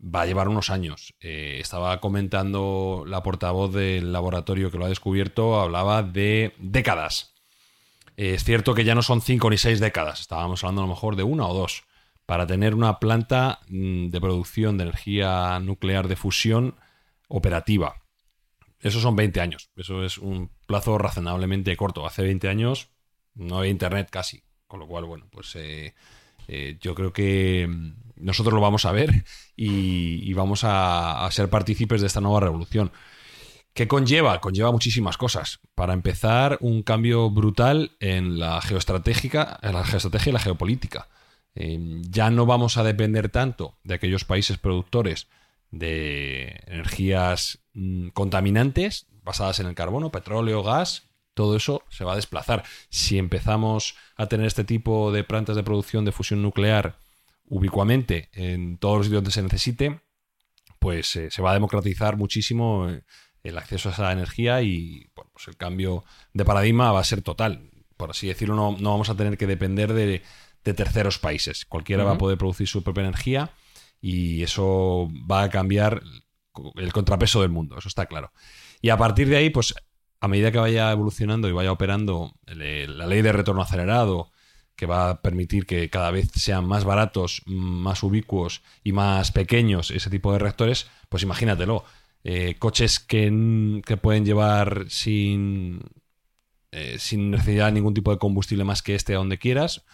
va 0.03 0.23
a 0.23 0.27
llevar 0.27 0.49
unos 0.49 0.71
años. 0.71 1.15
Eh, 1.21 1.59
estaba 1.61 2.01
comentando 2.01 3.05
la 3.07 3.23
portavoz 3.23 3.73
del 3.73 4.13
laboratorio 4.13 4.71
que 4.71 4.79
lo 4.79 4.87
ha 4.87 4.89
descubierto, 4.89 5.61
hablaba 5.61 6.03
de 6.03 6.55
décadas. 6.59 7.35
Eh, 8.17 8.35
es 8.35 8.45
cierto 8.45 8.75
que 8.75 8.85
ya 8.85 8.95
no 8.95 9.03
son 9.03 9.21
cinco 9.21 9.51
ni 9.51 9.59
seis 9.59 9.81
décadas, 9.81 10.21
estábamos 10.21 10.63
hablando 10.65 10.83
a 10.83 10.87
lo 10.87 10.93
mejor 10.95 11.17
de 11.17 11.23
una 11.23 11.47
o 11.47 11.55
dos, 11.55 11.85
para 12.29 12.47
tener 12.47 12.75
una 12.75 12.99
planta 12.99 13.61
mm, 13.69 14.09
de 14.09 14.21
producción 14.21 14.77
de 14.77 14.85
energía 14.85 15.59
nuclear 15.61 16.09
de 16.09 16.17
fusión 16.17 16.75
operativa. 17.27 18.03
Eso 18.81 19.01
son 19.01 19.17
20 19.17 19.41
años, 19.41 19.71
eso 19.77 20.05
es 20.05 20.19
un 20.19 20.51
plazo 20.67 20.99
razonablemente 20.99 21.75
corto. 21.79 22.07
Hace 22.07 22.21
20 22.21 22.51
años 22.51 22.91
no 23.35 23.57
había 23.57 23.71
internet 23.71 24.11
casi, 24.11 24.43
con 24.67 24.79
lo 24.79 24.87
cual, 24.87 25.07
bueno, 25.07 25.27
pues 25.33 25.57
eh, 25.57 25.95
eh, 26.49 26.77
yo 26.83 26.95
creo 26.95 27.15
que 27.15 27.67
mm, 27.67 27.93
nosotros 28.17 28.53
lo 28.53 28.61
vamos 28.61 28.85
a 28.85 28.93
ver 28.93 29.25
y, 29.57 30.31
vamos 30.35 30.65
a, 30.65 31.25
a 31.25 31.31
ser 31.31 31.49
partícipes 31.49 32.03
de 32.03 32.09
esta 32.09 32.21
nueva 32.21 32.41
revolución. 32.41 32.93
¿Qué 33.73 33.89
conlleva? 33.89 34.39
Conlleva 34.43 34.71
muchísimas 34.71 35.17
cosas. 35.17 35.61
Para 35.75 35.95
empezar, 35.95 36.59
un 36.61 36.83
cambio 36.83 37.31
brutal 37.31 37.97
en 38.01 38.39
la 38.39 38.61
geoestratégica, 38.61 39.59
en 39.63 39.73
la 39.73 39.85
geoestrategia 39.85 40.29
y 40.29 40.33
la 40.35 40.41
geopolítica. 40.41 41.09
Eh, 41.61 42.03
ya 42.09 42.31
no 42.31 42.47
vamos 42.47 42.77
a 42.77 42.85
depender 42.85 43.31
tanto 43.31 43.77
de 43.83 43.95
aquellos 43.95 44.25
países 44.25 44.59
productores 44.59 45.27
de 45.73 46.63
energías 46.69 47.59
mm, 47.75 48.11
contaminantes 48.11 49.09
basadas 49.25 49.59
en 49.59 49.67
el 49.67 49.75
carbono, 49.75 50.13
petróleo, 50.13 50.63
gas. 50.63 51.09
Todo 51.35 51.57
eso 51.57 51.83
se 51.91 52.05
va 52.05 52.13
a 52.13 52.17
desplazar. 52.17 52.63
Si 52.91 53.19
empezamos 53.19 53.97
a 54.17 54.27
tener 54.27 54.47
este 54.47 54.63
tipo 54.63 55.11
de 55.11 55.25
plantas 55.25 55.57
de 55.57 55.65
producción 55.65 56.05
de 56.05 56.13
fusión 56.13 56.43
nuclear 56.43 57.01
ubicuamente 57.47 58.29
en 58.35 58.79
todos 58.79 58.99
los 58.99 59.07
sitios 59.07 59.23
donde 59.23 59.33
se 59.33 59.43
necesite, 59.43 60.01
pues 60.79 61.17
eh, 61.17 61.29
se 61.33 61.43
va 61.43 61.51
a 61.51 61.55
democratizar 61.55 62.17
muchísimo 62.17 62.89
eh, 62.89 63.03
el 63.43 63.59
acceso 63.59 63.89
a 63.89 63.93
esa 63.93 64.13
energía 64.13 64.63
y 64.63 65.11
pues 65.13 65.49
el 65.49 65.57
cambio 65.57 66.05
de 66.35 66.45
paradigma 66.45 66.93
va 66.93 67.01
a 67.01 67.05
ser 67.05 67.23
total. 67.23 67.73
Por 67.97 68.11
así 68.11 68.29
decirlo, 68.29 68.55
no 68.55 68.91
vamos 68.91 69.11
a 69.11 69.17
tener 69.17 69.37
que 69.37 69.49
depender 69.49 69.93
de, 69.93 70.23
de 70.65 70.75
terceros 70.75 71.19
países. 71.19 71.65
Cualquiera 71.65 72.05
va 72.05 72.13
a 72.13 72.19
poder 72.19 72.39
producir 72.39 72.69
su 72.69 72.83
propia 72.83 73.03
energía 73.03 73.51
y 74.01 74.43
eso 74.43 75.09
va 75.31 75.43
a 75.45 75.51
cambiar 75.51 76.03
el 76.77 76.93
contrapeso 76.93 77.43
del 77.43 77.51
mundo, 77.51 77.77
eso 77.79 77.89
está 77.89 78.07
claro. 78.07 78.33
Y 78.81 78.91
a 78.91 78.97
partir 78.97 79.29
de 79.29 79.37
ahí, 79.37 79.51
pues 79.51 79.75
a 80.21 80.29
medida 80.29 80.51
que 80.51 80.59
vaya 80.59 80.91
evolucionando 80.91 81.49
y 81.49 81.53
vaya 81.53 81.71
operando 81.73 82.35
la 82.47 83.07
ley 83.07 83.23
de 83.23 83.33
retorno 83.33 83.63
acelerado, 83.63 84.31
que 84.75 84.87
va 84.87 85.11
a 85.11 85.23
permitir 85.23 85.67
que 85.67 85.91
cada 85.91 86.11
vez 86.13 86.31
sean 86.35 86.65
más 86.65 86.85
baratos, 86.85 87.43
más 87.47 88.03
ubicuos 88.05 88.63
y 88.85 88.93
más 88.93 89.33
pequeños 89.33 89.91
ese 89.91 90.11
tipo 90.11 90.33
de 90.33 90.39
reactores, 90.39 90.89
pues 91.09 91.23
imagínatelo. 91.25 91.85
eh, 92.25 92.57
coches 92.59 93.01
que, 93.01 93.81
que 93.87 93.97
pueden 93.97 94.25
llevar 94.25 94.87
sin, 94.89 95.81
eh, 96.73 96.97
sin 96.99 97.31
necesidad 97.31 97.67
de 97.67 97.73
ningún 97.73 97.95
tipo 97.95 98.11
de 98.11 98.19
combustible 98.19 98.65
más 98.65 98.83
que 98.83 98.95
este 98.95 99.15
a 99.15 99.19
donde 99.19 99.39
quieras, 99.39 99.85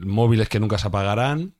móviles 0.00 0.48
que 0.48 0.60
nunca 0.60 0.78
se 0.78 0.88
apagarán. 0.88 1.54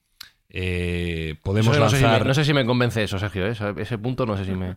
eh, 0.52 1.36
podemos 1.44 1.78
no, 1.78 1.88
sé 1.88 1.96
si 1.98 2.02
lanzar. 2.02 2.22
me, 2.22 2.28
no 2.28 2.34
sé 2.34 2.44
si 2.44 2.52
me 2.54 2.66
convence 2.66 3.02
eso, 3.02 3.18
Sergio. 3.18 3.46
¿eh? 3.46 3.54
Ese- 3.76 3.98
punto 3.98 4.26
no 4.26 4.36
sé 4.36 4.44
si 4.44 4.50
me... 4.52 4.76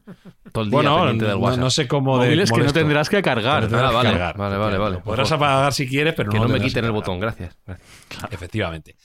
Todo 0.52 0.64
el 0.66 0.70
día 0.70 0.78
bueno, 0.78 0.98
pendiente 1.00 1.26
del 1.26 1.36
WhatsApp. 1.38 1.60
no 1.60 1.70
sé 1.72 1.88
cómo. 1.88 2.20
de 2.20 2.26
Móviles 2.26 2.52
que 2.52 2.62
no 2.62 2.74
tendrás 2.74 3.10
que 3.10 3.22
cargar. 3.24 3.64
Pero 3.68 3.70
tendrás 3.70 3.86
Ah, 3.88 3.90
que 3.90 3.96
vale, 3.96 4.10
cargar, 4.12 4.38
vale, 4.38 4.58
vale, 4.58 4.78
vale. 4.78 4.96
Lo 4.98 5.04
Podrás 5.04 5.32
apagar 5.32 5.74
si 5.74 5.88
quieres, 5.88 6.14
pero 6.14 6.30
que 6.32 6.40
no, 6.40 6.48
me 6.48 6.60
quiten 6.62 6.86
el 6.86 6.92
botón, 6.92 7.20
gracias. 7.20 7.58
Efectivamente. 8.30 8.96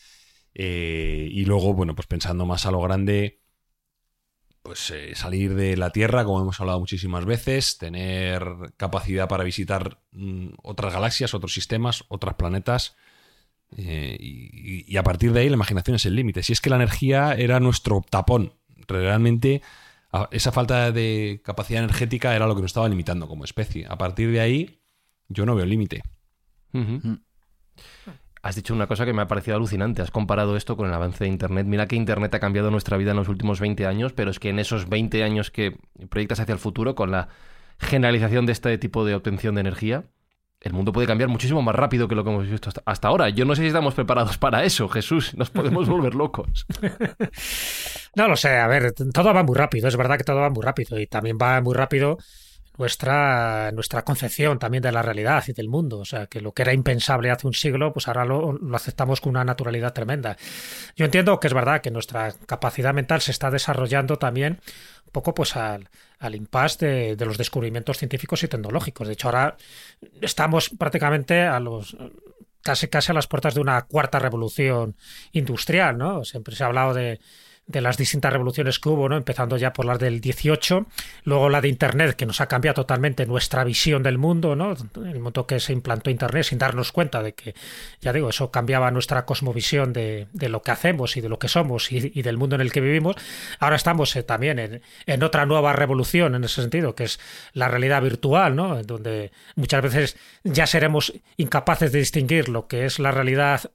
Eh, 0.54 1.28
y 1.30 1.44
luego, 1.46 1.72
bueno, 1.72 1.94
pues 1.94 2.06
pensando 2.06 2.44
más 2.44 2.66
a 2.66 2.70
lo 2.70 2.80
grande, 2.82 3.40
pues 4.62 4.90
eh, 4.90 5.14
salir 5.14 5.54
de 5.54 5.76
la 5.76 5.90
Tierra, 5.90 6.24
como 6.24 6.42
hemos 6.42 6.60
hablado 6.60 6.80
muchísimas 6.80 7.24
veces, 7.24 7.78
tener 7.78 8.44
capacidad 8.76 9.28
para 9.28 9.44
visitar 9.44 10.00
mm, 10.12 10.48
otras 10.62 10.92
galaxias, 10.92 11.32
otros 11.32 11.54
sistemas, 11.54 12.04
otros 12.08 12.34
planetas. 12.34 12.96
Eh, 13.76 14.16
y, 14.18 14.84
y 14.92 14.96
a 14.96 15.02
partir 15.02 15.32
de 15.32 15.40
ahí 15.40 15.48
la 15.48 15.56
imaginación 15.56 15.96
es 15.96 16.06
el 16.06 16.14
límite. 16.14 16.42
Si 16.42 16.52
es 16.52 16.60
que 16.60 16.70
la 16.70 16.76
energía 16.76 17.34
era 17.34 17.60
nuestro 17.60 18.04
tapón, 18.08 18.52
realmente 18.86 19.62
esa 20.30 20.52
falta 20.52 20.90
de 20.90 21.40
capacidad 21.44 21.82
energética 21.82 22.34
era 22.34 22.46
lo 22.46 22.54
que 22.54 22.62
nos 22.62 22.70
estaba 22.70 22.88
limitando 22.88 23.28
como 23.28 23.44
especie. 23.44 23.86
A 23.88 23.98
partir 23.98 24.30
de 24.30 24.40
ahí 24.40 24.80
yo 25.28 25.44
no 25.44 25.54
veo 25.54 25.66
límite. 25.66 26.02
Ujú. 26.72 27.18
Has 28.40 28.56
dicho 28.56 28.72
una 28.72 28.86
cosa 28.86 29.04
que 29.04 29.12
me 29.12 29.22
ha 29.22 29.26
parecido 29.26 29.56
alucinante. 29.56 30.00
Has 30.00 30.10
comparado 30.10 30.56
esto 30.56 30.76
con 30.76 30.86
el 30.86 30.94
avance 30.94 31.24
de 31.24 31.30
Internet. 31.30 31.66
Mira 31.66 31.86
que 31.86 31.96
Internet 31.96 32.34
ha 32.34 32.40
cambiado 32.40 32.70
nuestra 32.70 32.96
vida 32.96 33.10
en 33.10 33.18
los 33.18 33.28
últimos 33.28 33.60
20 33.60 33.86
años, 33.86 34.12
pero 34.12 34.30
es 34.30 34.38
que 34.38 34.48
en 34.48 34.58
esos 34.58 34.88
20 34.88 35.22
años 35.22 35.50
que 35.50 35.76
proyectas 36.08 36.40
hacia 36.40 36.52
el 36.52 36.58
futuro, 36.58 36.94
con 36.94 37.10
la 37.10 37.28
generalización 37.78 38.46
de 38.46 38.52
este 38.52 38.78
tipo 38.78 39.04
de 39.04 39.14
obtención 39.14 39.54
de 39.56 39.60
energía, 39.60 40.04
el 40.60 40.72
mundo 40.72 40.92
puede 40.92 41.06
cambiar 41.06 41.28
muchísimo 41.28 41.62
más 41.62 41.74
rápido 41.74 42.08
que 42.08 42.14
lo 42.14 42.24
que 42.24 42.30
hemos 42.30 42.48
visto 42.48 42.70
hasta, 42.84 43.08
ahora. 43.08 43.28
Yo 43.28 43.44
no 43.44 43.54
sé 43.54 43.62
si 43.62 43.68
estamos 43.68 43.94
preparados 43.94 44.38
para 44.38 44.64
eso, 44.64 44.88
Jesús. 44.88 45.34
Nos 45.34 45.50
podemos 45.50 45.88
volver 45.88 46.14
locos. 46.14 46.66
No 48.14 48.28
lo 48.28 48.36
sé, 48.36 48.56
a 48.56 48.66
ver, 48.66 48.92
todo 48.92 49.32
va 49.32 49.42
muy 49.42 49.56
rápido, 49.56 49.88
es 49.88 49.96
verdad 49.96 50.18
que 50.18 50.24
todo 50.24 50.40
va 50.40 50.50
muy 50.50 50.62
rápido 50.62 50.98
y 50.98 51.06
también 51.06 51.38
va 51.40 51.60
muy 51.60 51.74
rápido 51.74 52.18
nuestra, 52.78 53.70
nuestra 53.72 54.04
concepción 54.04 54.58
también 54.58 54.82
de 54.82 54.92
la 54.92 55.02
realidad 55.02 55.44
y 55.48 55.52
del 55.52 55.68
mundo. 55.68 55.98
O 55.98 56.04
sea, 56.04 56.26
que 56.26 56.40
lo 56.40 56.52
que 56.52 56.62
era 56.62 56.72
impensable 56.72 57.30
hace 57.30 57.46
un 57.46 57.54
siglo, 57.54 57.92
pues 57.92 58.08
ahora 58.08 58.24
lo, 58.24 58.58
aceptamos 58.74 59.20
con 59.20 59.30
una 59.30 59.44
naturalidad 59.44 59.92
tremenda. 59.92 60.36
Yo 60.96 61.04
entiendo 61.04 61.38
que 61.40 61.48
es 61.48 61.54
verdad 61.54 61.80
que 61.80 61.90
nuestra 61.90 62.32
capacidad 62.46 62.94
mental 62.94 63.20
se 63.20 63.32
está 63.32 63.50
desarrollando 63.50 64.16
también 64.16 64.60
un 65.06 65.12
poco 65.12 65.34
pues 65.34 65.56
al, 65.56 65.88
al 66.18 66.34
impasse 66.34 66.86
de, 66.86 67.16
de 67.16 67.26
los 67.26 67.36
descubrimientos 67.36 67.98
científicos 67.98 68.42
y 68.44 68.48
tecnológicos. 68.48 69.08
De 69.08 69.14
hecho, 69.14 69.28
ahora 69.28 69.56
estamos 70.20 70.70
prácticamente 70.70 71.42
a 71.42 71.58
los 71.60 71.96
casi 72.62 72.88
casi 72.88 73.12
a 73.12 73.14
las 73.14 73.26
puertas 73.26 73.54
de 73.54 73.60
una 73.60 73.82
cuarta 73.82 74.18
revolución 74.18 74.96
industrial, 75.32 75.96
¿no? 75.96 76.24
Siempre 76.24 76.54
se 76.54 76.64
ha 76.64 76.66
hablado 76.66 76.92
de, 76.92 77.18
de 77.68 77.82
las 77.82 77.98
distintas 77.98 78.32
revoluciones 78.32 78.78
que 78.78 78.88
hubo, 78.88 79.08
¿no? 79.08 79.16
Empezando 79.16 79.56
ya 79.58 79.74
por 79.74 79.84
las 79.84 79.98
del 79.98 80.20
18, 80.20 80.86
luego 81.24 81.50
la 81.50 81.60
de 81.60 81.68
Internet, 81.68 82.16
que 82.16 82.24
nos 82.24 82.40
ha 82.40 82.48
cambiado 82.48 82.76
totalmente 82.76 83.26
nuestra 83.26 83.62
visión 83.62 84.02
del 84.02 84.16
mundo, 84.16 84.56
¿no? 84.56 84.72
El 84.72 85.18
momento 85.18 85.46
que 85.46 85.60
se 85.60 85.74
implantó 85.74 86.08
Internet 86.08 86.44
sin 86.44 86.58
darnos 86.58 86.92
cuenta 86.92 87.22
de 87.22 87.34
que, 87.34 87.54
ya 88.00 88.14
digo, 88.14 88.30
eso 88.30 88.50
cambiaba 88.50 88.90
nuestra 88.90 89.26
cosmovisión 89.26 89.92
de, 89.92 90.28
de 90.32 90.48
lo 90.48 90.62
que 90.62 90.70
hacemos 90.70 91.18
y 91.18 91.20
de 91.20 91.28
lo 91.28 91.38
que 91.38 91.48
somos 91.48 91.92
y, 91.92 92.22
del 92.22 92.38
mundo 92.38 92.54
en 92.54 92.62
el 92.62 92.72
que 92.72 92.80
vivimos. 92.80 93.16
Ahora 93.58 93.76
estamos 93.76 94.16
eh, 94.16 94.22
también 94.22 94.58
en, 94.58 94.82
en, 95.06 95.22
otra 95.22 95.44
nueva 95.44 95.74
revolución 95.74 96.34
en 96.34 96.44
ese 96.44 96.62
sentido, 96.62 96.94
que 96.94 97.04
es 97.04 97.20
la 97.52 97.68
realidad 97.68 98.02
virtual, 98.02 98.56
¿no? 98.56 98.82
Donde 98.82 99.30
muchas 99.56 99.82
veces 99.82 100.16
ya 100.42 100.66
seremos 100.66 101.12
incapaces 101.36 101.92
de 101.92 101.98
distinguir 101.98 102.48
lo 102.48 102.66
que 102.66 102.86
es 102.86 102.98
la 102.98 103.10
realidad 103.10 103.70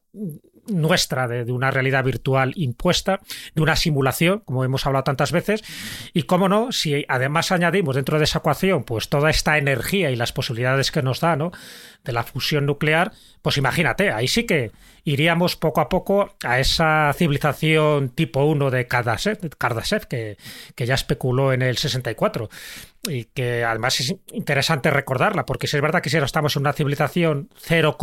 nuestra 0.67 1.27
de, 1.27 1.45
de, 1.45 1.51
una 1.51 1.71
realidad 1.71 2.03
virtual 2.03 2.53
impuesta, 2.55 3.19
de 3.55 3.61
una 3.61 3.75
simulación, 3.75 4.39
como 4.39 4.63
hemos 4.63 4.85
hablado 4.85 5.03
tantas 5.03 5.31
veces, 5.31 5.63
y 6.13 6.23
cómo 6.23 6.49
no, 6.49 6.71
si 6.71 7.05
además 7.07 7.51
añadimos 7.51 7.95
dentro 7.95 8.17
de 8.17 8.25
esa 8.25 8.39
ecuación 8.39 8.83
pues 8.83 9.09
toda 9.09 9.29
esta 9.29 9.57
energía 9.57 10.11
y 10.11 10.15
las 10.15 10.31
posibilidades 10.33 10.91
que 10.91 11.01
nos 11.01 11.19
da, 11.19 11.35
¿no? 11.35 11.51
de 12.03 12.11
la 12.11 12.23
fusión 12.23 12.65
nuclear, 12.65 13.11
pues 13.41 13.57
imagínate, 13.57 14.11
ahí 14.11 14.27
sí 14.27 14.45
que 14.45 14.71
iríamos 15.03 15.55
poco 15.55 15.81
a 15.81 15.89
poco 15.89 16.35
a 16.43 16.59
esa 16.59 17.11
civilización 17.13 18.09
tipo 18.09 18.45
1 18.45 18.71
de 18.71 18.87
Kardashev, 18.87 20.07
que, 20.07 20.37
que 20.75 20.85
ya 20.85 20.95
especuló 20.95 21.53
en 21.53 21.61
el 21.61 21.77
64 21.77 22.49
y 23.05 23.25
que 23.25 23.65
además 23.65 23.99
es 23.99 24.15
interesante 24.31 24.89
recordarla, 24.89 25.45
porque 25.45 25.67
si 25.67 25.75
es 25.75 25.81
verdad 25.81 26.01
que 26.01 26.09
si 26.09 26.15
ahora 26.15 26.25
estamos 26.25 26.55
en 26.55 26.61
una 26.61 26.71
civilización 26.71 27.49
0, 27.57 27.97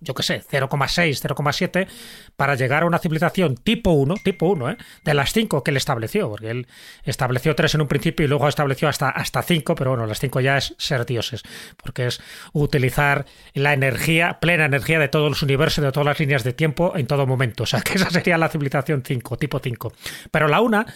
yo 0.00 0.14
qué 0.14 0.22
sé, 0.22 0.42
0,6, 0.48 1.20
0,7, 1.20 1.88
para 2.36 2.54
llegar 2.54 2.84
a 2.84 2.86
una 2.86 3.00
civilización 3.00 3.56
tipo 3.56 3.90
1, 3.90 4.14
tipo 4.22 4.46
1, 4.46 4.70
¿eh? 4.70 4.76
de 5.04 5.14
las 5.14 5.32
5 5.32 5.64
que 5.64 5.72
él 5.72 5.76
estableció, 5.76 6.30
porque 6.30 6.50
él 6.50 6.68
estableció 7.02 7.56
3 7.56 7.74
en 7.74 7.80
un 7.80 7.88
principio 7.88 8.24
y 8.24 8.28
luego 8.28 8.46
estableció 8.46 8.88
hasta, 8.88 9.10
hasta 9.10 9.42
5, 9.42 9.74
pero 9.74 9.90
bueno, 9.90 10.06
las 10.06 10.20
5 10.20 10.40
ya 10.40 10.56
es 10.56 10.76
ser 10.78 11.04
dioses, 11.04 11.42
porque 11.82 12.06
es 12.06 12.20
utilizar 12.52 13.26
la 13.54 13.72
energía, 13.72 14.38
plena 14.40 14.66
energía 14.66 15.00
de 15.00 15.08
todos 15.08 15.30
los 15.30 15.42
universos, 15.42 15.82
de 15.82 15.90
todas 15.90 16.06
las 16.06 16.20
líneas 16.20 16.43
de 16.44 16.52
tiempo 16.52 16.92
en 16.96 17.06
todo 17.06 17.26
momento. 17.26 17.64
O 17.64 17.66
sea, 17.66 17.80
que 17.80 17.94
esa 17.94 18.10
sería 18.10 18.38
la 18.38 18.48
civilización 18.48 19.02
5, 19.04 19.36
tipo 19.36 19.58
5. 19.58 19.92
Pero 20.30 20.48
la 20.48 20.60
una, 20.60 20.86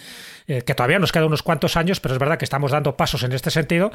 eh, 0.47 0.63
que 0.63 0.73
todavía 0.73 0.97
nos 0.97 1.11
queda 1.11 1.27
unos 1.27 1.43
cuantos 1.43 1.77
años, 1.77 1.99
pero 1.99 2.15
es 2.15 2.19
verdad 2.19 2.39
que 2.39 2.45
estamos 2.45 2.71
dando 2.71 2.97
pasos 2.97 3.21
en 3.21 3.33
este 3.33 3.51
sentido, 3.51 3.91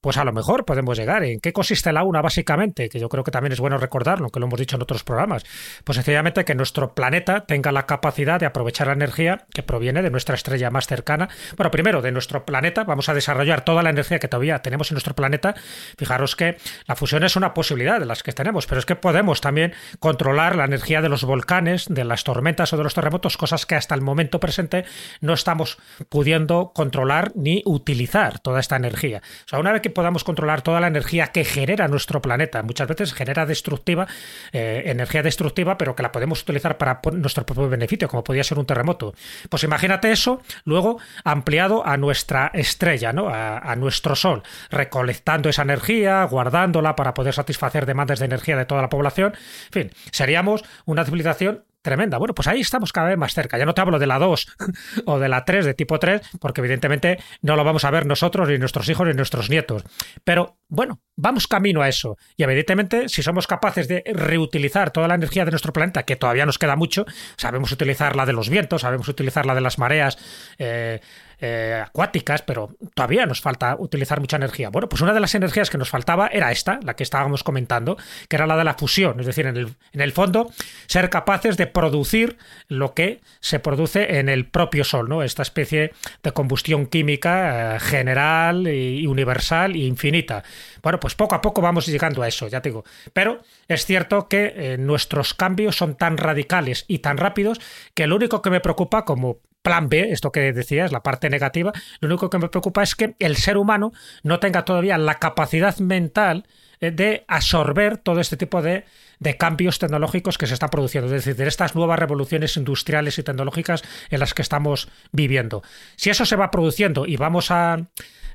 pues 0.00 0.16
a 0.16 0.24
lo 0.24 0.32
mejor 0.32 0.64
podemos 0.64 0.96
llegar. 0.96 1.22
¿En 1.22 1.38
qué 1.38 1.52
consiste 1.52 1.92
la 1.92 2.02
una, 2.02 2.22
básicamente? 2.22 2.88
Que 2.88 2.98
yo 2.98 3.10
creo 3.10 3.24
que 3.24 3.30
también 3.30 3.52
es 3.52 3.60
bueno 3.60 3.76
recordarlo, 3.76 4.30
que 4.30 4.40
lo 4.40 4.46
hemos 4.46 4.58
dicho 4.58 4.76
en 4.76 4.82
otros 4.82 5.04
programas. 5.04 5.44
Pues 5.84 5.96
sencillamente 5.96 6.46
que 6.46 6.54
nuestro 6.54 6.94
planeta 6.94 7.44
tenga 7.44 7.72
la 7.72 7.84
capacidad 7.84 8.40
de 8.40 8.46
aprovechar 8.46 8.86
la 8.86 8.94
energía 8.94 9.46
que 9.52 9.62
proviene 9.62 10.00
de 10.00 10.10
nuestra 10.10 10.34
estrella 10.34 10.70
más 10.70 10.86
cercana. 10.86 11.28
Bueno, 11.56 11.70
primero, 11.70 12.00
de 12.00 12.10
nuestro 12.10 12.46
planeta, 12.46 12.84
vamos 12.84 13.10
a 13.10 13.14
desarrollar 13.14 13.64
toda 13.64 13.82
la 13.82 13.90
energía 13.90 14.18
que 14.18 14.28
todavía 14.28 14.60
tenemos 14.60 14.90
en 14.90 14.94
nuestro 14.94 15.14
planeta. 15.14 15.54
Fijaros 15.98 16.36
que 16.36 16.56
la 16.86 16.96
fusión 16.96 17.22
es 17.24 17.36
una 17.36 17.52
posibilidad 17.52 18.00
de 18.00 18.06
las 18.06 18.22
que 18.22 18.32
tenemos, 18.32 18.66
pero 18.66 18.78
es 18.78 18.86
que 18.86 18.96
podemos 18.96 19.42
también 19.42 19.74
controlar 19.98 20.56
la 20.56 20.64
energía 20.64 20.97
de 21.02 21.08
los 21.08 21.24
volcanes, 21.24 21.86
de 21.88 22.04
las 22.04 22.24
tormentas 22.24 22.72
o 22.72 22.76
de 22.76 22.84
los 22.84 22.94
terremotos, 22.94 23.36
cosas 23.36 23.66
que 23.66 23.74
hasta 23.74 23.94
el 23.94 24.00
momento 24.00 24.40
presente 24.40 24.84
no 25.20 25.32
estamos 25.32 25.78
pudiendo 26.08 26.72
controlar 26.74 27.32
ni 27.34 27.62
utilizar 27.64 28.38
toda 28.38 28.60
esta 28.60 28.76
energía. 28.76 29.22
O 29.46 29.48
sea, 29.48 29.58
una 29.58 29.72
vez 29.72 29.82
que 29.82 29.90
podamos 29.90 30.24
controlar 30.24 30.62
toda 30.62 30.80
la 30.80 30.86
energía 30.86 31.28
que 31.28 31.44
genera 31.44 31.88
nuestro 31.88 32.22
planeta, 32.22 32.62
muchas 32.62 32.88
veces 32.88 33.12
genera 33.12 33.46
destructiva, 33.46 34.06
eh, 34.52 34.82
energía 34.86 35.22
destructiva, 35.22 35.78
pero 35.78 35.94
que 35.94 36.02
la 36.02 36.12
podemos 36.12 36.42
utilizar 36.42 36.78
para 36.78 37.00
nuestro 37.12 37.44
propio 37.46 37.68
beneficio, 37.68 38.08
como 38.08 38.24
podría 38.24 38.44
ser 38.44 38.58
un 38.58 38.66
terremoto. 38.66 39.14
Pues 39.48 39.64
imagínate 39.64 40.12
eso, 40.12 40.42
luego 40.64 40.98
ampliado 41.24 41.86
a 41.86 41.96
nuestra 41.96 42.50
estrella, 42.54 43.12
¿no? 43.12 43.28
A, 43.28 43.58
a 43.58 43.76
nuestro 43.76 44.16
Sol, 44.16 44.42
recolectando 44.70 45.48
esa 45.48 45.62
energía, 45.62 46.24
guardándola 46.24 46.96
para 46.96 47.14
poder 47.14 47.34
satisfacer 47.34 47.86
demandas 47.86 48.18
de 48.18 48.26
energía 48.26 48.56
de 48.56 48.64
toda 48.64 48.82
la 48.82 48.88
población. 48.88 49.34
En 49.66 49.72
fin, 49.72 49.90
seríamos 50.10 50.64
una 50.88 51.04
civilización 51.04 51.64
tremenda. 51.82 52.16
Bueno, 52.16 52.34
pues 52.34 52.48
ahí 52.48 52.60
estamos 52.60 52.92
cada 52.92 53.08
vez 53.08 53.18
más 53.18 53.34
cerca. 53.34 53.58
Ya 53.58 53.66
no 53.66 53.74
te 53.74 53.80
hablo 53.82 53.98
de 53.98 54.06
la 54.06 54.18
2 54.18 54.56
o 55.04 55.18
de 55.18 55.28
la 55.28 55.44
3, 55.44 55.66
de 55.66 55.74
tipo 55.74 55.98
3, 55.98 56.22
porque 56.40 56.62
evidentemente 56.62 57.18
no 57.42 57.56
lo 57.56 57.64
vamos 57.64 57.84
a 57.84 57.90
ver 57.90 58.06
nosotros, 58.06 58.48
ni 58.48 58.58
nuestros 58.58 58.88
hijos, 58.88 59.06
ni 59.06 59.12
nuestros 59.12 59.50
nietos. 59.50 59.84
Pero 60.24 60.56
bueno, 60.68 61.00
vamos 61.14 61.46
camino 61.46 61.82
a 61.82 61.88
eso. 61.88 62.16
Y 62.36 62.42
evidentemente, 62.42 63.08
si 63.10 63.22
somos 63.22 63.46
capaces 63.46 63.86
de 63.86 64.02
reutilizar 64.06 64.90
toda 64.90 65.08
la 65.08 65.14
energía 65.14 65.44
de 65.44 65.50
nuestro 65.50 65.74
planeta, 65.74 66.04
que 66.04 66.16
todavía 66.16 66.46
nos 66.46 66.58
queda 66.58 66.74
mucho, 66.74 67.04
sabemos 67.36 67.70
utilizar 67.70 68.16
la 68.16 68.24
de 68.24 68.32
los 68.32 68.48
vientos, 68.48 68.80
sabemos 68.80 69.08
utilizar 69.08 69.44
la 69.44 69.54
de 69.54 69.60
las 69.60 69.78
mareas. 69.78 70.18
Eh, 70.58 71.00
eh, 71.40 71.82
acuáticas, 71.84 72.42
pero 72.42 72.70
todavía 72.94 73.26
nos 73.26 73.40
falta 73.40 73.76
utilizar 73.78 74.20
mucha 74.20 74.36
energía. 74.36 74.70
Bueno, 74.70 74.88
pues 74.88 75.02
una 75.02 75.12
de 75.12 75.20
las 75.20 75.34
energías 75.34 75.70
que 75.70 75.78
nos 75.78 75.88
faltaba 75.88 76.28
era 76.28 76.50
esta, 76.50 76.80
la 76.82 76.96
que 76.96 77.02
estábamos 77.02 77.44
comentando, 77.44 77.96
que 78.28 78.36
era 78.36 78.46
la 78.46 78.56
de 78.56 78.64
la 78.64 78.74
fusión, 78.74 79.20
es 79.20 79.26
decir, 79.26 79.46
en 79.46 79.56
el, 79.56 79.74
en 79.92 80.00
el 80.00 80.12
fondo, 80.12 80.50
ser 80.86 81.10
capaces 81.10 81.56
de 81.56 81.66
producir 81.66 82.38
lo 82.68 82.94
que 82.94 83.20
se 83.40 83.60
produce 83.60 84.18
en 84.18 84.28
el 84.28 84.46
propio 84.46 84.84
Sol, 84.84 85.08
¿no? 85.08 85.22
Esta 85.22 85.42
especie 85.42 85.92
de 86.22 86.32
combustión 86.32 86.86
química 86.86 87.76
eh, 87.76 87.80
general 87.80 88.66
y 88.66 89.06
universal 89.06 89.74
e 89.74 89.78
infinita. 89.78 90.42
Bueno, 90.82 91.00
pues 91.00 91.14
poco 91.14 91.34
a 91.34 91.40
poco 91.40 91.60
vamos 91.60 91.86
llegando 91.86 92.22
a 92.22 92.28
eso, 92.28 92.48
ya 92.48 92.60
te 92.60 92.70
digo. 92.70 92.84
Pero 93.12 93.40
es 93.68 93.84
cierto 93.84 94.28
que 94.28 94.54
eh, 94.56 94.78
nuestros 94.78 95.34
cambios 95.34 95.76
son 95.76 95.96
tan 95.96 96.16
radicales 96.16 96.84
y 96.88 96.98
tan 96.98 97.16
rápidos 97.16 97.60
que 97.94 98.06
lo 98.06 98.16
único 98.16 98.42
que 98.42 98.50
me 98.50 98.60
preocupa 98.60 99.04
como 99.04 99.38
plan 99.62 99.88
B, 99.88 100.12
esto 100.12 100.32
que 100.32 100.52
decías, 100.52 100.92
la 100.92 101.02
parte 101.02 101.30
negativa, 101.30 101.72
lo 102.00 102.08
único 102.08 102.30
que 102.30 102.38
me 102.38 102.48
preocupa 102.48 102.82
es 102.82 102.94
que 102.94 103.16
el 103.18 103.36
ser 103.36 103.56
humano 103.56 103.92
no 104.22 104.40
tenga 104.40 104.64
todavía 104.64 104.98
la 104.98 105.14
capacidad 105.14 105.76
mental 105.78 106.46
de 106.80 107.24
absorber 107.28 107.98
todo 107.98 108.20
este 108.20 108.36
tipo 108.36 108.62
de, 108.62 108.84
de, 109.18 109.36
cambios 109.36 109.78
tecnológicos 109.78 110.38
que 110.38 110.46
se 110.46 110.54
están 110.54 110.70
produciendo, 110.70 111.06
es 111.06 111.24
decir, 111.24 111.36
de 111.36 111.48
estas 111.48 111.74
nuevas 111.74 111.98
revoluciones 111.98 112.56
industriales 112.56 113.18
y 113.18 113.22
tecnológicas 113.22 113.82
en 114.10 114.20
las 114.20 114.34
que 114.34 114.42
estamos 114.42 114.88
viviendo. 115.12 115.62
Si 115.96 116.10
eso 116.10 116.24
se 116.24 116.36
va 116.36 116.50
produciendo 116.50 117.06
y 117.06 117.16
vamos 117.16 117.50
a, 117.50 117.78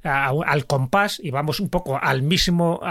al 0.03 0.65
compás 0.65 1.19
y 1.23 1.31
vamos 1.31 1.59
un 1.59 1.69
poco 1.69 1.97
al 2.01 2.21
mismo, 2.21 2.81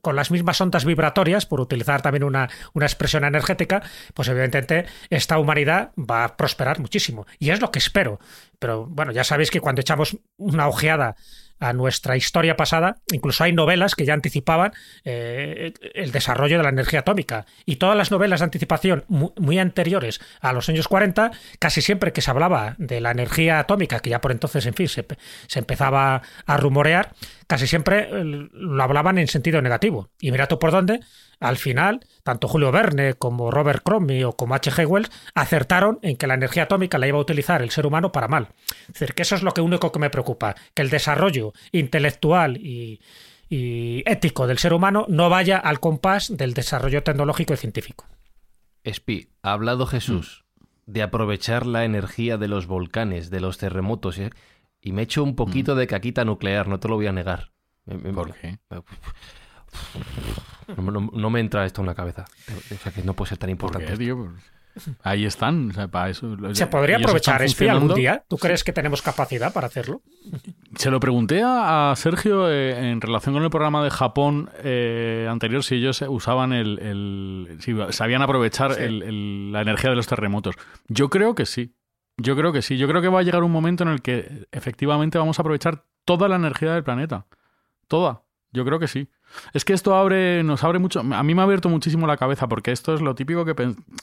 con 0.00 0.16
las 0.16 0.30
mismas 0.30 0.60
ondas 0.60 0.84
vibratorias, 0.84 1.46
por 1.46 1.60
utilizar 1.60 2.02
también 2.02 2.24
una, 2.24 2.48
una 2.72 2.86
expresión 2.86 3.24
energética, 3.24 3.82
pues 4.14 4.28
evidentemente 4.28 4.86
esta 5.10 5.38
humanidad 5.38 5.92
va 5.98 6.24
a 6.24 6.36
prosperar 6.36 6.80
muchísimo. 6.80 7.26
Y 7.38 7.50
es 7.50 7.60
lo 7.60 7.70
que 7.70 7.78
espero. 7.78 8.18
Pero 8.58 8.86
bueno, 8.86 9.12
ya 9.12 9.24
sabéis 9.24 9.50
que 9.50 9.60
cuando 9.60 9.80
echamos 9.80 10.16
una 10.38 10.68
ojeada 10.68 11.16
a 11.60 11.72
nuestra 11.72 12.16
historia 12.16 12.56
pasada. 12.56 12.98
Incluso 13.12 13.44
hay 13.44 13.52
novelas 13.52 13.94
que 13.94 14.04
ya 14.04 14.14
anticipaban 14.14 14.72
eh, 15.04 15.72
el 15.94 16.12
desarrollo 16.12 16.56
de 16.56 16.62
la 16.62 16.68
energía 16.68 17.00
atómica. 17.00 17.46
Y 17.64 17.76
todas 17.76 17.96
las 17.96 18.10
novelas 18.10 18.40
de 18.40 18.44
anticipación 18.44 19.04
muy, 19.08 19.30
muy, 19.38 19.58
anteriores 19.58 20.20
a 20.40 20.52
los 20.52 20.68
años 20.68 20.88
40, 20.88 21.30
casi 21.58 21.80
siempre 21.80 22.12
que 22.12 22.20
se 22.20 22.30
hablaba 22.30 22.74
de 22.78 23.00
la 23.00 23.12
energía 23.12 23.58
atómica, 23.58 24.00
que 24.00 24.10
ya 24.10 24.20
por 24.20 24.32
entonces, 24.32 24.66
en 24.66 24.74
fin, 24.74 24.88
se, 24.88 25.06
se 25.46 25.58
empezaba 25.58 26.22
a 26.46 26.56
rumorear, 26.56 27.12
casi 27.46 27.66
siempre 27.66 28.08
eh, 28.10 28.48
lo 28.52 28.82
hablaban 28.82 29.18
en 29.18 29.28
sentido 29.28 29.60
negativo. 29.62 30.10
Y 30.20 30.30
mira 30.30 30.46
tú 30.46 30.58
por 30.58 30.70
dónde, 30.70 31.00
al 31.40 31.56
final, 31.56 32.00
tanto 32.22 32.48
Julio 32.48 32.72
Verne 32.72 33.14
como 33.14 33.50
Robert 33.50 33.82
Cromie 33.84 34.24
o 34.24 34.32
como 34.32 34.54
H.G. 34.54 34.86
Wells 34.86 35.10
acertaron 35.34 35.98
en 36.02 36.16
que 36.16 36.26
la 36.26 36.34
energía 36.34 36.64
atómica 36.64 36.98
la 36.98 37.06
iba 37.06 37.18
a 37.18 37.22
utilizar 37.22 37.62
el 37.62 37.70
ser 37.70 37.86
humano 37.86 38.12
para 38.12 38.28
mal. 38.28 38.48
Es 38.82 38.94
decir, 38.94 39.14
que 39.14 39.22
eso 39.22 39.34
es 39.34 39.42
lo 39.42 39.52
que 39.52 39.60
único 39.60 39.92
que 39.92 39.98
me 39.98 40.10
preocupa, 40.10 40.54
que 40.74 40.82
el 40.82 40.90
desarrollo 40.90 41.52
intelectual 41.72 42.56
y, 42.56 43.00
y 43.48 44.02
ético 44.06 44.46
del 44.46 44.58
ser 44.58 44.72
humano 44.72 45.06
no 45.08 45.28
vaya 45.28 45.58
al 45.58 45.80
compás 45.80 46.36
del 46.36 46.54
desarrollo 46.54 47.02
tecnológico 47.02 47.54
y 47.54 47.58
científico. 47.58 48.06
Espi, 48.82 49.28
ha 49.42 49.52
hablado 49.52 49.86
Jesús 49.86 50.44
de 50.86 51.02
aprovechar 51.02 51.66
la 51.66 51.84
energía 51.84 52.36
de 52.36 52.48
los 52.48 52.66
volcanes, 52.66 53.30
de 53.30 53.40
los 53.40 53.58
terremotos, 53.58 54.18
¿eh? 54.18 54.30
Y 54.84 54.92
me 54.92 55.02
he 55.02 55.04
hecho 55.04 55.24
un 55.24 55.34
poquito 55.34 55.74
de 55.74 55.86
caquita 55.86 56.24
nuclear, 56.24 56.68
no 56.68 56.78
te 56.78 56.88
lo 56.88 56.96
voy 56.96 57.06
a 57.06 57.12
negar. 57.12 57.50
¿Por 58.14 58.34
qué? 58.34 58.58
No, 60.76 60.90
no, 60.90 61.10
no, 61.12 61.30
me 61.30 61.40
entra 61.40 61.64
esto 61.64 61.80
en 61.80 61.86
la 61.86 61.94
cabeza. 61.94 62.26
O 62.70 62.76
sea, 62.76 62.92
que 62.92 63.02
no 63.02 63.14
puede 63.14 63.30
ser 63.30 63.38
tan 63.38 63.50
importante. 63.50 63.86
¿Por 63.86 63.98
qué, 63.98 64.04
tío? 64.04 64.32
Ahí 65.02 65.24
están, 65.24 65.70
o 65.70 65.72
sea, 65.72 65.88
para 65.88 66.10
eso. 66.10 66.36
¿Se 66.52 66.66
podría 66.66 66.96
aprovechar 66.96 67.42
ESPI 67.42 67.68
algún 67.68 67.94
día? 67.94 68.24
¿Tú 68.28 68.36
crees 68.36 68.62
que 68.62 68.72
tenemos 68.72 69.02
capacidad 69.02 69.52
para 69.52 69.68
hacerlo? 69.68 70.02
Se 70.76 70.90
lo 70.90 71.00
pregunté 71.00 71.42
a, 71.42 71.92
a 71.92 71.96
Sergio 71.96 72.50
eh, 72.50 72.90
en 72.90 73.00
relación 73.00 73.34
con 73.34 73.44
el 73.44 73.50
programa 73.50 73.84
de 73.84 73.90
Japón 73.90 74.50
eh, 74.62 75.28
anterior, 75.30 75.62
si 75.62 75.76
ellos 75.76 76.04
usaban 76.08 76.52
el. 76.52 76.78
el 76.80 77.58
si 77.60 77.74
sabían 77.90 78.22
aprovechar 78.22 78.74
sí. 78.74 78.82
el, 78.82 79.02
el, 79.02 79.52
la 79.52 79.62
energía 79.62 79.90
de 79.90 79.96
los 79.96 80.08
terremotos. 80.08 80.56
Yo 80.88 81.08
creo 81.08 81.34
que 81.34 81.46
sí. 81.46 81.74
Yo 82.16 82.36
creo 82.36 82.52
que 82.52 82.62
sí. 82.62 82.76
Yo 82.76 82.86
creo 82.88 83.02
que 83.02 83.08
va 83.08 83.20
a 83.20 83.22
llegar 83.22 83.42
un 83.42 83.52
momento 83.52 83.82
en 83.84 83.90
el 83.90 84.02
que 84.02 84.46
efectivamente 84.52 85.18
vamos 85.18 85.38
a 85.38 85.42
aprovechar 85.42 85.84
toda 86.04 86.28
la 86.28 86.36
energía 86.36 86.72
del 86.72 86.84
planeta. 86.84 87.26
Toda. 87.88 88.22
Yo 88.52 88.64
creo 88.64 88.78
que 88.78 88.86
sí. 88.86 89.08
Es 89.52 89.64
que 89.64 89.72
esto 89.72 89.96
abre, 89.96 90.44
nos 90.44 90.62
abre 90.62 90.78
mucho. 90.78 91.00
A 91.00 91.22
mí 91.22 91.34
me 91.34 91.40
ha 91.40 91.44
abierto 91.44 91.68
muchísimo 91.68 92.06
la 92.06 92.16
cabeza 92.16 92.48
porque 92.48 92.70
esto 92.70 92.94
es 92.94 93.00
lo 93.00 93.16
típico 93.16 93.44
que, 93.44 93.54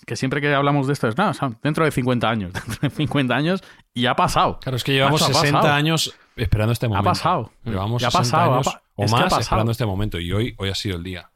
que 0.06 0.16
siempre 0.18 0.42
que 0.42 0.54
hablamos 0.54 0.88
de 0.88 0.94
esto 0.94 1.08
es, 1.08 1.18
no, 1.18 1.30
o 1.30 1.34
sea, 1.34 1.54
dentro 1.64 1.86
de 1.86 1.92
50 1.92 2.30
años, 2.30 2.54
dentro 2.68 2.78
de 2.82 2.90
50 2.90 3.34
años 3.34 3.64
y 3.94 4.08
ha 4.08 4.16
pasado. 4.16 4.60
Claro, 4.60 4.76
es 4.76 4.84
que 4.84 4.92
llevamos 4.92 5.22
Macho, 5.22 5.34
60 5.34 5.74
años 5.74 6.14
esperando 6.36 6.74
este 6.74 6.88
momento. 6.88 7.10
Ha 7.10 7.14
pasado. 7.14 7.52
Llevamos 7.64 8.02
ya 8.02 8.10
ha 8.10 8.12
60 8.12 8.30
pasado, 8.30 8.54
años 8.54 8.66
pa 8.66 8.82
o 8.96 9.08
más 9.08 9.40
esperando 9.40 9.72
este 9.72 9.86
momento 9.86 10.20
y 10.20 10.32
hoy, 10.34 10.54
hoy 10.58 10.70
ha 10.70 10.76
sido 10.76 10.98
el 10.98 11.04
día. 11.04 11.32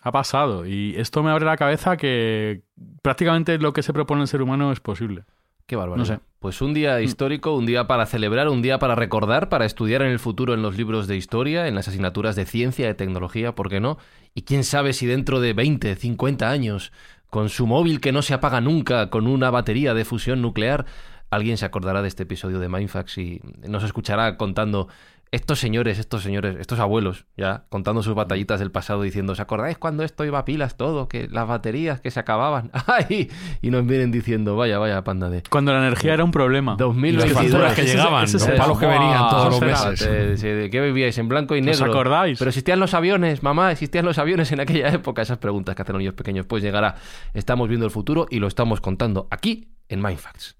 Ha 0.00 0.12
pasado 0.12 0.66
y 0.66 0.94
esto 0.96 1.22
me 1.22 1.30
abre 1.30 1.44
la 1.44 1.56
cabeza 1.56 1.96
que 1.96 2.62
prácticamente 3.02 3.58
lo 3.58 3.72
que 3.72 3.82
se 3.82 3.92
propone 3.92 4.22
el 4.22 4.28
ser 4.28 4.40
humano 4.40 4.72
es 4.72 4.80
posible. 4.80 5.24
Qué 5.66 5.76
bárbaro. 5.76 5.98
No 5.98 6.04
sé. 6.04 6.20
Pues 6.38 6.62
un 6.62 6.74
día 6.74 7.00
histórico, 7.00 7.56
un 7.56 7.66
día 7.66 7.88
para 7.88 8.06
celebrar, 8.06 8.48
un 8.48 8.62
día 8.62 8.78
para 8.78 8.94
recordar, 8.94 9.48
para 9.48 9.64
estudiar 9.64 10.02
en 10.02 10.12
el 10.12 10.20
futuro 10.20 10.54
en 10.54 10.62
los 10.62 10.76
libros 10.76 11.08
de 11.08 11.16
historia, 11.16 11.66
en 11.66 11.74
las 11.74 11.88
asignaturas 11.88 12.36
de 12.36 12.46
ciencia, 12.46 12.86
de 12.86 12.94
tecnología, 12.94 13.54
¿por 13.54 13.68
qué 13.68 13.80
no? 13.80 13.98
Y 14.34 14.42
quién 14.42 14.62
sabe 14.62 14.92
si 14.92 15.06
dentro 15.06 15.40
de 15.40 15.54
20, 15.54 15.96
50 15.96 16.48
años, 16.48 16.92
con 17.30 17.48
su 17.48 17.66
móvil 17.66 18.00
que 18.00 18.12
no 18.12 18.22
se 18.22 18.34
apaga 18.34 18.60
nunca, 18.60 19.10
con 19.10 19.26
una 19.26 19.50
batería 19.50 19.92
de 19.92 20.04
fusión 20.04 20.40
nuclear, 20.40 20.86
alguien 21.30 21.56
se 21.56 21.64
acordará 21.64 22.02
de 22.02 22.08
este 22.08 22.22
episodio 22.22 22.60
de 22.60 22.68
Mindfax 22.68 23.18
y 23.18 23.40
nos 23.66 23.82
escuchará 23.82 24.36
contando 24.36 24.88
estos 25.36 25.60
señores, 25.60 25.98
estos 25.98 26.22
señores, 26.22 26.56
estos 26.58 26.78
abuelos, 26.78 27.26
ya 27.36 27.66
contando 27.68 28.02
sus 28.02 28.14
batallitas 28.14 28.58
del 28.58 28.70
pasado, 28.70 29.02
diciendo, 29.02 29.34
¿os 29.34 29.40
acordáis 29.40 29.76
cuando 29.76 30.02
esto 30.02 30.24
iba 30.24 30.38
a 30.38 30.46
pilas 30.46 30.78
todo? 30.78 31.08
Que 31.08 31.28
las 31.28 31.46
baterías 31.46 32.00
que 32.00 32.10
se 32.10 32.18
acababan. 32.18 32.70
¡Ay! 32.86 33.30
Y 33.60 33.70
nos 33.70 33.86
vienen 33.86 34.10
diciendo, 34.10 34.56
vaya, 34.56 34.78
vaya, 34.78 35.04
panda 35.04 35.28
de. 35.28 35.42
Cuando 35.50 35.72
la 35.72 35.78
energía 35.78 36.14
era 36.14 36.24
un 36.24 36.30
problema. 36.30 36.76
2022. 36.78 37.30
Y 37.30 37.34
las 37.34 37.42
facturas 37.42 37.74
que 37.74 37.84
llegaban, 37.84 38.32
los 38.32 38.46
palos 38.48 38.78
que 38.78 38.86
venían 38.86 39.28
todos 39.28 39.50
los 39.50 39.60
meses. 39.60 40.40
¿De 40.40 40.70
qué 40.70 40.80
vivíais? 40.80 41.18
¿En 41.18 41.28
blanco 41.28 41.54
y 41.54 41.60
¿Os 41.60 41.66
negro? 41.66 41.84
acordáis? 41.84 42.38
Pero 42.38 42.48
existían 42.48 42.80
los 42.80 42.94
aviones, 42.94 43.42
mamá, 43.42 43.72
existían 43.72 44.06
los 44.06 44.16
aviones 44.16 44.50
en 44.52 44.60
aquella 44.60 44.88
época. 44.88 45.20
Esas 45.20 45.36
preguntas 45.36 45.74
que 45.74 45.82
hacen 45.82 45.92
los 45.92 46.00
niños 46.00 46.14
pequeños. 46.14 46.46
Pues 46.46 46.62
llegará. 46.62 46.96
Estamos 47.34 47.68
viendo 47.68 47.84
el 47.84 47.92
futuro 47.92 48.26
y 48.30 48.38
lo 48.38 48.46
estamos 48.46 48.80
contando 48.80 49.28
aquí 49.30 49.68
en 49.90 50.00
Mindfacts. 50.00 50.56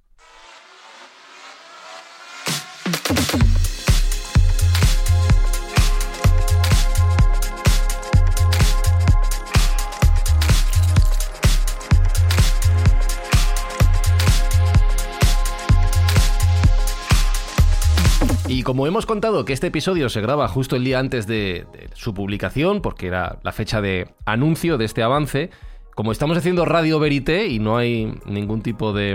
Y 18.56 18.62
como 18.62 18.86
hemos 18.86 19.04
contado 19.04 19.44
que 19.44 19.52
este 19.52 19.66
episodio 19.66 20.08
se 20.08 20.22
graba 20.22 20.48
justo 20.48 20.76
el 20.76 20.84
día 20.84 20.98
antes 20.98 21.26
de, 21.26 21.66
su 21.92 22.14
publicación, 22.14 22.80
porque 22.80 23.06
era 23.06 23.38
la 23.42 23.52
fecha 23.52 23.82
de 23.82 24.08
anuncio 24.24 24.78
de 24.78 24.86
este 24.86 25.02
avance, 25.02 25.50
como 25.94 26.10
estamos 26.10 26.38
haciendo 26.38 26.64
Radio 26.64 26.98
Verité 26.98 27.48
y 27.48 27.58
no 27.58 27.76
hay 27.76 28.14
ningún 28.24 28.62
tipo 28.62 28.94
de, 28.94 29.14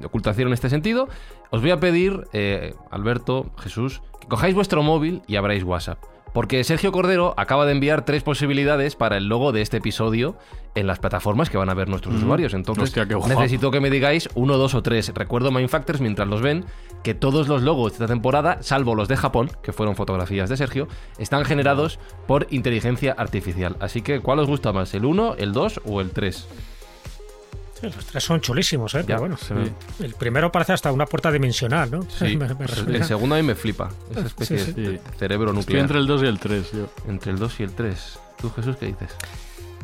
de 0.00 0.06
ocultación 0.06 0.48
en 0.48 0.54
este 0.54 0.68
sentido, 0.68 1.08
os 1.50 1.60
voy 1.60 1.70
a 1.70 1.78
pedir, 1.78 2.26
eh, 2.32 2.74
Alberto, 2.90 3.52
Jesús, 3.56 4.02
que 4.20 4.26
cojáis 4.26 4.56
vuestro 4.56 4.82
móvil 4.82 5.22
y 5.28 5.36
abráis 5.36 5.62
WhatsApp. 5.62 6.11
Porque 6.32 6.64
Sergio 6.64 6.92
Cordero 6.92 7.34
acaba 7.36 7.66
de 7.66 7.72
enviar 7.72 8.04
tres 8.04 8.22
posibilidades 8.22 8.96
para 8.96 9.16
el 9.18 9.26
logo 9.26 9.52
de 9.52 9.60
este 9.60 9.78
episodio 9.78 10.36
en 10.74 10.86
las 10.86 10.98
plataformas 10.98 11.50
que 11.50 11.58
van 11.58 11.68
a 11.68 11.74
ver 11.74 11.88
nuestros 11.88 12.14
usuarios. 12.14 12.54
Entonces, 12.54 12.84
Hostia, 12.84 13.06
necesito 13.28 13.70
que 13.70 13.80
me 13.80 13.90
digáis 13.90 14.28
uno, 14.34 14.56
dos 14.56 14.74
o 14.74 14.82
tres. 14.82 15.12
Recuerdo 15.14 15.50
Mindfactors 15.50 16.00
mientras 16.00 16.26
los 16.28 16.40
ven 16.40 16.64
que 17.02 17.14
todos 17.14 17.48
los 17.48 17.62
logos 17.62 17.92
de 17.92 17.96
esta 17.96 18.06
temporada, 18.06 18.58
salvo 18.62 18.94
los 18.94 19.08
de 19.08 19.16
Japón, 19.16 19.50
que 19.62 19.72
fueron 19.72 19.96
fotografías 19.96 20.48
de 20.48 20.56
Sergio, 20.56 20.88
están 21.18 21.44
generados 21.44 21.98
por 22.26 22.46
inteligencia 22.50 23.12
artificial. 23.12 23.76
Así 23.80 24.00
que, 24.02 24.20
¿cuál 24.20 24.38
os 24.38 24.48
gusta 24.48 24.72
más? 24.72 24.94
¿El 24.94 25.04
1, 25.04 25.34
el 25.36 25.52
2 25.52 25.82
o 25.84 26.00
el 26.00 26.10
3? 26.10 26.48
Sí, 27.82 27.86
los 27.94 28.06
tres 28.06 28.24
son 28.24 28.40
chulísimos, 28.40 28.94
¿eh? 28.94 29.00
Ya, 29.00 29.18
Pero 29.18 29.20
bueno, 29.20 29.36
ve. 29.50 29.72
el 30.06 30.14
primero 30.14 30.50
parece 30.50 30.72
hasta 30.72 30.90
una 30.92 31.04
puerta 31.04 31.30
dimensional, 31.30 31.90
¿no? 31.90 32.02
Sí, 32.08 32.36
Me- 32.36 32.54
me 32.54 32.64
el 32.96 33.04
segundo 33.04 33.34
a 33.34 33.38
mí 33.38 33.44
me 33.44 33.54
flipa. 33.54 33.90
Esa 34.10 34.20
especie 34.26 34.58
Sí, 34.58 34.72
sí. 34.74 34.80
de 34.82 35.00
cerebro 35.18 35.50
Estoy 35.50 35.60
nuclear. 35.60 35.82
entre 35.82 35.98
el 35.98 36.06
2 36.06 36.22
y 36.22 36.26
el 36.26 36.38
3. 36.38 36.72
Yo. 36.72 36.88
Entre 37.08 37.32
el 37.32 37.38
2 37.38 37.60
y 37.60 37.62
el 37.64 37.72
3. 37.72 38.18
¿Tú, 38.40 38.50
Jesús, 38.50 38.76
qué 38.78 38.86
dices? 38.86 39.10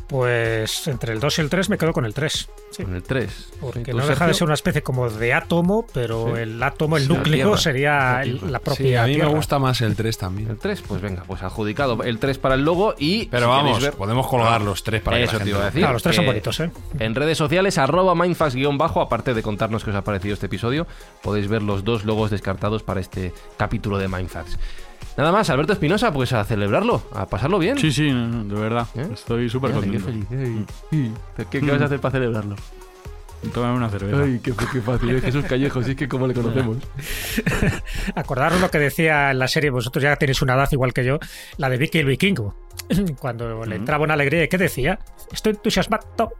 Pues 0.09 0.87
entre 0.87 1.13
el 1.13 1.19
2 1.19 1.37
y 1.37 1.41
el 1.41 1.49
3 1.51 1.69
me 1.69 1.77
quedo 1.77 1.93
con 1.93 2.03
el 2.03 2.15
3. 2.15 2.49
Sí. 2.71 2.83
Con 2.83 2.95
el 2.95 3.03
3. 3.03 3.49
Porque 3.61 3.93
no 3.93 4.07
deja 4.07 4.25
de 4.25 4.33
ser 4.33 4.45
una 4.45 4.55
especie 4.55 4.81
como 4.81 5.07
de 5.07 5.33
átomo, 5.35 5.85
pero 5.93 6.33
Sí. 6.35 6.41
el 6.41 6.63
átomo, 6.63 6.97
el 6.97 7.03
Sí, 7.03 7.09
la 7.09 7.15
núcleo, 7.15 7.45
Tierra. 7.45 7.57
sería 7.57 7.91
La 8.13 8.21
el- 8.23 8.51
la 8.51 8.59
propia 8.59 8.85
Sí, 8.87 8.95
a 8.95 9.03
mí 9.05 9.13
Tierra. 9.13 9.29
me 9.29 9.35
gusta 9.35 9.59
más 9.59 9.81
el 9.81 9.95
3 9.95 10.17
también. 10.17 10.49
El 10.49 10.57
3, 10.57 10.81
pues 10.81 10.99
venga, 11.01 11.23
pues 11.27 11.43
adjudicado. 11.43 12.01
El 12.03 12.17
3 12.17 12.39
para 12.39 12.55
el 12.55 12.63
logo 12.65 12.95
y. 12.97 13.27
Pero 13.27 13.45
si 13.45 13.49
vamos, 13.51 13.81
ver- 13.83 13.93
podemos 13.93 14.27
colgar 14.27 14.61
los 14.61 14.83
tres 14.83 15.01
para 15.03 15.17
que 15.17 15.23
Eso 15.25 15.33
la 15.33 15.37
te 15.37 15.43
gente 15.45 15.49
iba 15.51 15.61
a 15.61 15.65
decir. 15.65 15.79
Claro, 15.81 15.93
los 15.93 16.01
tres 16.03 16.15
son 16.15 16.25
que 16.25 16.29
bonitos, 16.31 16.59
¿eh? 16.59 16.71
En 16.97 17.13
redes 17.13 17.37
sociales, 17.37 17.77
arroba 17.77 18.15
mindfax-bajo, 18.15 19.01
aparte 19.01 19.35
de 19.35 19.43
contarnos 19.43 19.83
qué 19.83 19.91
os 19.91 19.95
ha 19.95 20.03
parecido 20.03 20.33
este 20.33 20.47
episodio, 20.47 20.87
podéis 21.21 21.47
ver 21.47 21.61
los 21.61 21.83
dos 21.83 22.03
logos 22.03 22.31
descartados 22.31 22.81
para 22.81 22.99
este 22.99 23.31
capítulo 23.57 23.99
de 23.99 24.07
Mindfax. 24.07 24.57
Nada 25.19 25.33
más, 25.33 25.49
Alberto 25.49 25.73
Espinosa, 25.73 26.13
pues 26.13 26.31
a 26.31 26.45
celebrarlo, 26.45 27.01
a 27.13 27.25
pasarlo 27.25 27.59
bien. 27.59 27.77
Sí, 27.77 27.91
sí, 27.91 28.03
de 28.09 28.55
verdad. 28.55 28.87
¿Eh? 28.95 29.05
Estoy 29.13 29.49
súper 29.49 29.71
qué 29.71 29.75
contento. 29.81 30.05
feliz. 30.05 30.25
Ay, 30.31 30.65
¿Qué, 31.51 31.59
qué 31.59 31.71
vas 31.71 31.81
a 31.81 31.85
hacer 31.85 31.99
para 31.99 32.13
celebrarlo? 32.13 32.55
Tómame 33.53 33.75
una 33.75 33.89
cerveza. 33.89 34.23
Ay, 34.23 34.39
qué, 34.41 34.53
qué 34.53 34.79
fácil. 34.79 35.09
es 35.09 35.21
Jesús 35.21 35.43
Callejo, 35.43 35.83
sí 35.83 35.91
es 35.91 35.97
que 35.97 36.07
como 36.07 36.25
le 36.25 36.33
conocemos. 36.33 36.77
Acordaros 38.15 38.61
lo 38.61 38.71
que 38.71 38.79
decía 38.79 39.31
en 39.31 39.39
la 39.39 39.49
serie, 39.49 39.71
vosotros 39.71 40.01
ya 40.01 40.15
tenéis 40.15 40.41
una 40.41 40.53
edad 40.53 40.69
igual 40.71 40.93
que 40.93 41.03
yo, 41.03 41.19
la 41.57 41.69
de 41.69 41.75
Vicky 41.75 41.97
el 41.97 42.05
Vikingo. 42.05 42.55
Cuando 43.19 43.65
le 43.65 43.75
entraba 43.75 44.05
una 44.05 44.13
alegría, 44.13 44.47
¿qué 44.47 44.57
decía? 44.57 44.99
Estoy 45.33 45.51
entusiasmado. 45.51 46.31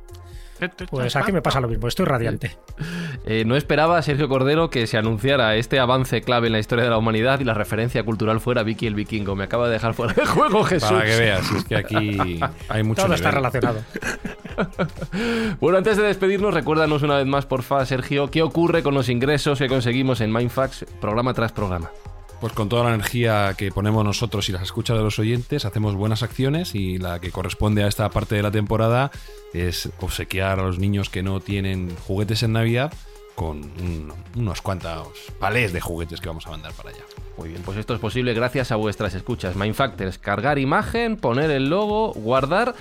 Pues 0.90 1.16
aquí 1.16 1.32
me 1.32 1.42
pasa 1.42 1.60
lo 1.60 1.68
mismo, 1.68 1.88
estoy 1.88 2.06
radiante. 2.06 2.58
Eh, 3.26 3.44
no 3.46 3.56
esperaba 3.56 4.02
Sergio 4.02 4.28
Cordero 4.28 4.70
que 4.72 4.88
se 4.88 4.98
anunciara 4.98 5.56
este 5.56 5.78
avance 5.80 6.22
clave 6.22 6.48
en 6.48 6.54
la 6.54 6.60
historia 6.60 6.86
de 6.86 6.90
la 6.90 6.98
humanidad 6.98 7.40
y 7.40 7.44
la 7.44 7.54
referencia 7.54 8.02
cultural 8.04 8.40
fuera 8.40 8.64
Vicky 8.64 8.88
el 8.88 8.96
Vikingo. 8.96 9.36
Me 9.36 9.44
acaba 9.44 9.68
de 9.68 9.74
dejar 9.74 9.94
fuera 9.94 10.14
de 10.14 10.26
juego, 10.26 10.64
Jesús. 10.64 10.90
Para 10.90 11.06
que 11.06 11.20
veas, 11.20 11.52
es 11.52 11.64
que 11.66 11.76
aquí 11.76 12.40
hay 12.70 12.84
mucho 12.84 13.04
Todo 13.04 13.14
está 13.14 13.30
relacionado. 13.32 13.82
Bueno, 15.60 15.78
antes 15.78 15.98
de 15.98 16.04
despedirnos, 16.04 16.54
recuérdanos 16.54 17.04
una 17.04 17.18
vez 17.18 17.26
más, 17.26 17.46
porfa, 17.46 17.86
Sergio, 17.86 18.30
¿qué 18.32 18.42
ocurre 18.42 18.84
con 18.84 18.94
los 18.94 19.10
ingresos 19.10 19.60
que 19.60 19.68
conseguimos 19.68 20.22
en 20.22 20.34
Mindfax 20.34 20.86
programa 21.00 21.34
tras 21.34 21.52
programa? 21.52 21.90
Pues 22.42 22.54
con 22.54 22.70
toda 22.70 22.86
la 22.86 22.90
energía 22.96 23.54
que 23.58 23.70
ponemos 23.72 24.06
nosotros 24.06 24.48
y 24.48 24.54
las 24.54 24.62
escuchas 24.62 24.96
de 24.98 25.04
los 25.04 25.20
oyentes, 25.20 25.66
hacemos 25.66 25.96
buenas 25.96 26.24
acciones 26.24 26.74
y 26.74 26.98
la 26.98 27.20
que 27.20 27.32
corresponde 27.32 27.84
a 27.84 27.88
esta 27.88 28.10
parte 28.10 28.36
de 28.36 28.44
la 28.44 28.52
temporada 28.52 29.12
es 29.54 29.90
obsequiar 30.00 30.60
a 30.60 30.64
los 30.64 30.80
niños 30.80 31.10
que 31.10 31.22
no 31.22 31.42
tienen 31.42 31.94
juguetes 32.08 32.42
en 32.44 32.54
Navidad 32.54 32.94
con 33.36 33.58
un- 33.58 34.14
unos 34.38 34.62
cuantos 34.62 35.10
palés 35.38 35.74
de 35.74 35.82
juguetes 35.82 36.22
que 36.22 36.30
vamos 36.30 36.48
a 36.48 36.52
mandar 36.52 36.72
para 36.74 36.92
allá. 36.92 37.04
Muy 37.38 37.50
bien, 37.50 37.62
pues 37.64 37.78
esto 37.78 37.94
es 37.94 38.00
posible 38.00 38.34
gracias 38.34 38.72
a 38.72 38.78
vuestras 38.78 39.14
escuchas. 39.16 39.58
Mindfactors, 39.58 40.18
cargar 40.18 40.60
imagen, 40.60 41.18
poner 41.18 41.52
el 41.52 41.70
logo, 41.70 42.14
guardar. 42.14 42.74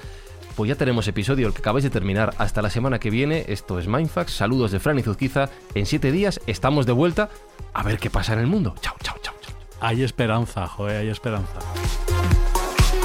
Pues 0.56 0.68
ya 0.68 0.74
tenemos 0.76 1.06
episodio, 1.08 1.46
el 1.48 1.52
que 1.52 1.60
acabáis 1.60 1.84
de 1.84 1.90
terminar. 1.90 2.34
Hasta 2.38 2.62
la 2.62 2.70
semana 2.70 2.98
que 2.98 3.10
viene. 3.10 3.44
Esto 3.48 3.78
es 3.78 3.86
Mindfax. 3.86 4.32
Saludos 4.32 4.70
de 4.72 4.80
Fran 4.80 4.98
y 4.98 5.02
Zuzquiza. 5.02 5.48
En 5.74 5.86
siete 5.86 6.10
días 6.10 6.40
estamos 6.48 6.86
de 6.86 6.92
vuelta 6.92 7.28
a 7.72 7.82
ver 7.84 7.98
qué 7.98 8.10
pasa 8.10 8.32
en 8.32 8.40
el 8.40 8.46
mundo. 8.48 8.74
Chao, 8.80 8.94
chao. 9.02 9.14
chao. 9.22 9.34
Hay 9.80 10.02
esperanza, 10.02 10.66
joder, 10.66 10.96
hay 10.96 11.08
esperanza. 11.08 11.60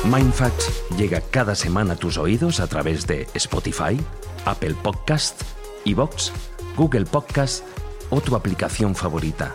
Mindfacts 0.05 0.83
llega 0.97 1.21
cada 1.21 1.55
semana 1.55 1.93
a 1.93 1.95
tus 1.95 2.17
oídos 2.17 2.59
a 2.59 2.67
través 2.67 3.05
de 3.05 3.27
Spotify, 3.35 3.99
Apple 4.45 4.75
Podcast, 4.81 5.41
Evox, 5.85 6.33
Google 6.75 7.05
Podcast 7.05 7.63
o 8.09 8.21
tu 8.21 8.35
aplicación 8.35 8.95
favorita. 8.95 9.53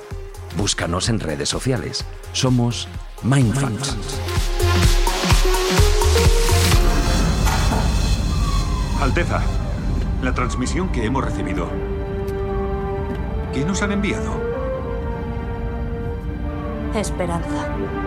Búscanos 0.57 1.09
en 1.09 1.19
redes 1.19 1.49
sociales. 1.49 2.05
Somos 2.33 2.89
Mindfacts. 3.23 3.97
Alteza, 9.01 9.43
la 10.23 10.35
transmisión 10.35 10.91
que 10.93 11.05
hemos 11.05 11.25
recibido. 11.25 11.69
¿Qué 13.53 13.65
nos 13.65 13.83
han 13.83 13.93
enviado? 13.93 14.48
Esperanza. 16.95 17.98